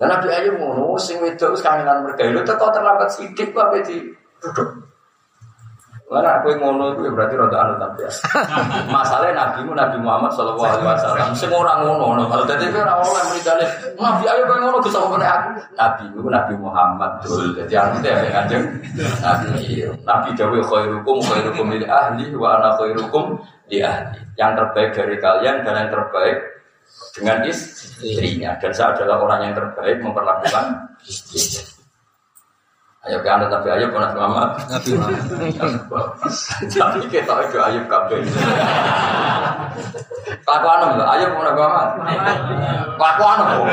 Dan 0.00 0.08
Nabi 0.08 0.28
Ayub 0.32 0.56
ngono, 0.56 0.96
sing 0.96 1.20
wedok 1.20 1.56
wis 1.56 1.64
kangenan 1.64 2.04
mereka. 2.04 2.28
Lu 2.28 2.40
teko 2.44 2.72
terlambat 2.72 3.12
sidik 3.12 3.52
kok 3.52 3.68
ape 3.68 3.84
di 3.84 3.96
duduk. 4.40 4.89
Lah 6.10 6.42
aku 6.42 6.58
ngono 6.58 6.90
itu 6.90 7.06
ya 7.06 7.10
berarti 7.14 7.38
rada 7.38 7.56
anu 7.62 7.74
tapi 7.78 8.02
ya. 8.02 8.10
Masalahnya 8.98 9.46
Nabi 9.46 9.62
mu 9.62 9.78
Nabi 9.78 9.94
Muhammad 10.02 10.34
sallallahu 10.34 10.66
alaihi 10.66 10.90
wasallam 10.90 11.30
sing 11.38 11.50
ora 11.54 11.78
ngono 11.78 12.02
ngono. 12.02 12.22
Kalau 12.26 12.44
dadi 12.50 12.66
ora 12.74 12.98
oleh 12.98 13.22
mrikane 13.30 13.64
Nabi 13.94 14.26
Ayub 14.26 14.50
kok 14.50 14.58
ngono 14.58 14.78
Gus 14.82 14.98
apa 14.98 15.06
aku. 15.06 15.50
Nabi 15.78 16.04
mu 16.18 16.26
Nabi 16.26 16.54
Muhammad 16.58 17.12
dul. 17.22 17.54
Dadi 17.54 17.74
aku 17.78 17.96
teh 18.02 18.10
ya 18.10 18.30
kanjeng 18.42 18.64
Nabi. 19.22 19.86
Nabi 20.02 20.28
dawuh 20.34 20.62
khairukum 20.66 21.16
khairukum 21.22 21.66
li 21.78 21.86
ahli 21.86 22.26
wa 22.34 22.58
ana 22.58 22.74
khairukum 22.74 23.38
li 23.70 23.78
ahli. 23.78 24.18
Yang 24.34 24.52
terbaik 24.58 24.90
dari 24.98 25.14
kalian 25.22 25.62
dan 25.62 25.78
yang 25.78 25.90
terbaik 25.94 26.38
dengan 27.14 27.38
istrinya 27.46 28.58
dan 28.58 28.74
saya 28.74 28.98
adalah 28.98 29.22
orang 29.22 29.46
yang 29.46 29.54
terbaik 29.54 30.02
memperlakukan. 30.02 30.90
Ayo 33.00 33.16
ke 33.24 33.32
anda 33.32 33.48
tapi 33.48 33.72
ayo 33.72 33.88
pernah 33.88 34.12
Muhammad. 34.12 34.60
Nabi 34.68 34.92
Muhammad. 34.92 36.04
Tapi 36.68 37.00
kita 37.08 37.32
itu 37.48 37.56
ayo 37.56 37.80
kabe. 37.88 38.20
Kelakuan 40.44 41.00
lo, 41.00 41.04
ayo 41.08 41.32
pernah 41.32 41.52
Muhammad. 41.56 41.88
Kelakuan 43.00 43.36
lo. 43.40 43.64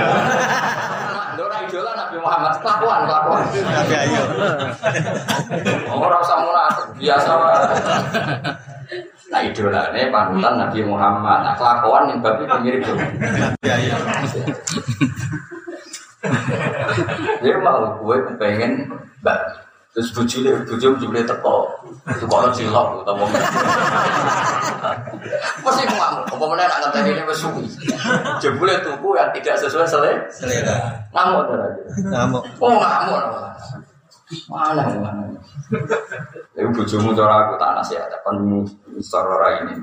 Dora 1.35 1.59
idola 1.59 1.91
Nabi 1.99 2.17
Muhammad, 2.23 2.53
kelakuan 2.63 2.99
kelakuan. 3.03 3.43
Nabi 3.51 3.95
Ayu. 3.99 4.23
Orang 5.91 6.23
usah 6.23 6.39
munafik, 6.39 6.87
biasa. 6.95 7.31
Nah 9.27 9.41
idola 9.43 9.91
ini 9.91 10.07
panutan 10.07 10.55
Nabi 10.55 10.79
Muhammad. 10.87 11.39
Nah 11.43 11.53
kelakuan 11.59 12.15
yang 12.15 12.23
babi 12.23 12.47
mirip 12.63 12.79
tuh. 12.87 12.95
Dia 17.43 17.55
mau 17.61 17.97
gue 18.01 18.17
kepengen 18.31 18.91
mbak 19.23 19.39
terus 19.95 20.13
bujule 20.13 20.61
bujum 20.69 20.93
bujule 20.99 21.25
teko. 21.25 21.73
Kalau 22.05 22.49
cilok 22.53 22.87
mau 23.07 23.27
masih 25.65 25.83
ngamuk 25.89 26.23
apa 26.29 26.45
mana 26.47 26.63
anak 26.69 26.89
tadi 26.93 27.09
ini 27.11 27.23
mesui 27.25 27.65
jebule 28.39 28.77
tuku 28.85 29.09
yang 29.17 29.29
tidak 29.35 29.55
sesuai 29.59 29.87
selera 29.89 30.21
Selera. 30.31 30.77
ngamuk 31.11 31.41
tuh 31.49 31.55
lagi 31.57 31.81
Ngamuk. 32.07 32.43
oh 32.61 32.71
ngamuk 32.77 33.21
mana 34.47 34.83
mana 35.01 35.23
Ibu 36.57 36.69
bujumu 36.75 37.15
cara 37.15 37.47
aku 37.47 37.53
tak 37.55 37.71
nasihat 37.79 38.11
kan 38.11 38.35
secara 38.99 39.47
ini. 39.63 39.73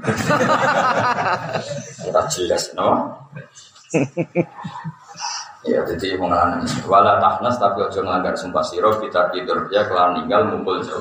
Kita 2.04 2.20
jelas 2.28 2.64
no 2.76 3.08
Ya, 5.64 5.80
jadi 5.88 6.20
mengalami 6.20 6.68
wala 6.84 7.16
tahnas 7.24 7.56
tapi 7.56 7.80
ojo 7.80 8.04
ngelanggar 8.04 8.36
sumpah 8.36 8.60
siro 8.60 9.00
kita 9.00 9.32
tidur 9.32 9.64
ya 9.72 9.88
kelar 9.88 10.12
ninggal 10.12 10.44
mumpul 10.52 10.76
jauh. 10.84 11.00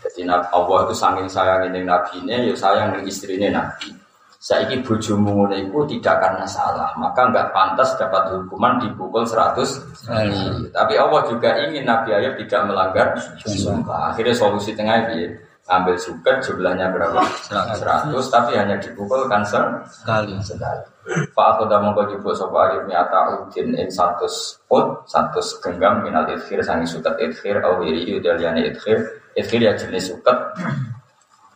Jadi 0.00 0.24
Allah 0.32 0.78
itu 0.88 0.94
saking 0.96 1.28
sayang 1.28 1.68
ini 1.68 1.84
nabinya, 1.84 2.40
ya 2.40 2.56
sayang 2.56 2.96
dengan 2.96 3.04
istrinya 3.04 3.48
nabi. 3.52 3.92
Saiki 4.40 4.78
bojomu 4.86 5.42
ngono 5.42 5.58
iku 5.58 5.82
tidak 5.90 6.22
karena 6.22 6.46
salah, 6.46 6.94
maka 6.96 7.34
nggak 7.34 7.50
pantas 7.50 7.98
dapat 7.98 8.30
hukuman 8.30 8.78
dipukul 8.78 9.26
100 9.26 10.06
kali. 10.06 10.70
Tapi 10.70 10.94
Allah 10.94 11.20
juga 11.26 11.50
ingin 11.66 11.82
Nabi 11.82 12.14
Ayub 12.14 12.38
tidak 12.38 12.62
melanggar 12.70 13.18
sumpah. 13.42 14.14
Akhirnya 14.14 14.38
solusi 14.38 14.70
tengah 14.72 15.10
piye? 15.10 15.34
Ambil 15.66 15.98
suket 15.98 16.46
jumlahnya 16.46 16.94
berapa? 16.94 17.18
100, 17.50 18.14
tapi 18.30 18.54
hanya 18.54 18.78
dipukul 18.78 19.26
kan 19.26 19.42
Sekali. 19.42 20.38
sekali. 20.38 20.86
Pak 21.34 21.46
aku 21.54 21.62
dah 21.66 21.78
mongko 21.82 22.06
jupuk 22.10 22.34
sapa 22.34 22.70
ayat 22.70 22.82
miata 22.86 23.34
udin 23.34 23.74
ing 23.78 23.90
satu 23.90 24.26
ut 24.70 24.86
satu 25.06 25.38
genggam 25.62 26.02
minal 26.06 26.26
idkhir 26.26 26.62
sangi 26.66 26.86
suket 26.86 27.14
idkhir 27.18 27.62
au 27.62 27.82
hiri 27.82 28.06
yudaliane 28.06 28.62
idkhir 28.70 28.98
idkhir 29.38 29.60
ya 29.62 29.72
jenis 29.74 30.10
suket. 30.10 30.38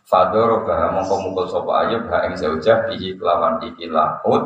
Fadoro 0.07 0.67
bah 0.67 0.91
mongko 0.91 1.15
mukul 1.31 1.47
sapa 1.47 1.71
ayub 1.87 2.03
ha 2.11 2.27
ing 2.27 2.35
zaujah 2.35 2.83
bihi 2.91 3.15
kelawan 3.15 3.63
iki 3.63 3.87
laut 3.87 4.43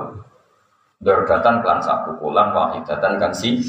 Dordatan 1.05 1.59
kelan 1.59 1.83
sapu 1.83 2.15
kulan 2.17 2.55
wahidatan 2.55 3.19
kan 3.19 3.29
si 3.35 3.59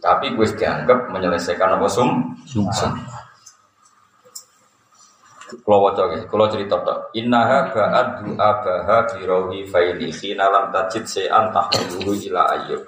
Tapi 0.00 0.32
gue 0.32 0.48
dianggap 0.56 1.12
menyelesaikan 1.12 1.76
apa 1.76 1.86
sum 1.86 2.34
Sum 2.48 2.66
Kalau 5.48 5.80
waca 5.88 6.04
kalau 6.28 6.46
cerita 6.52 6.76
tok. 6.84 7.08
Innaha 7.16 7.72
ba'ad 7.72 8.20
du'a 8.20 8.50
baha 8.60 8.96
birawi 9.08 9.64
faili 9.64 10.12
khina 10.12 10.52
lam 10.52 10.68
tajid 10.68 11.08
se'an 11.08 11.48
tahmiluhu 11.48 12.12
ila 12.28 12.52
ayyub. 12.52 12.84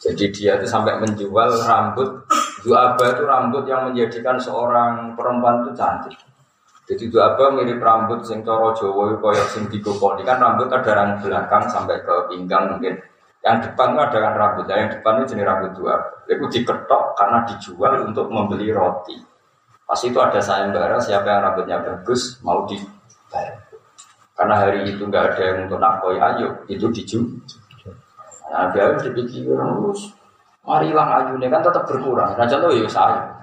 Jadi 0.00 0.32
dia 0.32 0.56
itu 0.56 0.64
sampai 0.64 0.96
menjual 0.96 1.60
rambut 1.68 2.24
Du'aba 2.60 3.16
itu 3.16 3.24
rambut 3.24 3.64
yang 3.64 3.88
menjadikan 3.88 4.36
seorang 4.36 5.16
perempuan 5.16 5.64
itu 5.64 5.72
cantik. 5.72 6.12
Jadi 6.84 7.08
du'aba 7.08 7.56
mirip 7.56 7.80
rambut 7.80 8.20
sing 8.26 8.44
coro 8.44 8.76
Jawa 8.76 9.16
koyo 9.16 9.44
sing 9.48 9.70
digoponi 9.70 10.26
kan 10.26 10.42
rambut 10.42 10.68
ada 10.68 10.92
yang 10.92 11.16
belakang 11.22 11.64
sampai 11.72 12.02
ke 12.04 12.14
pinggang 12.28 12.76
mungkin. 12.76 13.00
Yang 13.40 13.72
depan 13.72 13.96
itu 13.96 14.00
ada 14.04 14.18
kan 14.20 14.34
rambut, 14.36 14.64
yang 14.68 14.92
depan 14.92 15.12
itu 15.16 15.32
jenis 15.32 15.48
rambut 15.48 15.72
du'aba. 15.72 16.08
Itu 16.28 16.44
diketok 16.52 17.02
karena 17.16 17.38
dijual 17.48 17.92
untuk 18.04 18.26
membeli 18.28 18.68
roti. 18.68 19.16
Pas 19.90 19.98
itu 20.06 20.14
ada 20.22 20.38
sayembara 20.38 21.02
siapa 21.02 21.26
yang 21.26 21.42
rambutnya 21.50 21.82
bagus 21.82 22.38
mau 22.46 22.62
dibayar. 22.62 23.58
Karena 24.38 24.54
hari 24.62 24.86
itu 24.86 25.02
nggak 25.02 25.34
ada 25.34 25.42
yang 25.42 25.66
untuk 25.66 25.82
nakoi 25.82 26.14
ayo 26.14 26.54
itu 26.70 26.86
dijual. 26.94 27.26
Nah 28.54 28.70
dia 28.70 28.86
harus 28.86 29.02
dipikir 29.02 29.50
terus. 29.50 30.14
Mari 30.62 30.94
hilang 30.94 31.10
ayunya 31.10 31.50
kan 31.50 31.66
tetap 31.66 31.90
berkurang. 31.90 32.38
Nah 32.38 32.46
contoh 32.46 32.70
ya 32.70 32.86
saya. 32.86 33.34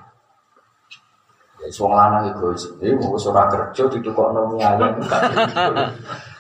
Ya 1.59 1.67
suang 1.67 1.99
lanang 1.99 2.31
egois. 2.31 2.63
Jadi 2.79 2.95
mau 2.95 3.19
surah 3.19 3.51
kerja 3.51 3.83
di 3.91 3.99
tukok 3.99 4.31
nomi 4.31 4.63
ayam 4.63 4.95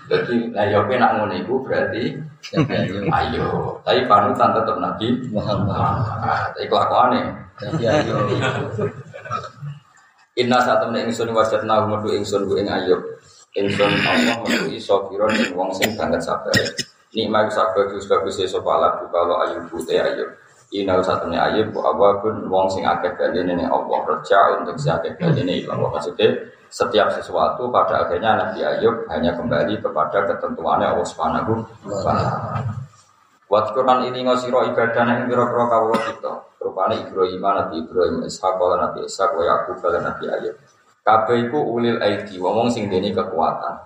Jadi 0.07 0.55
nah 0.55 0.63
ya 0.63 0.87
nak 0.87 1.11
ngono 1.19 1.35
iku 1.35 1.67
berarti 1.67 2.15
ayo. 3.11 3.75
Tapi 3.83 4.07
panutan 4.07 4.55
tetap 4.55 4.79
Nabi 4.79 5.19
Muhammad. 5.35 5.99
Nah, 6.23 6.47
tapi 6.55 6.63
kelakuannya. 6.71 7.27
Ayo. 7.59 8.17
Inna 10.37 10.61
saat 10.61 10.85
temen 10.85 11.09
ingsun 11.09 11.33
wajat 11.33 11.65
nahu 11.65 11.97
medu 11.97 12.13
ingsun 12.13 12.45
bu 12.45 12.61
ing 12.61 12.69
ayub. 12.69 13.01
Ingsun 13.57 13.89
Allah 14.05 14.37
medu 14.45 14.69
iso 14.69 15.09
kiron 15.09 15.33
ing 15.33 15.57
wong 15.57 15.73
sing 15.73 15.97
banget 15.97 16.21
sabar. 16.21 16.53
Nikmat 17.17 17.49
sabar 17.49 17.89
kus 17.89 18.05
bagus 18.05 18.37
iso 18.37 18.61
pala 18.61 19.01
kalau 19.09 19.41
ayub 19.49 19.65
putih 19.73 19.97
ayub. 19.97 20.29
Inna 20.77 21.01
saat 21.01 21.25
temen 21.25 21.41
ayub 21.41 21.73
bu 21.73 21.81
awabun 21.81 22.45
wong 22.53 22.69
sing 22.69 22.85
akeh 22.85 23.09
ini 23.33 23.65
Allah. 23.65 23.99
Reja 24.05 24.61
untuk 24.61 24.77
si 24.77 24.93
akeh 24.93 25.17
ini 25.17 25.65
Allah. 25.65 25.89
Maksudnya 25.89 26.29
setiap 26.67 27.07
sesuatu 27.15 27.71
pada 27.71 28.03
akhirnya 28.05 28.35
Nabi 28.35 28.59
Ayub 28.59 29.07
hanya 29.07 29.31
kembali 29.39 29.79
kepada 29.79 30.27
ketentuannya 30.27 30.87
Allah 30.91 31.07
Subhanahu 31.07 31.63
wa 31.87 31.99
taala. 32.03 32.86
Quran 33.47 34.11
ini 34.11 34.27
ngosiro 34.27 34.67
ibadah 34.67 35.03
yang 35.07 35.23
biro-biro 35.31 35.65
kawula 35.71 35.99
kita. 36.03 36.33
Rupane 36.59 36.99
Ibrahim, 37.07 37.39
Nabi 37.39 37.79
Ibrahim, 37.79 38.27
Ishak, 38.27 38.59
Nabi 38.59 39.07
Ishak, 39.07 39.31
wa 39.39 39.43
Yakub, 39.47 39.79
Nabi 39.79 40.25
Ayub. 40.27 40.55
Kabeh 41.07 41.47
iku 41.47 41.63
ulil 41.63 42.03
aidi, 42.03 42.35
wong 42.35 42.67
sing 42.67 42.91
dene 42.91 43.15
kekuatan. 43.15 43.79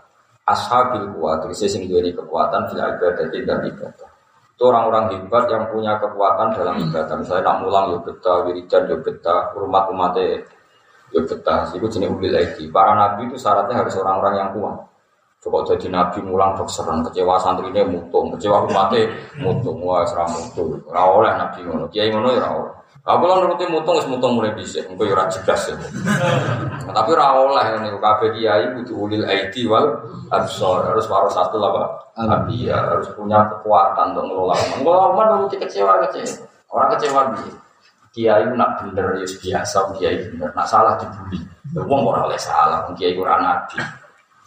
Ashabil 0.50 1.06
kuat, 1.14 1.46
sing 1.54 1.70
sing 1.70 1.82
duweni 1.86 2.10
kekuatan 2.18 2.74
fil 2.74 2.82
ibadah 2.82 3.30
dan 3.30 3.62
ibadah. 3.62 4.10
Itu 4.58 4.64
orang-orang 4.66 5.14
hebat 5.14 5.46
yang 5.54 5.70
punya 5.70 6.02
kekuatan 6.02 6.58
dalam 6.58 6.82
ibadah. 6.82 7.16
Misalnya 7.22 7.46
nak 7.46 7.58
mulang 7.62 7.86
yo 7.94 7.98
betah, 8.02 8.42
wiridan 8.50 8.90
yo 8.90 8.98
betah, 9.06 9.54
umat 9.54 9.86
umatnya 9.94 10.42
yo 11.14 11.22
betah. 11.22 11.70
Itu 11.70 11.86
jenis 11.86 12.10
ulil 12.10 12.34
aidi. 12.34 12.66
Para 12.74 12.98
nabi 12.98 13.30
itu 13.30 13.38
syaratnya 13.38 13.86
harus 13.86 13.94
orang-orang 14.02 14.34
yang 14.42 14.50
kuat. 14.58 14.91
Coba 15.42 15.66
jadi 15.66 15.90
nabi 15.90 16.22
mulang 16.22 16.54
dokseran 16.54 17.02
kecewa 17.02 17.42
santri 17.42 17.74
ini 17.74 17.82
mutung, 17.82 18.30
kecewa 18.38 18.62
umatnya 18.70 19.10
mutung, 19.42 19.82
wah 19.82 20.06
serah 20.06 20.30
mutung. 20.30 20.78
Ora 20.86 21.02
oleh 21.10 21.34
nabi 21.34 21.66
ngono, 21.66 21.90
kiai 21.90 22.14
ngono 22.14 22.30
ya 22.30 22.46
oleh. 22.46 22.78
Aku 23.02 23.26
lan 23.26 23.42
nuruti 23.42 23.66
mutung 23.66 23.98
wis 23.98 24.06
mutung 24.06 24.38
mulai 24.38 24.54
dhisik, 24.54 24.86
engko 24.86 25.02
ya 25.10 25.26
jelas 25.26 25.74
ya. 25.74 25.76
Tapi 26.94 27.10
ora 27.18 27.34
oleh 27.34 27.66
niku 27.82 27.98
kabeh 27.98 28.38
kiai 28.38 28.70
kudu 28.78 28.94
ulil 28.94 29.26
aidi 29.26 29.66
wal 29.66 30.06
absor, 30.30 30.86
harus 30.86 31.10
satu 31.10 31.58
lah 31.58 31.74
Pak. 31.74 31.90
Nabi 32.22 32.70
ya 32.70 32.78
harus 32.78 33.10
punya 33.18 33.42
kekuatan 33.50 34.14
untuk 34.14 34.30
ngelola 34.30 34.54
umat. 34.54 34.78
Ngelola 34.78 35.06
umat 35.18 35.26
nuruti 35.34 35.58
kecewa 35.58 36.06
kecewa. 36.06 36.46
Orang 36.70 36.94
kecewa 36.94 37.22
bi. 37.34 37.50
Kiai 38.14 38.46
nak 38.54 38.86
bener 38.86 39.18
ya 39.18 39.26
biasa, 39.26 39.90
kiai 39.98 40.22
bener. 40.30 40.54
Nak 40.54 40.70
salah 40.70 40.94
dibully. 41.02 41.42
Wong 41.74 42.06
ora 42.06 42.30
oleh 42.30 42.38
salah, 42.38 42.86
kiai 42.94 43.18
ora 43.18 43.42
nabi. 43.42 43.82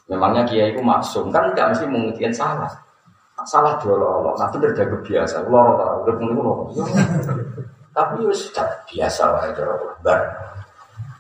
Memangnya 0.04 0.44
kiai 0.44 0.76
itu 0.76 0.84
maksum 0.84 1.32
kan 1.32 1.48
tidak 1.52 1.72
mesti 1.72 1.86
mengertikan 1.88 2.34
salah. 2.34 2.72
Salah 3.44 3.76
lo, 3.82 4.32
tapi 4.36 4.56
terjaga 4.62 4.96
biasa. 5.04 5.44
Loro 5.48 5.74
tak 5.76 5.88
udah 6.04 6.14
pun 6.16 6.28
loro. 6.32 6.54
Tapi 7.94 8.26
sudah 8.32 8.68
biasa 8.88 9.22
lah 9.32 9.42
itu 9.50 9.64
bar. 10.04 10.20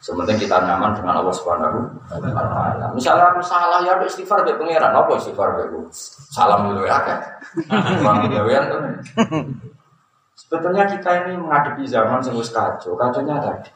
Sementing 0.04 0.36
kita 0.36 0.60
nyaman 0.60 0.92
dengan 0.92 1.24
Allah 1.24 1.32
Subhanahu 1.32 1.80
wa 2.12 2.20
taala. 2.20 2.92
Misalnya 2.92 3.32
aku 3.32 3.40
salah 3.40 3.80
ya 3.80 3.96
ada 3.96 4.04
istighfar 4.04 4.44
be 4.44 4.52
pangeran, 4.52 4.92
apa 4.92 5.16
istighfar 5.16 5.56
be 5.56 5.64
Salam 6.28 6.68
dulu 6.68 6.84
ya 6.84 7.00
kan. 7.00 7.18
Bang 8.04 8.28
gawean 8.28 8.62
tuh. 8.68 8.80
Sebetulnya 10.36 10.84
kita 10.84 11.24
ini 11.24 11.40
menghadapi 11.40 11.88
zaman 11.88 12.20
yang 12.20 12.36
kacau, 12.36 12.92
kacaunya 13.00 13.40
tadi. 13.40 13.70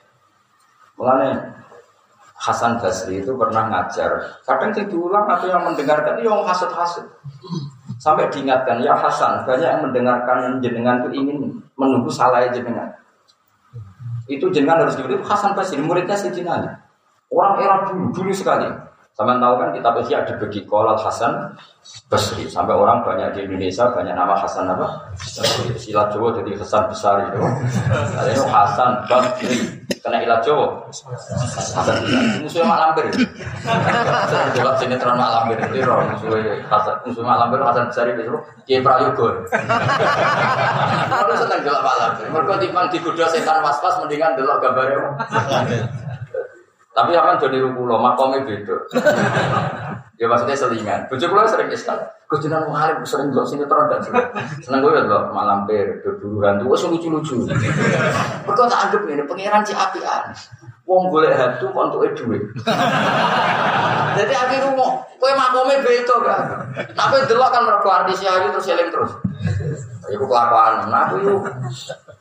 Mulanya 1.00 1.57
Hasan 2.38 2.78
Basri 2.78 3.18
itu 3.18 3.34
pernah 3.34 3.66
ngajar. 3.66 4.38
Kadang 4.46 4.70
saya 4.70 4.86
diulang 4.86 5.26
atau 5.26 5.50
yang 5.50 5.66
mendengarkan 5.66 6.22
itu 6.22 6.30
yang 6.30 6.46
hasut-hasut. 6.46 7.02
Sampai 7.98 8.30
diingatkan, 8.30 8.78
ya 8.78 8.94
Hasan, 8.94 9.42
banyak 9.42 9.66
yang 9.66 9.82
mendengarkan 9.82 10.62
jenengan 10.62 11.02
itu 11.02 11.18
ingin 11.18 11.58
menunggu 11.74 12.06
salah 12.14 12.46
jenengan. 12.54 12.86
Itu 14.30 14.54
jenengan 14.54 14.86
harus 14.86 14.94
diberi 14.94 15.18
Hasan 15.18 15.58
Basri, 15.58 15.82
muridnya 15.82 16.14
Sayyidina 16.14 16.50
Ali. 16.62 16.70
Orang 17.34 17.58
era 17.58 17.76
dulu, 17.90 18.14
dulu 18.14 18.30
sekali. 18.30 18.70
Sama 19.18 19.34
tahu 19.42 19.58
kan 19.58 19.74
kita 19.74 19.88
pasti 19.98 20.12
ada 20.14 20.32
bagi 20.38 20.62
kolal 20.62 20.94
Hasan 20.94 21.58
Basri. 22.06 22.46
Sampai 22.46 22.78
orang 22.78 23.02
banyak 23.02 23.34
di 23.34 23.50
Indonesia 23.50 23.90
banyak 23.90 24.14
nama 24.14 24.38
Hasan 24.38 24.70
apa? 24.70 25.10
Silat 25.74 26.14
Jawa 26.14 26.38
jadi 26.38 26.54
Hasan 26.54 26.86
besar 26.86 27.26
itu. 27.26 27.42
Ada 28.14 28.46
Hasan 28.46 28.92
Basri. 29.10 29.77
Kena 29.88 30.20
ilat 30.20 30.44
besar. 30.44 31.96
Musuhnya 32.44 32.68
Mak 32.68 32.78
Lampir. 32.78 33.08
Saya 34.28 34.52
jawab 34.52 34.76
sinetron 34.76 35.16
Mak 35.16 35.30
Lampir. 35.32 35.56
Itu 35.64 35.88
roh 35.88 36.04
musuhnya 36.04 36.60
Hasan. 36.68 36.96
Musuh 37.08 37.24
Mak 37.24 37.36
Lampir 37.40 37.58
Hasan 37.64 37.88
besar 37.88 38.04
itu. 38.12 38.36
Kiai 38.68 38.84
Prayogo. 38.84 39.48
Kalau 41.08 41.34
seneng 41.40 41.60
jelak 41.64 41.80
Mak 41.80 41.96
Lampir. 41.96 42.26
Mereka 42.28 42.54
timbang 42.60 42.86
digoda 42.92 43.26
setan 43.32 43.64
was-was 43.64 43.96
mendingan 44.04 44.36
delok 44.36 44.60
gambarnya. 44.60 45.16
Tapi 46.98 47.14
akan 47.14 47.38
jadi 47.38 47.62
rukulo, 47.62 47.94
makomnya 48.02 48.42
beda. 48.42 48.74
Ya 50.18 50.26
maksudnya 50.26 50.58
selingan. 50.58 51.00
Bujuk 51.06 51.30
lo 51.30 51.46
sering 51.46 51.70
iskal. 51.70 51.98
Gue 52.28 52.36
jenang 52.44 52.68
mengalir, 52.68 53.00
sering 53.08 53.32
sini 53.32 53.64
sinetron 53.64 53.88
dan 53.88 54.04
seneng 54.60 54.84
gue 54.84 54.92
lo 54.92 55.32
malam 55.32 55.64
per, 55.64 56.04
berburu 56.04 56.44
hantu, 56.44 56.68
gue 56.68 56.78
lucu-lucu. 56.92 57.48
Mereka 57.48 58.62
tak 58.68 58.80
anggap 58.84 59.00
ini 59.08 59.24
pangeran 59.24 59.62
si 59.64 59.72
apian. 59.72 60.28
Wong 60.84 61.08
boleh 61.08 61.32
hantu 61.32 61.72
kok 61.72 61.84
untuk 61.88 62.04
duit. 62.16 62.42
Jadi 64.18 64.34
akhirnya 64.34 64.72
mau, 64.76 65.00
gue 65.16 65.30
makomnya 65.32 65.80
beda 65.80 66.16
kan. 66.20 66.44
Tapi 66.92 67.16
delok 67.28 67.48
kan 67.48 67.62
mereka 67.64 67.88
artis 68.04 68.24
aja 68.24 68.48
terus 68.52 68.66
seling 68.66 68.90
terus. 68.92 69.12
Iku 70.08 70.24
kelakuan, 70.24 70.88
nah 70.88 71.08
aku 71.08 71.20
yuk 71.20 71.44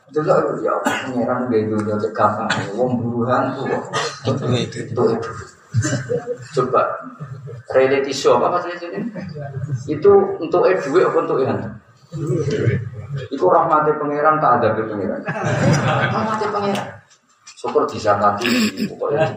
Delok 0.08 0.56
ya 0.64 0.72
pangeran 0.80 1.52
dunia 1.52 1.96
cek 2.00 2.12
gampang. 2.16 2.48
Wong 2.80 2.96
buruhan 2.96 3.52
tuh. 3.52 3.68
Itu 4.24 4.44
itu. 4.56 5.04
Coba 6.56 6.82
reality 7.72 8.12
show 8.12 8.40
apa 8.40 8.58
sih 8.64 8.72
ini? 8.88 9.12
Itu 9.84 10.36
untuk 10.40 10.64
eh 10.64 10.76
duit 10.80 11.04
apa 11.04 11.18
untuk 11.20 11.44
yang? 11.44 11.60
Iku 13.28 13.46
rahmati 13.52 13.92
pangeran 14.00 14.40
tak 14.40 14.64
ada 14.64 14.68
pangeran. 14.80 15.20
Rahmati 16.08 16.46
pangeran. 16.48 16.88
Syukur 17.58 17.84
bisa 17.90 18.16
mati 18.16 18.48
pokoknya. 18.88 19.28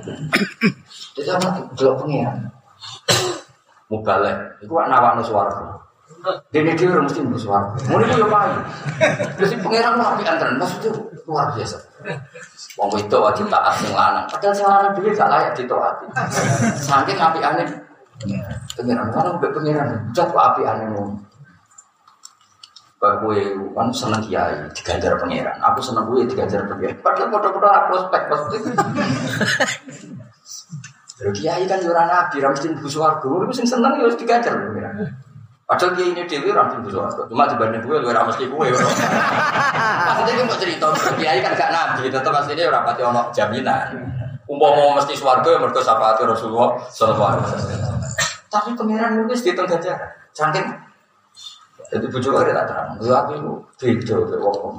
Bisa 1.18 1.36
mati 1.42 1.60
delok 1.76 1.96
pangeran. 2.06 2.38
Mubalek. 3.92 4.38
Iku 4.64 4.74
nawakno 4.80 5.22
swarga. 5.26 5.68
Dene 6.54 6.78
dhewe 6.78 7.02
mesti 7.04 7.20
mlebu 7.20 7.40
swarga. 7.40 7.76
Ngono 7.92 8.04
iku 8.08 8.24
yo 8.24 8.28
payu. 8.32 8.60
Terus 9.36 9.52
pangeran 9.60 10.00
mau 10.00 10.16
api 10.16 10.24
antren 10.24 10.56
maksudnya 10.56 10.96
luar 11.32 11.56
biasa. 11.56 11.80
Wong 12.76 12.92
itu 13.00 13.16
wajib 13.16 13.48
taat 13.48 13.80
sing 13.80 13.96
lanang. 13.96 14.28
Padahal 14.28 14.52
sing 14.52 14.68
lanang 14.68 14.92
dhewe 15.00 15.16
gak 15.16 15.32
layak 15.32 15.56
ditaati. 15.56 16.06
Saking 16.84 17.16
apikane 17.16 17.64
pangeran 18.76 19.08
kan 19.16 19.32
mbek 19.40 19.52
pangeran. 19.56 19.88
Cok 20.12 20.36
apikane 20.36 20.84
ngono. 20.92 21.16
Bahwa 23.00 23.34
kan 23.80 23.88
seneng 23.96 24.22
kiai 24.28 24.60
diganjar 24.76 25.16
pangeran. 25.16 25.56
Aku 25.72 25.80
seneng 25.80 26.04
gue 26.12 26.28
diganjar 26.28 26.68
pangeran. 26.68 27.00
Padahal 27.00 27.32
foto-foto 27.32 27.68
aku 27.72 27.94
spek 28.12 28.24
pasti. 28.28 28.58
Kiai 31.22 31.64
kan 31.70 31.80
ora 31.86 32.04
nabi, 32.10 32.44
ra 32.44 32.50
mesti 32.52 32.68
mlebu 32.76 32.90
swarga. 32.92 33.30
Iku 33.30 33.54
sing 33.56 33.68
seneng 33.70 34.04
yo 34.04 34.12
diganjar 34.20 34.52
pangeran. 34.52 35.08
Padahal 35.72 35.96
dia 35.96 36.12
ini 36.12 36.28
dewi 36.28 36.52
orang 36.52 36.84
tuh 36.84 36.92
suarga. 36.92 37.24
Cuma 37.32 37.48
dibanding 37.48 37.80
gue, 37.80 37.96
gue 38.04 38.12
ramas 38.12 38.36
gue. 38.36 38.52
Maksudnya 38.52 40.34
gue 40.36 40.44
mau 40.44 40.60
cerita, 40.60 40.88
kiai 41.16 41.40
kan 41.40 41.56
gak 41.56 41.72
nabi, 41.72 42.12
tetap 42.12 42.36
aslinya 42.36 42.68
orang 42.68 42.84
pati 42.92 43.02
ono 43.08 43.32
jaminan. 43.32 43.96
Umpama 44.52 45.00
mesti 45.00 45.16
suarga, 45.16 45.48
ya 45.48 45.64
mereka 45.64 45.80
syafaat 45.80 46.20
Rasulullah 46.28 46.76
Sallallahu 46.92 47.24
Alaihi 47.24 47.44
Wasallam. 47.56 48.04
Tapi 48.52 48.70
pangeran 48.76 49.24
nulis 49.24 49.40
di 49.40 49.56
tengah 49.56 49.80
jalan, 49.80 50.12
cantik. 50.36 50.68
Jadi 51.88 52.06
bujuk 52.12 52.36
ada 52.36 52.52
tak 52.52 52.66
terang. 52.68 52.90
Lu 53.00 53.16
aku 53.16 53.32
itu 53.40 53.52
beda 53.80 54.16
ke 54.28 54.36
wong. 54.44 54.76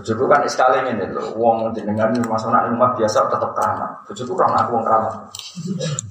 Bujuk 0.00 0.16
kan 0.32 0.48
sekali 0.48 0.80
ini 0.96 1.12
loh. 1.12 1.36
Wong 1.36 1.68
jenengan 1.76 2.08
masuk 2.24 2.48
nak 2.48 2.72
rumah 2.72 2.96
biasa 2.96 3.28
tetap 3.28 3.52
keramat. 3.52 4.00
Bujuk 4.08 4.32
orang 4.32 4.64
aku 4.64 4.80
wong 4.80 4.84
keramat. 4.88 5.12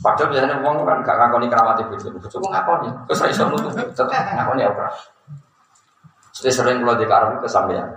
Padahal 0.03 0.29
biasanya 0.31 0.57
wong 0.59 0.83
kan 0.83 0.99
gak 1.03 1.17
ngakoni 1.19 1.47
keramat 1.47 1.77
itu. 1.79 2.11
Bujuk 2.11 2.41
ngakoni. 2.43 2.89
Terus 3.07 3.21
iso 3.31 3.43
nutup 3.47 3.71
tetap 3.71 4.07
ngakoni 4.11 4.61
aku 4.67 4.75
keramat. 4.79 4.99
Jadi 6.39 6.49
sering 6.55 6.77
kalau 6.83 6.95
di 6.95 7.05
karang 7.07 7.39
kesampaian. 7.43 7.87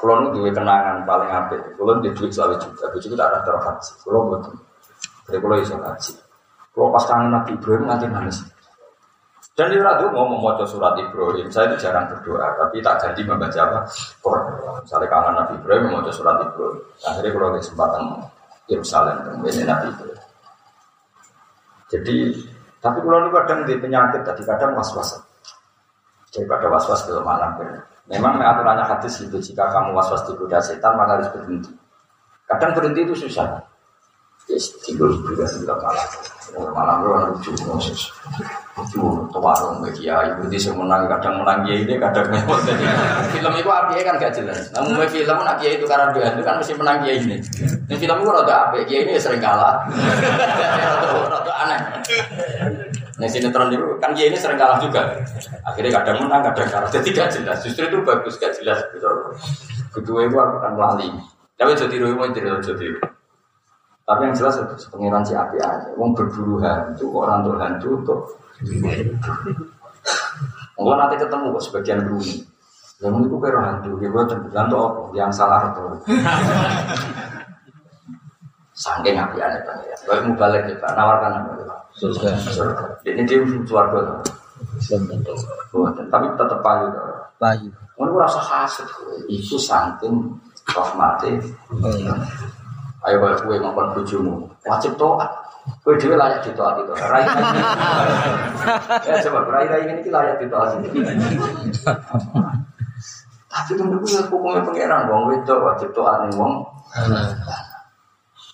Kalau 0.00 0.16
nu 0.20 0.28
duwe 0.32 0.52
kenangan 0.52 1.04
paling 1.08 1.28
apik, 1.28 1.60
kalau 1.76 2.00
di 2.00 2.12
duit 2.12 2.32
selalu 2.32 2.56
juga, 2.56 2.88
bujuk 2.92 3.16
tak 3.16 3.32
ada 3.32 3.40
terhaji. 3.44 3.92
Kalau 4.04 4.32
betul, 4.32 4.56
jadi 5.28 5.36
kalau 5.40 5.56
iso 5.60 5.76
haji. 5.76 6.12
Kalau 6.72 6.88
pas 6.92 7.04
kangen 7.04 7.28
Nabi 7.32 7.50
Ibrahim 7.56 7.84
nanti 7.88 8.06
nangis. 8.08 8.40
Dan 9.56 9.72
di 9.72 9.78
radio 9.80 10.08
mau 10.08 10.24
membaca 10.24 10.64
surat 10.64 10.96
Ibrahim, 10.96 11.52
saya 11.52 11.68
itu 11.68 11.84
jarang 11.84 12.08
berdoa, 12.08 12.48
tapi 12.56 12.80
tak 12.80 12.96
jadi 13.02 13.20
membaca 13.28 13.60
apa? 13.60 13.78
Misalnya 14.80 15.08
kangen 15.08 15.34
Nabi 15.36 15.52
Ibrahim 15.60 15.82
membaca 15.92 16.12
surat 16.12 16.36
Ibrahim. 16.40 16.80
Akhirnya 17.04 17.30
kalau 17.36 17.48
kesempatan 17.56 18.02
Yerusalem, 18.70 19.16
kemudian 19.26 19.66
Nabi 19.66 19.90
Ibrahim. 19.90 20.20
Jadi, 21.90 22.16
tapi 22.78 22.98
kalau 23.02 23.18
itu 23.26 23.30
kadang 23.34 23.60
di 23.66 23.74
penyakit, 23.76 24.22
tadi 24.22 24.42
kadang 24.46 24.78
was-was. 24.78 25.18
Daripada 26.30 26.70
was-was 26.70 27.02
ke 27.02 27.18
malam. 27.18 27.58
Memang 28.06 28.38
aturannya 28.38 28.86
hadis 28.86 29.26
itu, 29.26 29.42
jika 29.42 29.66
kamu 29.74 29.90
was-was 29.98 30.22
digoda 30.30 30.62
setan, 30.62 30.94
maka 30.94 31.18
harus 31.18 31.28
berhenti. 31.34 31.74
Kadang 32.46 32.70
berhenti 32.78 33.00
itu 33.02 33.14
susah. 33.26 33.58
Yes, 34.50 34.74
tidur 34.82 35.14
juga 35.22 35.46
sudah 35.46 35.78
malam. 35.78 36.08
Malam 36.50 36.96
itu 36.98 37.08
kan 37.14 37.22
lucu, 37.30 37.50
Moses. 37.70 38.00
Lucu, 38.74 38.98
warung 39.38 39.78
bagi 39.78 40.10
ya. 40.10 40.18
Ibu 40.34 40.50
di 40.50 40.58
menang, 40.74 41.06
kadang 41.06 41.38
menang 41.38 41.62
ya 41.62 41.78
ini, 41.78 41.94
kadang 41.94 42.26
memang. 42.26 42.58
Film 43.30 43.54
itu 43.54 43.70
api 43.70 44.02
kan 44.02 44.18
gak 44.18 44.34
jelas. 44.34 44.66
Namun 44.74 45.06
film 45.06 45.38
nak 45.46 45.62
itu 45.62 45.86
karena 45.86 46.10
dia 46.10 46.34
itu 46.34 46.42
kan 46.42 46.58
mesti 46.58 46.74
menang 46.74 47.06
ya 47.06 47.14
ini. 47.14 47.38
Ini 47.86 47.94
film 47.94 48.16
itu 48.18 48.30
rada 48.34 48.54
api, 48.66 48.82
ya 48.90 48.98
ini 49.06 49.14
sering 49.22 49.38
kalah. 49.38 49.86
Rada 51.30 51.52
aneh. 51.62 51.80
Nah 53.22 53.28
sinetron 53.30 53.70
itu 53.70 53.86
kan 54.02 54.10
dia 54.10 54.26
ini 54.26 54.34
sering 54.34 54.58
kalah 54.58 54.82
juga. 54.82 55.14
Akhirnya 55.62 56.02
kadang 56.02 56.26
menang, 56.26 56.42
kadang 56.50 56.66
kalah. 56.66 56.90
Jadi 56.90 57.14
gak 57.14 57.30
jelas. 57.30 57.62
Justru 57.62 57.86
itu 57.86 58.02
bagus, 58.02 58.34
gak 58.42 58.58
jelas. 58.58 58.82
Kedua 59.94 60.26
itu 60.26 60.34
akan 60.34 60.74
melalui. 60.74 61.14
Tapi 61.54 61.78
jadi 61.78 61.96
rumah 62.02 62.26
jadi 62.34 62.58
jadi. 62.58 63.09
Tapi 64.04 64.20
yang 64.26 64.34
jelas 64.34 64.58
itu 64.58 64.74
pengiran 64.90 65.22
si 65.22 65.38
api 65.38 65.56
aja. 65.62 65.86
Wong 65.94 66.10
berburu 66.16 66.58
hantu, 66.58 67.06
orang 67.14 67.46
tuh 67.46 67.54
hantu 67.60 67.88
untuk 67.94 68.20
Enggak 70.80 70.96
nanti 70.96 71.16
ketemu 71.20 71.52
kok 71.52 71.64
sebagian 71.68 72.00
beruni. 72.08 72.40
Yang 73.00 73.24
itu 73.28 73.36
kira 73.40 73.60
hantu, 73.60 73.90
dia 74.00 74.08
buat 74.12 74.28
tembukan 74.28 74.64
tuh 74.68 74.80
apa? 74.80 75.00
Yang 75.16 75.30
salah 75.36 75.60
itu. 75.68 75.84
Sangking 78.80 79.20
api 79.20 79.36
aja 79.44 79.60
pengiran. 79.60 80.00
Kalau 80.08 80.24
mau 80.24 80.40
balik 80.40 80.72
kita 80.72 80.88
nawarkan 80.96 81.44
apa? 81.44 81.76
Surga. 81.92 82.32
Ini 83.04 83.28
dia 83.28 83.44
suarga 83.68 84.00
tuh. 84.00 84.24
Tapi 86.08 86.26
tetap 86.36 86.60
payu 86.64 86.88
tuh. 86.88 87.04
Bayu. 87.36 87.68
Mau 88.00 88.16
rasa 88.16 88.40
khas 88.40 88.80
itu 89.28 89.60
saking 89.60 90.32
rahmati. 90.72 91.36
Ayo 93.00 93.16
kalau 93.16 93.40
kue 93.48 93.56
ngomong 93.56 93.96
bujumu, 93.96 94.44
wajib 94.68 94.92
toat. 95.00 95.30
Kue 95.80 95.96
dia 95.96 96.16
layak 96.16 96.44
ditoat 96.44 96.84
itu. 96.84 96.92
Rai 97.00 97.24
Ya 99.08 99.14
coba 99.24 99.40
rai 99.48 99.66
rai 99.68 99.88
ini 99.88 100.04
kita 100.04 100.20
layak 100.20 100.36
ditoat. 100.40 100.76
Tapi 103.50 103.72
kan 103.74 103.86
dulu 103.88 104.06
ya 104.06 104.22
hukumnya 104.28 104.62
pangeran, 104.62 105.08
wong 105.08 105.32
itu 105.40 105.54
wajib 105.64 105.90
toat 105.96 106.28
nih 106.28 106.36
wong. 106.36 106.60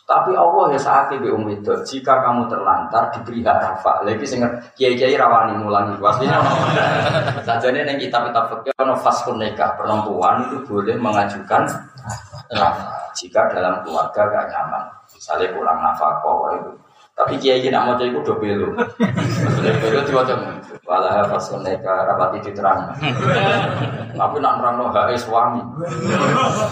Tapi 0.07 0.39
Allah 0.39 0.71
ya 0.71 0.79
saat 0.79 1.11
itu 1.11 1.35
um 1.35 1.51
itu, 1.51 1.75
jika 1.83 2.23
kamu 2.23 2.47
terlantar 2.47 3.11
diberi 3.11 3.43
hak 3.43 3.59
rafa, 3.59 4.07
lagi 4.07 4.23
sing 4.23 4.39
kiai 4.79 4.95
kiai 4.95 5.19
rawani 5.19 5.59
mulangi, 5.59 5.99
pastinya. 5.99 6.39
Saja 7.43 7.75
nih 7.75 7.83
yang 7.83 7.99
kitab 7.99 8.31
kitab 8.31 8.47
fikih 8.55 8.71
ono 8.79 8.95
nikah 9.35 9.75
perempuan 9.75 10.47
itu 10.47 10.63
boleh 10.63 10.95
mengajukan 10.95 11.67
jika 13.17 13.49
dalam 13.49 13.81
keluarga 13.81 14.29
gak 14.29 14.53
nyaman, 14.53 14.85
misalnya 15.09 15.49
kurang 15.57 15.81
nafkah 15.81 16.21
itu. 16.53 16.73
Tapi 17.17 17.41
kiai 17.41 17.65
nak 17.73 17.89
mau 17.89 17.97
jadi 17.97 18.13
kudo 18.13 18.37
maksudnya 18.37 19.73
belo 19.81 20.05
diwajib. 20.05 20.37
Faskun 21.33 21.65
nikah 21.65 22.05
rapati 22.05 22.45
diterang. 22.45 22.93
Tapi 24.13 24.37
nak 24.37 24.61
nerang 24.61 24.77
no 24.77 24.93
hak 24.93 25.17
suami. 25.17 25.65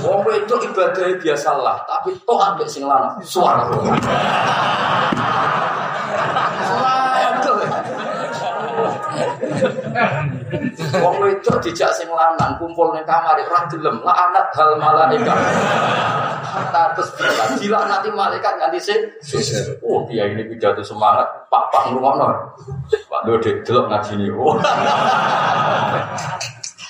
Wong 0.05 0.21
itu 0.37 0.55
ibadah 0.69 1.17
biasalah, 1.17 1.89
tapi 1.89 2.13
toh 2.29 2.37
ambek 2.37 2.69
sing 2.69 2.85
lanang 2.85 3.17
suara. 3.25 3.73
Wong 11.01 11.17
itu 11.33 11.53
dijak 11.65 11.89
sing 11.97 12.13
lanang 12.13 12.61
kumpul 12.61 12.93
ning 12.93 13.09
kamar 13.09 13.41
ora 13.41 13.65
gelem 13.73 13.97
la 14.05 14.13
anak 14.13 14.53
hal 14.53 14.77
malaikat. 14.77 15.41
Terus 16.95 17.11
gila 17.59 17.81
nanti 17.91 18.09
malaikat 18.15 18.55
nganti 18.59 18.79
sing 18.79 19.01
Oh 19.83 20.07
dia 20.07 20.31
ini 20.31 20.47
pidato 20.47 20.83
semangat 20.87 21.27
pak 21.51 21.71
pak 21.75 21.91
ngrungokno. 21.91 22.27
Pak 23.11 23.21
do 23.27 23.39
delok 23.43 23.87
ngajine. 23.91 24.31
Oh. 24.35 24.55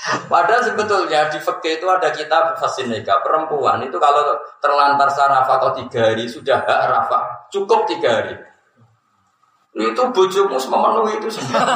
Padahal 0.05 0.61
sebetulnya 0.61 1.33
di 1.33 1.41
fikih 1.41 1.81
itu 1.81 1.87
ada 1.89 2.13
kitab 2.13 2.61
fasin 2.61 2.93
nikah 2.93 3.25
perempuan. 3.25 3.81
Itu 3.81 3.97
kalau 3.97 4.37
terlantar 4.61 5.09
sarafa 5.09 5.57
kau 5.57 5.73
tiga 5.73 6.13
hari 6.13 6.29
sudah 6.29 6.61
hak 6.61 6.83
rafa 6.93 7.49
cukup 7.49 7.89
tiga 7.89 8.21
hari. 8.21 8.37
Itu 9.75 10.03
bojomu 10.15 10.55
memenuhi 10.55 11.19
itu 11.19 11.29
semua. 11.33 11.67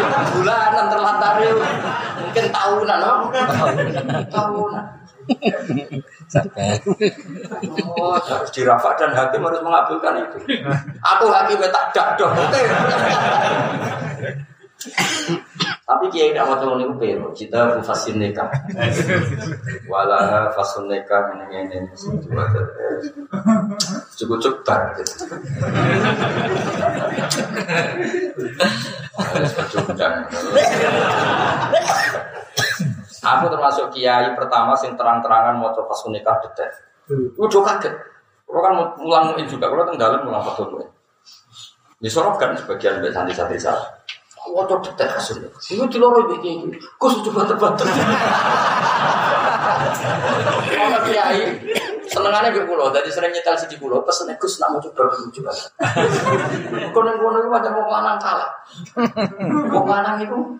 Itu 0.00 0.20
bulanan 0.38 0.86
terlantar 0.88 1.34
itu. 1.44 1.60
Mungkin 2.24 2.44
tahunan 2.48 2.98
no? 3.02 3.12
tahunan 4.32 4.84
oh, 7.98 8.16
harus 8.16 8.50
dirafa 8.54 8.90
dan 8.96 9.12
hakim 9.12 9.44
harus 9.44 9.60
mengabulkan 9.60 10.24
itu. 10.24 10.38
Aku 11.00 11.28
hakimnya 11.28 11.68
tak 11.68 11.92
dakdok 11.92 12.32
tapi 15.82 16.08
kiai 16.10 16.34
tidak 16.34 16.48
mau 16.48 16.56
itu 16.58 16.94
pero 16.98 17.28
kita 17.30 17.78
fasin 17.84 18.18
nikah. 18.18 18.48
Wala 19.86 20.50
fasun 20.56 20.90
nikah 20.90 21.30
ini 21.36 21.68
ini 21.68 21.78
cukup 24.18 24.38
cukup 24.40 24.78
gitu 24.98 25.14
Aku 33.22 33.46
termasuk 33.46 33.94
kiai 33.94 34.34
pertama 34.34 34.74
sing 34.74 34.98
terang-terangan 34.98 35.54
mau 35.62 35.70
coba 35.70 35.94
nikah 36.10 36.42
detek. 36.42 36.70
Udah 37.38 37.62
kaget. 37.62 37.94
Kalau 38.42 38.60
kan 38.60 38.72
mulang 38.98 39.38
juga, 39.46 39.70
kalau 39.70 39.86
tenggelam 39.86 40.26
mulang 40.26 40.42
betul. 40.42 40.82
Disorotkan 42.02 42.58
sebagian 42.58 42.98
dari 42.98 43.14
santri-santri 43.14 43.62
saya. 43.62 43.78
Wajah 44.42 44.82
detek 44.82 45.06
hasilnya. 45.06 45.46
Ini 45.70 45.86
di 45.86 45.98
loro 46.02 46.26
ini, 46.42 46.74
kok 46.98 47.08
sudah 47.14 47.30
bater-bater. 47.30 47.86
Kalau 50.66 51.00
kiai, 51.06 51.46
senengannya 52.10 52.50
gue 52.50 52.66
pulau, 52.66 52.90
jadi 52.90 53.06
sering 53.06 53.30
nyetel 53.30 53.54
di 53.70 53.78
pulau, 53.78 54.02
pesennya 54.02 54.34
gus 54.42 54.58
nak 54.58 54.74
mau 54.74 54.82
coba 54.82 55.14
coba. 55.14 55.52
Konon-konon 56.90 57.38
itu 57.38 57.48
macam 57.54 57.70
mau 57.70 57.86
lanang 57.86 58.18
kalah. 58.18 58.50
Mau 59.70 59.86
lanang 59.86 60.18
itu, 60.26 60.58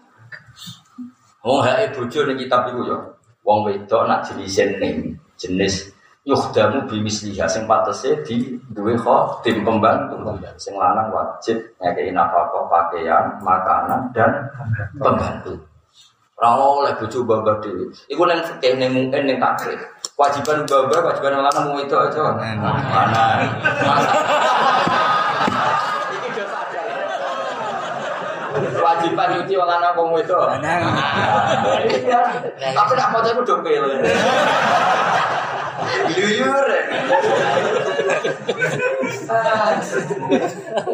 mau 1.43 1.59
hai 1.61 1.91
bojo 1.91 2.23
nih 2.27 2.47
kitab 2.47 2.71
itu 2.71 2.91
ya. 2.91 2.99
Wong 3.43 3.67
wedok 3.67 4.07
nak 4.07 4.23
jenis 4.27 4.57
ning 4.79 5.19
jenis 5.35 5.91
yuhdamu 6.23 6.87
bimisliha 6.87 7.51
sing 7.51 7.67
patese 7.67 8.23
di 8.23 8.55
duwe 8.71 8.95
tim 9.43 9.67
pembantu. 9.67 10.17
Sing 10.57 10.79
lanang 10.79 11.11
wajib 11.11 11.59
ngekei 11.83 12.15
nafkah 12.15 12.47
pakaian 12.71 13.43
makanan 13.43 14.15
dan 14.15 14.31
pembantu. 14.95 15.59
Ora 16.39 16.59
oleh 16.59 16.95
bojo 16.99 17.23
babah 17.23 17.59
dhewe. 17.63 17.91
Iku 18.11 18.23
nang 18.27 18.43
fikih 18.43 18.79
ning 18.79 18.91
mungkin 18.95 19.27
ning 19.27 19.39
takrif 19.39 19.79
kewajiban 20.23 20.63
babah 20.69 21.03
kewajiban 21.03 21.43
lanang 21.43 21.67
mau 21.73 21.81
itu 21.83 21.97
aja 21.97 22.31
mana 22.31 23.43
iki 26.15 26.31
do 26.37 26.45
sadar 26.47 26.87
kewajiban 28.93 29.29
nyuci 29.41 29.55
wong 29.57 29.69
lanang 29.69 29.97
wong 29.97 30.11
wedok. 30.13 30.53
Iya. 30.61 32.21
Tapi 32.61 32.93
nak 32.93 33.09
maca 33.13 33.31
dong 33.33 33.63
pele. 33.65 33.97
Luyur. 36.13 36.67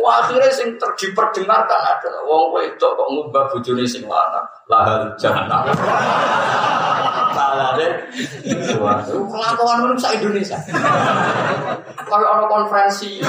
Akhirnya 0.08 0.50
sing 0.50 0.74
ter- 0.80 0.96
diperdengarkan 0.96 1.80
adalah 1.82 2.22
wong 2.24 2.54
wedok 2.54 2.92
kok 2.94 3.08
ngubah 3.10 3.44
bojone 3.50 3.84
sing 3.84 4.06
lanang. 4.06 4.46
Lahal 4.70 5.10
jannah. 5.18 5.66
Salah 7.34 7.70
deh. 7.76 7.92
Kelakuan 8.74 9.98
sak 9.98 10.22
Indonesia. 10.22 10.58
Kalau 12.08 12.26
ono 12.38 12.44
konferensi 12.48 13.20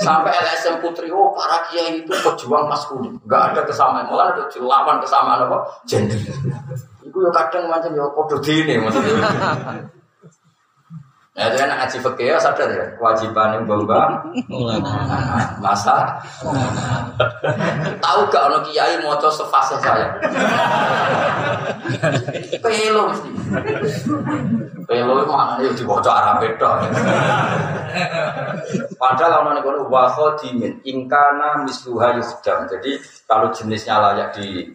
Sampai 0.00 0.32
LSM 0.32 0.80
Putri, 0.80 1.12
oh 1.12 1.36
para 1.36 1.60
kiai 1.68 2.00
itu 2.00 2.12
pejuang 2.12 2.72
maskulin. 2.72 3.20
Enggak 3.20 3.52
ada 3.52 3.60
kesamaan, 3.68 4.08
malah 4.08 4.32
ada 4.32 4.48
lawan 4.56 4.96
kesamaan 5.04 5.44
apa? 5.44 5.58
Gender. 5.84 6.16
Itu 7.04 7.18
ya 7.20 7.30
kadang 7.36 7.68
macam 7.68 7.92
ya 7.92 8.04
kode 8.08 8.36
dini 8.40 8.80
maksudnya. 8.80 9.92
Ya, 11.38 11.54
itu 11.54 11.56
kan 11.62 11.70
ngaji 11.70 11.96
fikih 12.02 12.26
ya 12.34 12.38
sadar 12.42 12.66
ya, 12.66 12.82
kewajiban 12.98 13.54
yang 13.54 13.64
bamba 13.70 14.26
masa. 15.62 16.18
Tahu 18.02 18.20
gak 18.26 18.42
ono 18.50 18.58
kiai 18.66 18.98
moco 19.06 19.30
sefase 19.30 19.78
saya? 19.78 20.18
Pelo 22.58 23.14
mesti. 23.14 23.30
Pelo 24.82 25.22
mana 25.30 25.62
ya 25.62 25.70
dibaca 25.78 26.10
Arab 26.10 26.42
itu. 26.42 26.66
Padahal 28.98 29.46
ono 29.46 29.50
nih 29.54 29.62
kono 29.62 29.86
wa 29.86 30.10
khadimin 30.10 30.82
ingkana 30.82 31.62
misluha 31.62 32.18
yukhdam. 32.18 32.66
Jadi 32.66 32.98
kalau 33.30 33.54
jenisnya 33.54 33.94
layak 34.02 34.34
di 34.34 34.74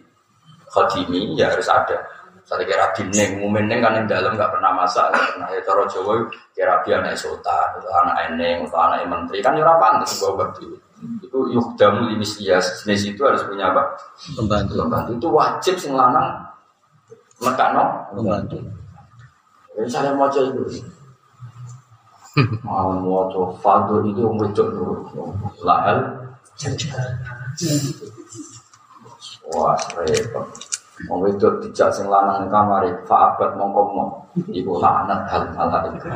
khadimi 0.72 1.36
ya 1.36 1.52
harus 1.52 1.68
ada. 1.68 2.13
Saya 2.44 2.60
kira 2.68 2.92
dining, 2.92 3.40
mumin 3.40 3.64
neng 3.72 3.80
kan 3.80 3.96
yang 3.96 4.04
dalam 4.04 4.36
nggak 4.36 4.52
pernah 4.52 4.76
masak, 4.76 5.08
nggak 5.08 5.28
pernah 5.32 5.48
ya 5.48 5.60
cara 5.64 5.82
Jawa 5.88 6.12
kira 6.52 6.74
dia 6.84 7.00
anak 7.00 7.16
sultan, 7.16 7.68
atau 7.80 7.88
anak 8.04 8.16
eneng, 8.28 8.68
atau 8.68 8.80
anak 8.84 9.08
menteri 9.08 9.40
kan 9.40 9.56
ya 9.56 9.64
pantas 9.80 10.12
sebuah 10.12 10.32
bakti. 10.36 10.68
Itu 11.24 11.38
yukhdam 11.52 12.08
limislias 12.08 12.84
jenis 12.84 13.16
itu 13.16 13.20
harus 13.24 13.44
punya 13.48 13.72
apa? 13.72 13.96
Pembantu. 14.36 14.76
Pembantu 14.76 15.10
itu 15.16 15.28
wajib 15.32 15.74
sing 15.76 15.92
lanang 15.96 16.44
mekano 17.40 18.12
Pembantu. 18.12 18.56
Saya 19.88 20.14
mau 20.14 20.30
coba 20.30 20.52
itu. 20.54 20.84
Mau 22.62 22.92
mau 23.00 23.26
coba 23.32 23.56
fadl 23.60 24.04
itu 24.06 24.22
wedok 24.22 24.68
dulu. 24.68 24.94
Lahal. 25.64 25.98
Wah 29.52 29.76
repot. 29.98 30.48
Mau 31.10 31.18
wedok 31.18 31.58
dijak 31.58 31.90
sing 31.90 32.06
lanang 32.06 32.46
ning 32.46 32.50
kamar 32.54 32.86
faabat 33.02 33.58
mongko 33.58 33.82
mau. 33.90 34.08
Iku 34.46 34.78
lanat 34.78 35.26
hal 35.26 35.42
hal 35.58 35.90
itu. 35.90 36.06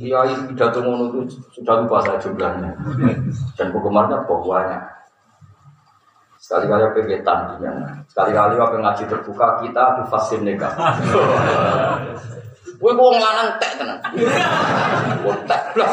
Iya 0.02 0.34
pidato 0.50 0.82
ngono 0.82 1.14
itu 1.14 1.38
sudah 1.54 1.84
lupa 1.84 2.02
saya 2.02 2.18
jumlahnya. 2.18 2.74
Dan 3.54 3.70
penggemarnya 3.70 4.24
banyak. 4.24 4.82
Sekali-kali 6.42 6.82
apa 6.82 7.00
ketan 7.06 7.38
Sekali-kali 8.10 8.58
apa 8.58 8.76
ngaji 8.82 9.04
terbuka 9.06 9.62
kita 9.62 9.84
di 10.00 10.02
fasin 10.10 10.42
nikah. 10.42 10.74
Kowe 12.82 12.90
kok 12.98 13.14
lanang 13.14 13.48
tek 13.62 13.78
tenan. 13.78 13.98
Kok 15.22 15.38
tek 15.46 15.62
blas. 15.76 15.92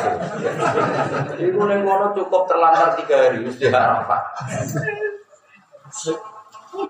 Iku 1.37 1.61
ning 1.69 1.85
ngono 1.85 2.17
cukup 2.17 2.49
terlantar 2.49 2.97
tiga 2.97 3.29
hari 3.29 3.45
wis 3.45 3.61
di 3.61 3.69
Arafah. 3.69 4.21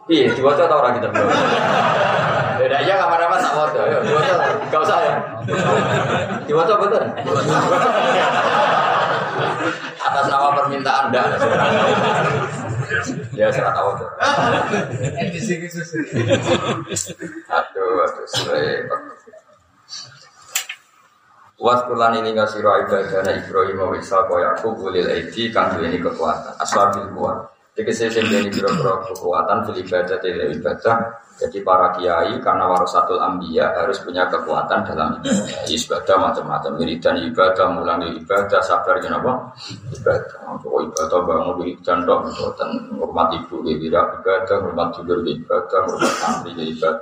Iya, 0.09 0.35
diwaca 0.35 0.63
tau 0.67 0.79
orang 0.83 0.99
kita 0.99 1.07
belum. 1.13 1.29
Beda 2.59 2.75
aja 2.83 2.93
kamar-kamar 2.99 3.39
tak 3.39 3.53
waca, 3.55 3.81
ya. 3.87 3.97
Diwaca, 4.03 4.33
gak 4.67 4.81
usah 4.83 4.97
ya. 4.99 5.15
Diwaca 6.43 6.73
betul. 6.81 7.03
Atas 9.99 10.25
nama 10.27 10.47
permintaan 10.57 11.03
Anda. 11.09 11.21
Ya, 13.37 13.47
saya 13.53 13.71
tahu 13.71 13.89
tuh. 14.01 14.09
Aduh, 17.47 18.03
aduh, 18.03 18.25
repot. 18.51 19.01
Waskulan 21.59 22.15
ini 22.23 22.31
nggak 22.31 22.55
siro 22.55 22.71
ibadahnya 22.87 23.35
Ibrahim 23.35 23.83
wa 23.83 23.91
Ishaq 23.91 24.31
wa 24.31 24.39
Yakub 24.39 24.79
ulil 24.79 25.11
aidi 25.11 25.51
kang 25.51 25.75
ini 25.83 25.99
kekuatan 25.99 26.55
aswabil 26.55 27.11
kuat. 27.11 27.51
Tegese 27.79 28.11
sing 28.11 28.27
ini 28.27 28.51
biro-biro 28.51 29.07
kekuatan 29.07 29.63
fil 29.63 29.79
ibadah 29.79 30.19
tidak 30.19 30.51
ibadah. 30.51 30.99
Jadi 31.39 31.63
para 31.63 31.95
kiai 31.95 32.35
karena 32.43 32.67
warasatul 32.67 33.23
ambiya 33.23 33.71
harus 33.71 34.03
punya 34.03 34.27
kekuatan 34.27 34.83
dalam 34.83 35.15
ibadah. 35.23 35.63
Ibadah 35.63 36.15
macam-macam 36.19 36.75
wiridan 36.75 37.23
ibadah, 37.31 37.71
mulangi 37.71 38.19
ibadah, 38.19 38.59
sabar 38.59 38.99
kenapa? 38.99 39.55
Ibadah. 39.95 40.59
Untuk 40.59 40.91
ibadah 40.91 41.19
bangun 41.23 41.55
wiridan 41.63 42.03
dok, 42.03 42.27
dan 42.59 42.99
hormat 42.99 43.31
ibu 43.39 43.63
wira 43.63 44.03
ibadah, 44.11 44.57
hormat 44.59 44.99
tidur 44.99 45.23
ibadah, 45.23 45.79
hormat 45.87 46.13
santri 46.19 46.51
ibadah. 46.59 46.99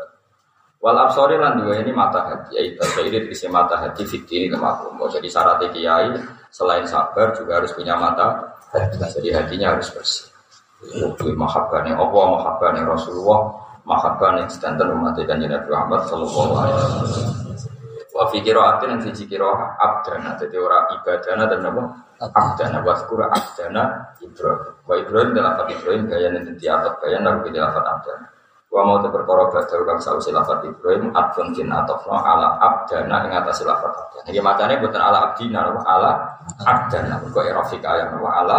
Wal 0.77 0.93
absori 0.93 1.41
lan 1.41 1.57
dua 1.57 1.73
ini 1.81 1.89
mata 1.89 2.21
hati, 2.21 2.53
ya 2.53 2.61
ibadah 2.61 3.01
terisi 3.01 3.49
mata 3.49 3.81
hati 3.81 4.05
fikir 4.05 4.45
ini 4.45 4.53
kemakum. 4.53 4.93
Jadi 5.09 5.25
syarat 5.25 5.57
kiai 5.73 6.13
selain 6.53 6.85
sabar 6.85 7.33
juga 7.33 7.65
harus 7.65 7.73
punya 7.73 7.97
mata 7.97 8.53
hati. 8.69 9.01
Jadi 9.01 9.33
hatinya 9.33 9.73
harus 9.73 9.89
bersih. 9.89 10.36
Itu 10.85 11.33
mahabbahnya 11.33 11.97
Allah, 11.97 12.25
mahabbahnya 12.37 12.85
Rasulullah, 12.85 13.49
mahabbahnya 13.81 14.45
sedanten 14.45 14.93
umat 14.93 15.17
Nabi 15.49 15.67
Muhammad 15.73 16.01
Sallallahu 16.05 16.51
Alaihi 16.53 16.77
Wasallam. 16.77 17.37
Wa 18.17 18.25
fi 18.33 18.37
qiraatin 18.41 18.97
fi 19.01 19.09
qiraah 19.13 19.77
abdana 19.77 20.33
dadi 20.37 20.57
ora 20.57 20.89
ibadana 20.89 21.45
dan 21.45 21.65
apa 21.69 21.83
abdana 22.33 22.81
wa 22.81 22.93
abdana 23.29 23.83
Ibrahim. 24.21 24.73
Wa 24.89 24.93
Ibrahim 24.97 25.29
dalam 25.37 25.53
Ibrahim 25.69 26.03
nanti 26.33 26.65
atap 26.65 26.97
gaya 26.97 27.21
nabi 27.21 27.53
dalam 27.53 27.77
abdana. 27.77 28.36
Wa 28.67 28.83
mau 28.83 28.99
te 28.99 29.07
perkara 29.07 29.47
badal 29.47 29.87
kang 29.87 29.99
sausi 30.03 30.27
lafaz 30.35 30.59
Ibrahim 30.67 31.15
adfun 31.15 31.55
tin 31.55 31.71
atafna 31.71 32.19
ala 32.19 32.59
abdana 32.59 33.23
ing 33.23 33.31
atas 33.31 33.63
lafaz 33.63 33.95
abdana. 33.95 34.27
Iki 34.27 34.41
macane 34.43 34.75
boten 34.83 34.99
ala 34.99 35.31
abdina 35.31 35.71
apa 35.71 35.81
ala 35.87 36.11
abdana. 36.67 37.15
Kok 37.31 37.45
erofik 37.47 37.79
ayat 37.87 38.11
apa 38.11 38.29
ala 38.43 38.57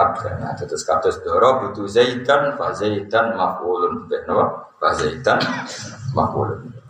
abdana. 0.00 0.56
Terus 0.56 0.82
kados 0.88 1.20
doro 1.20 1.60
butuh 1.60 1.84
zaidan 1.84 2.56
fa 2.56 2.72
zaidan 2.72 3.36
maf'ulun 3.36 4.08
bih 4.08 4.24
napa? 4.24 4.72
Fa 4.80 4.96
zaidan 4.96 5.36
maf'ulun. 6.16 6.83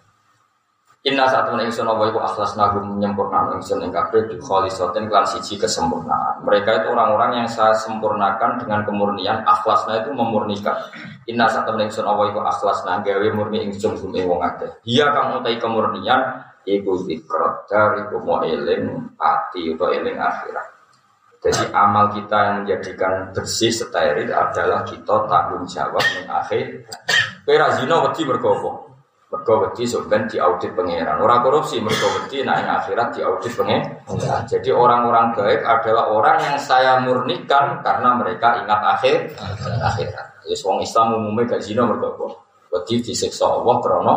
Inna 1.05 1.29
saat 1.29 1.45
temen 1.45 1.69
ingsun 1.69 1.85
apa 1.85 2.09
iku 2.09 2.17
akhlas 2.17 2.57
nagum 2.57 2.97
menyempurnakan 2.97 3.61
ingsun 3.61 3.85
ing 3.85 3.93
kabeh 3.93 4.25
di 4.25 4.41
kholisatin 4.41 5.05
kelan 5.05 5.29
siji 5.29 5.61
kesempurnaan. 5.61 6.41
Mereka 6.49 6.81
itu 6.81 6.97
orang-orang 6.97 7.45
yang 7.45 7.49
saya 7.53 7.77
sempurnakan 7.77 8.57
dengan 8.57 8.89
kemurnian, 8.89 9.45
akhlasna 9.45 10.01
itu 10.01 10.17
memurnikan. 10.17 10.73
Inna 11.29 11.45
saat 11.53 11.69
temen 11.69 11.93
ingsun 11.93 12.09
apa 12.09 12.33
iku 12.33 12.41
akhlasna 12.41 13.05
gawe 13.05 13.27
murni 13.37 13.69
ingsun 13.69 14.01
gum 14.01 14.17
ing 14.17 14.25
wong 14.25 14.41
akeh. 14.49 14.81
Dia 14.81 15.13
kang 15.13 15.37
utai 15.45 15.61
kemurnian 15.61 16.41
iku 16.65 16.97
zikrot 17.05 17.69
dari 17.69 18.09
mau 18.09 18.41
eling 18.41 19.13
pati 19.13 19.77
atau 19.77 19.93
eling 19.93 20.17
akhirat. 20.17 20.67
Jadi 21.45 21.69
amal 21.77 22.17
kita 22.17 22.39
yang 22.41 22.57
menjadikan 22.65 23.29
bersih 23.37 23.69
steril 23.69 24.33
adalah 24.33 24.81
kita 24.89 25.29
tanggung 25.29 25.69
jawab 25.69 26.01
ning 26.17 26.33
akhir. 26.33 26.89
Kowe 27.45 27.53
ra 27.61 27.77
zina 27.77 28.01
apa? 28.01 28.84
Mergo 29.35 29.67
wedi 29.67 29.83
sampean 29.83 30.31
diaudit 30.31 30.71
pangeran. 30.79 31.19
Ora 31.19 31.43
korupsi 31.43 31.83
mergo 31.83 32.07
wedi 32.23 32.47
nah 32.47 32.55
ing 32.55 32.71
akhirat 32.71 33.19
diaudit 33.19 33.51
pangeran. 33.59 34.47
Jadi 34.47 34.71
orang-orang 34.71 35.35
baik 35.35 35.61
adalah 35.67 36.07
orang 36.15 36.39
yang 36.39 36.59
saya 36.63 37.03
murnikan 37.03 37.83
karena 37.83 38.15
mereka 38.15 38.63
ingat 38.63 38.81
akhir 38.95 39.35
akhirat. 39.83 40.47
Wis 40.47 40.63
wong 40.63 40.87
Islam 40.87 41.19
umumnya 41.19 41.59
gak 41.59 41.67
zina 41.67 41.83
mergo 41.83 42.15
apa? 42.15 42.27
Wedi 42.79 43.03
disiksa 43.03 43.51
Allah 43.51 43.77
krana 43.83 44.15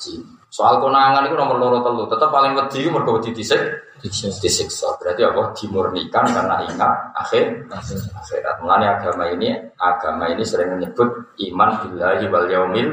zina. 0.00 0.33
Soal 0.54 0.78
konangan 0.78 1.26
itu 1.26 1.34
nomor 1.34 1.58
loro 1.58 1.82
telu, 1.82 2.06
tetap 2.06 2.30
paling 2.30 2.54
wedi 2.54 2.86
iku 2.86 2.94
mergo 2.94 3.18
wedi 3.18 3.34
disik 3.34 3.58
disiksa. 4.38 4.86
Berarti 5.02 5.26
apa? 5.26 5.50
Dimurnikan 5.50 6.30
karena 6.30 6.62
ingat 6.62 7.10
akhir 7.10 7.66
akhirat. 7.74 8.62
Mulanya 8.62 9.02
agama 9.02 9.34
ini 9.34 9.50
agama 9.74 10.30
ini 10.30 10.46
sering 10.46 10.78
menyebut 10.78 11.34
iman 11.50 11.70
billahi 11.82 12.30
wal 12.30 12.46
yaumil 12.46 12.86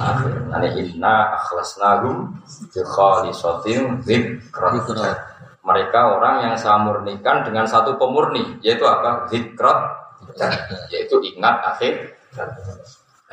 akhir. 0.00 0.48
Nane 0.48 0.68
inna 0.80 1.36
akhlasnahum 1.36 2.40
bi 2.72 2.80
khalisatin 2.80 4.00
dzikrat. 4.00 5.20
Mereka 5.60 6.00
orang 6.08 6.48
yang 6.48 6.54
saya 6.56 6.80
murnikan 6.80 7.44
dengan 7.44 7.68
satu 7.68 8.00
pemurni, 8.00 8.64
yaitu 8.64 8.88
apa? 8.88 9.28
Zikrat, 9.28 9.76
yaitu 10.88 11.20
ingat 11.20 11.56
akhir. 11.68 12.16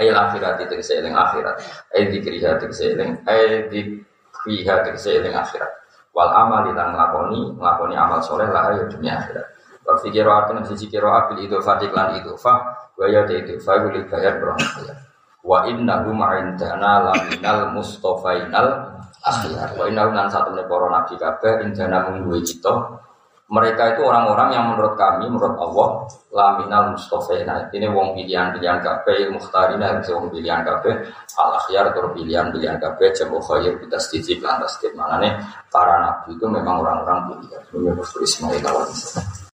Ayat 0.02 0.18
akhirat 0.18 0.66
itu 0.66 0.82
seeling 0.82 1.14
akhirat. 1.14 1.62
Ayat 1.94 2.10
dikriha 2.10 2.50
itu 2.58 2.74
seeling. 2.74 3.22
Ayat 3.30 3.70
dikriha 3.70 4.74
itu 4.82 4.98
seeling 4.98 5.38
akhirat. 5.38 5.70
Wal 6.18 6.34
amal 6.34 6.66
dan 6.74 6.98
ngelakoni, 6.98 7.54
ngelakoni 7.56 7.96
amal 7.96 8.18
soleh 8.20 8.50
lah 8.50 8.74
ya 8.74 8.90
dunia 8.90 9.22
akhirat. 9.22 9.46
Wa 9.86 9.94
fi 10.02 10.10
siji 10.74 10.86
qira'ah 10.90 11.30
bil 11.30 11.40
idhofah 11.46 11.78
lan 11.94 12.18
idhofah 12.18 12.58
wa 12.98 13.06
ya 13.06 13.22
ta 13.30 13.34
idhofah 13.38 13.76
bil 13.86 14.02
bayar 14.10 14.42
berang 14.42 14.58
bayar. 14.58 14.98
Wa 15.46 15.70
innahu 15.70 16.10
ma'indana 16.18 17.14
laminal 17.14 17.78
mustofainal 17.78 18.98
akhyar. 19.22 19.78
Wa 19.78 19.86
innahu 19.86 20.10
lan 20.18 20.28
satu 20.34 20.50
para 20.54 20.88
nabi 20.90 21.14
kabeh 21.18 21.54
indana 21.62 22.10
mung 22.10 22.26
kita 22.42 22.74
mereka 23.52 23.92
itu 23.92 24.08
orang-orang 24.08 24.56
yang 24.56 24.66
menurut 24.72 24.96
kami, 24.96 25.28
menurut 25.28 25.60
Allah, 25.60 26.08
laminal 26.32 26.96
mustofaina. 26.96 27.68
Ini 27.68 27.92
wong 27.92 28.16
pilihan-pilihan 28.16 28.80
kabeh, 28.80 29.28
mukhtarina, 29.28 30.00
wong 30.08 30.32
pilihan 30.32 30.64
kabeh, 30.64 30.94
al 31.36 31.60
akhyar 31.60 31.92
tur 31.92 32.16
pilihan-pilihan 32.16 32.80
kabeh, 32.80 33.12
jamu 33.12 33.44
khair 33.44 33.76
kita 33.76 34.00
sedikit 34.00 34.48
lantas 34.48 34.80
Mana 34.96 35.20
nih 35.20 35.36
para 35.68 36.00
nabi 36.00 36.32
itu 36.32 36.48
memang 36.48 36.80
orang-orang 36.80 37.44
pilihan. 37.44 37.62
Ini 37.76 37.92
Ismail 38.24 38.64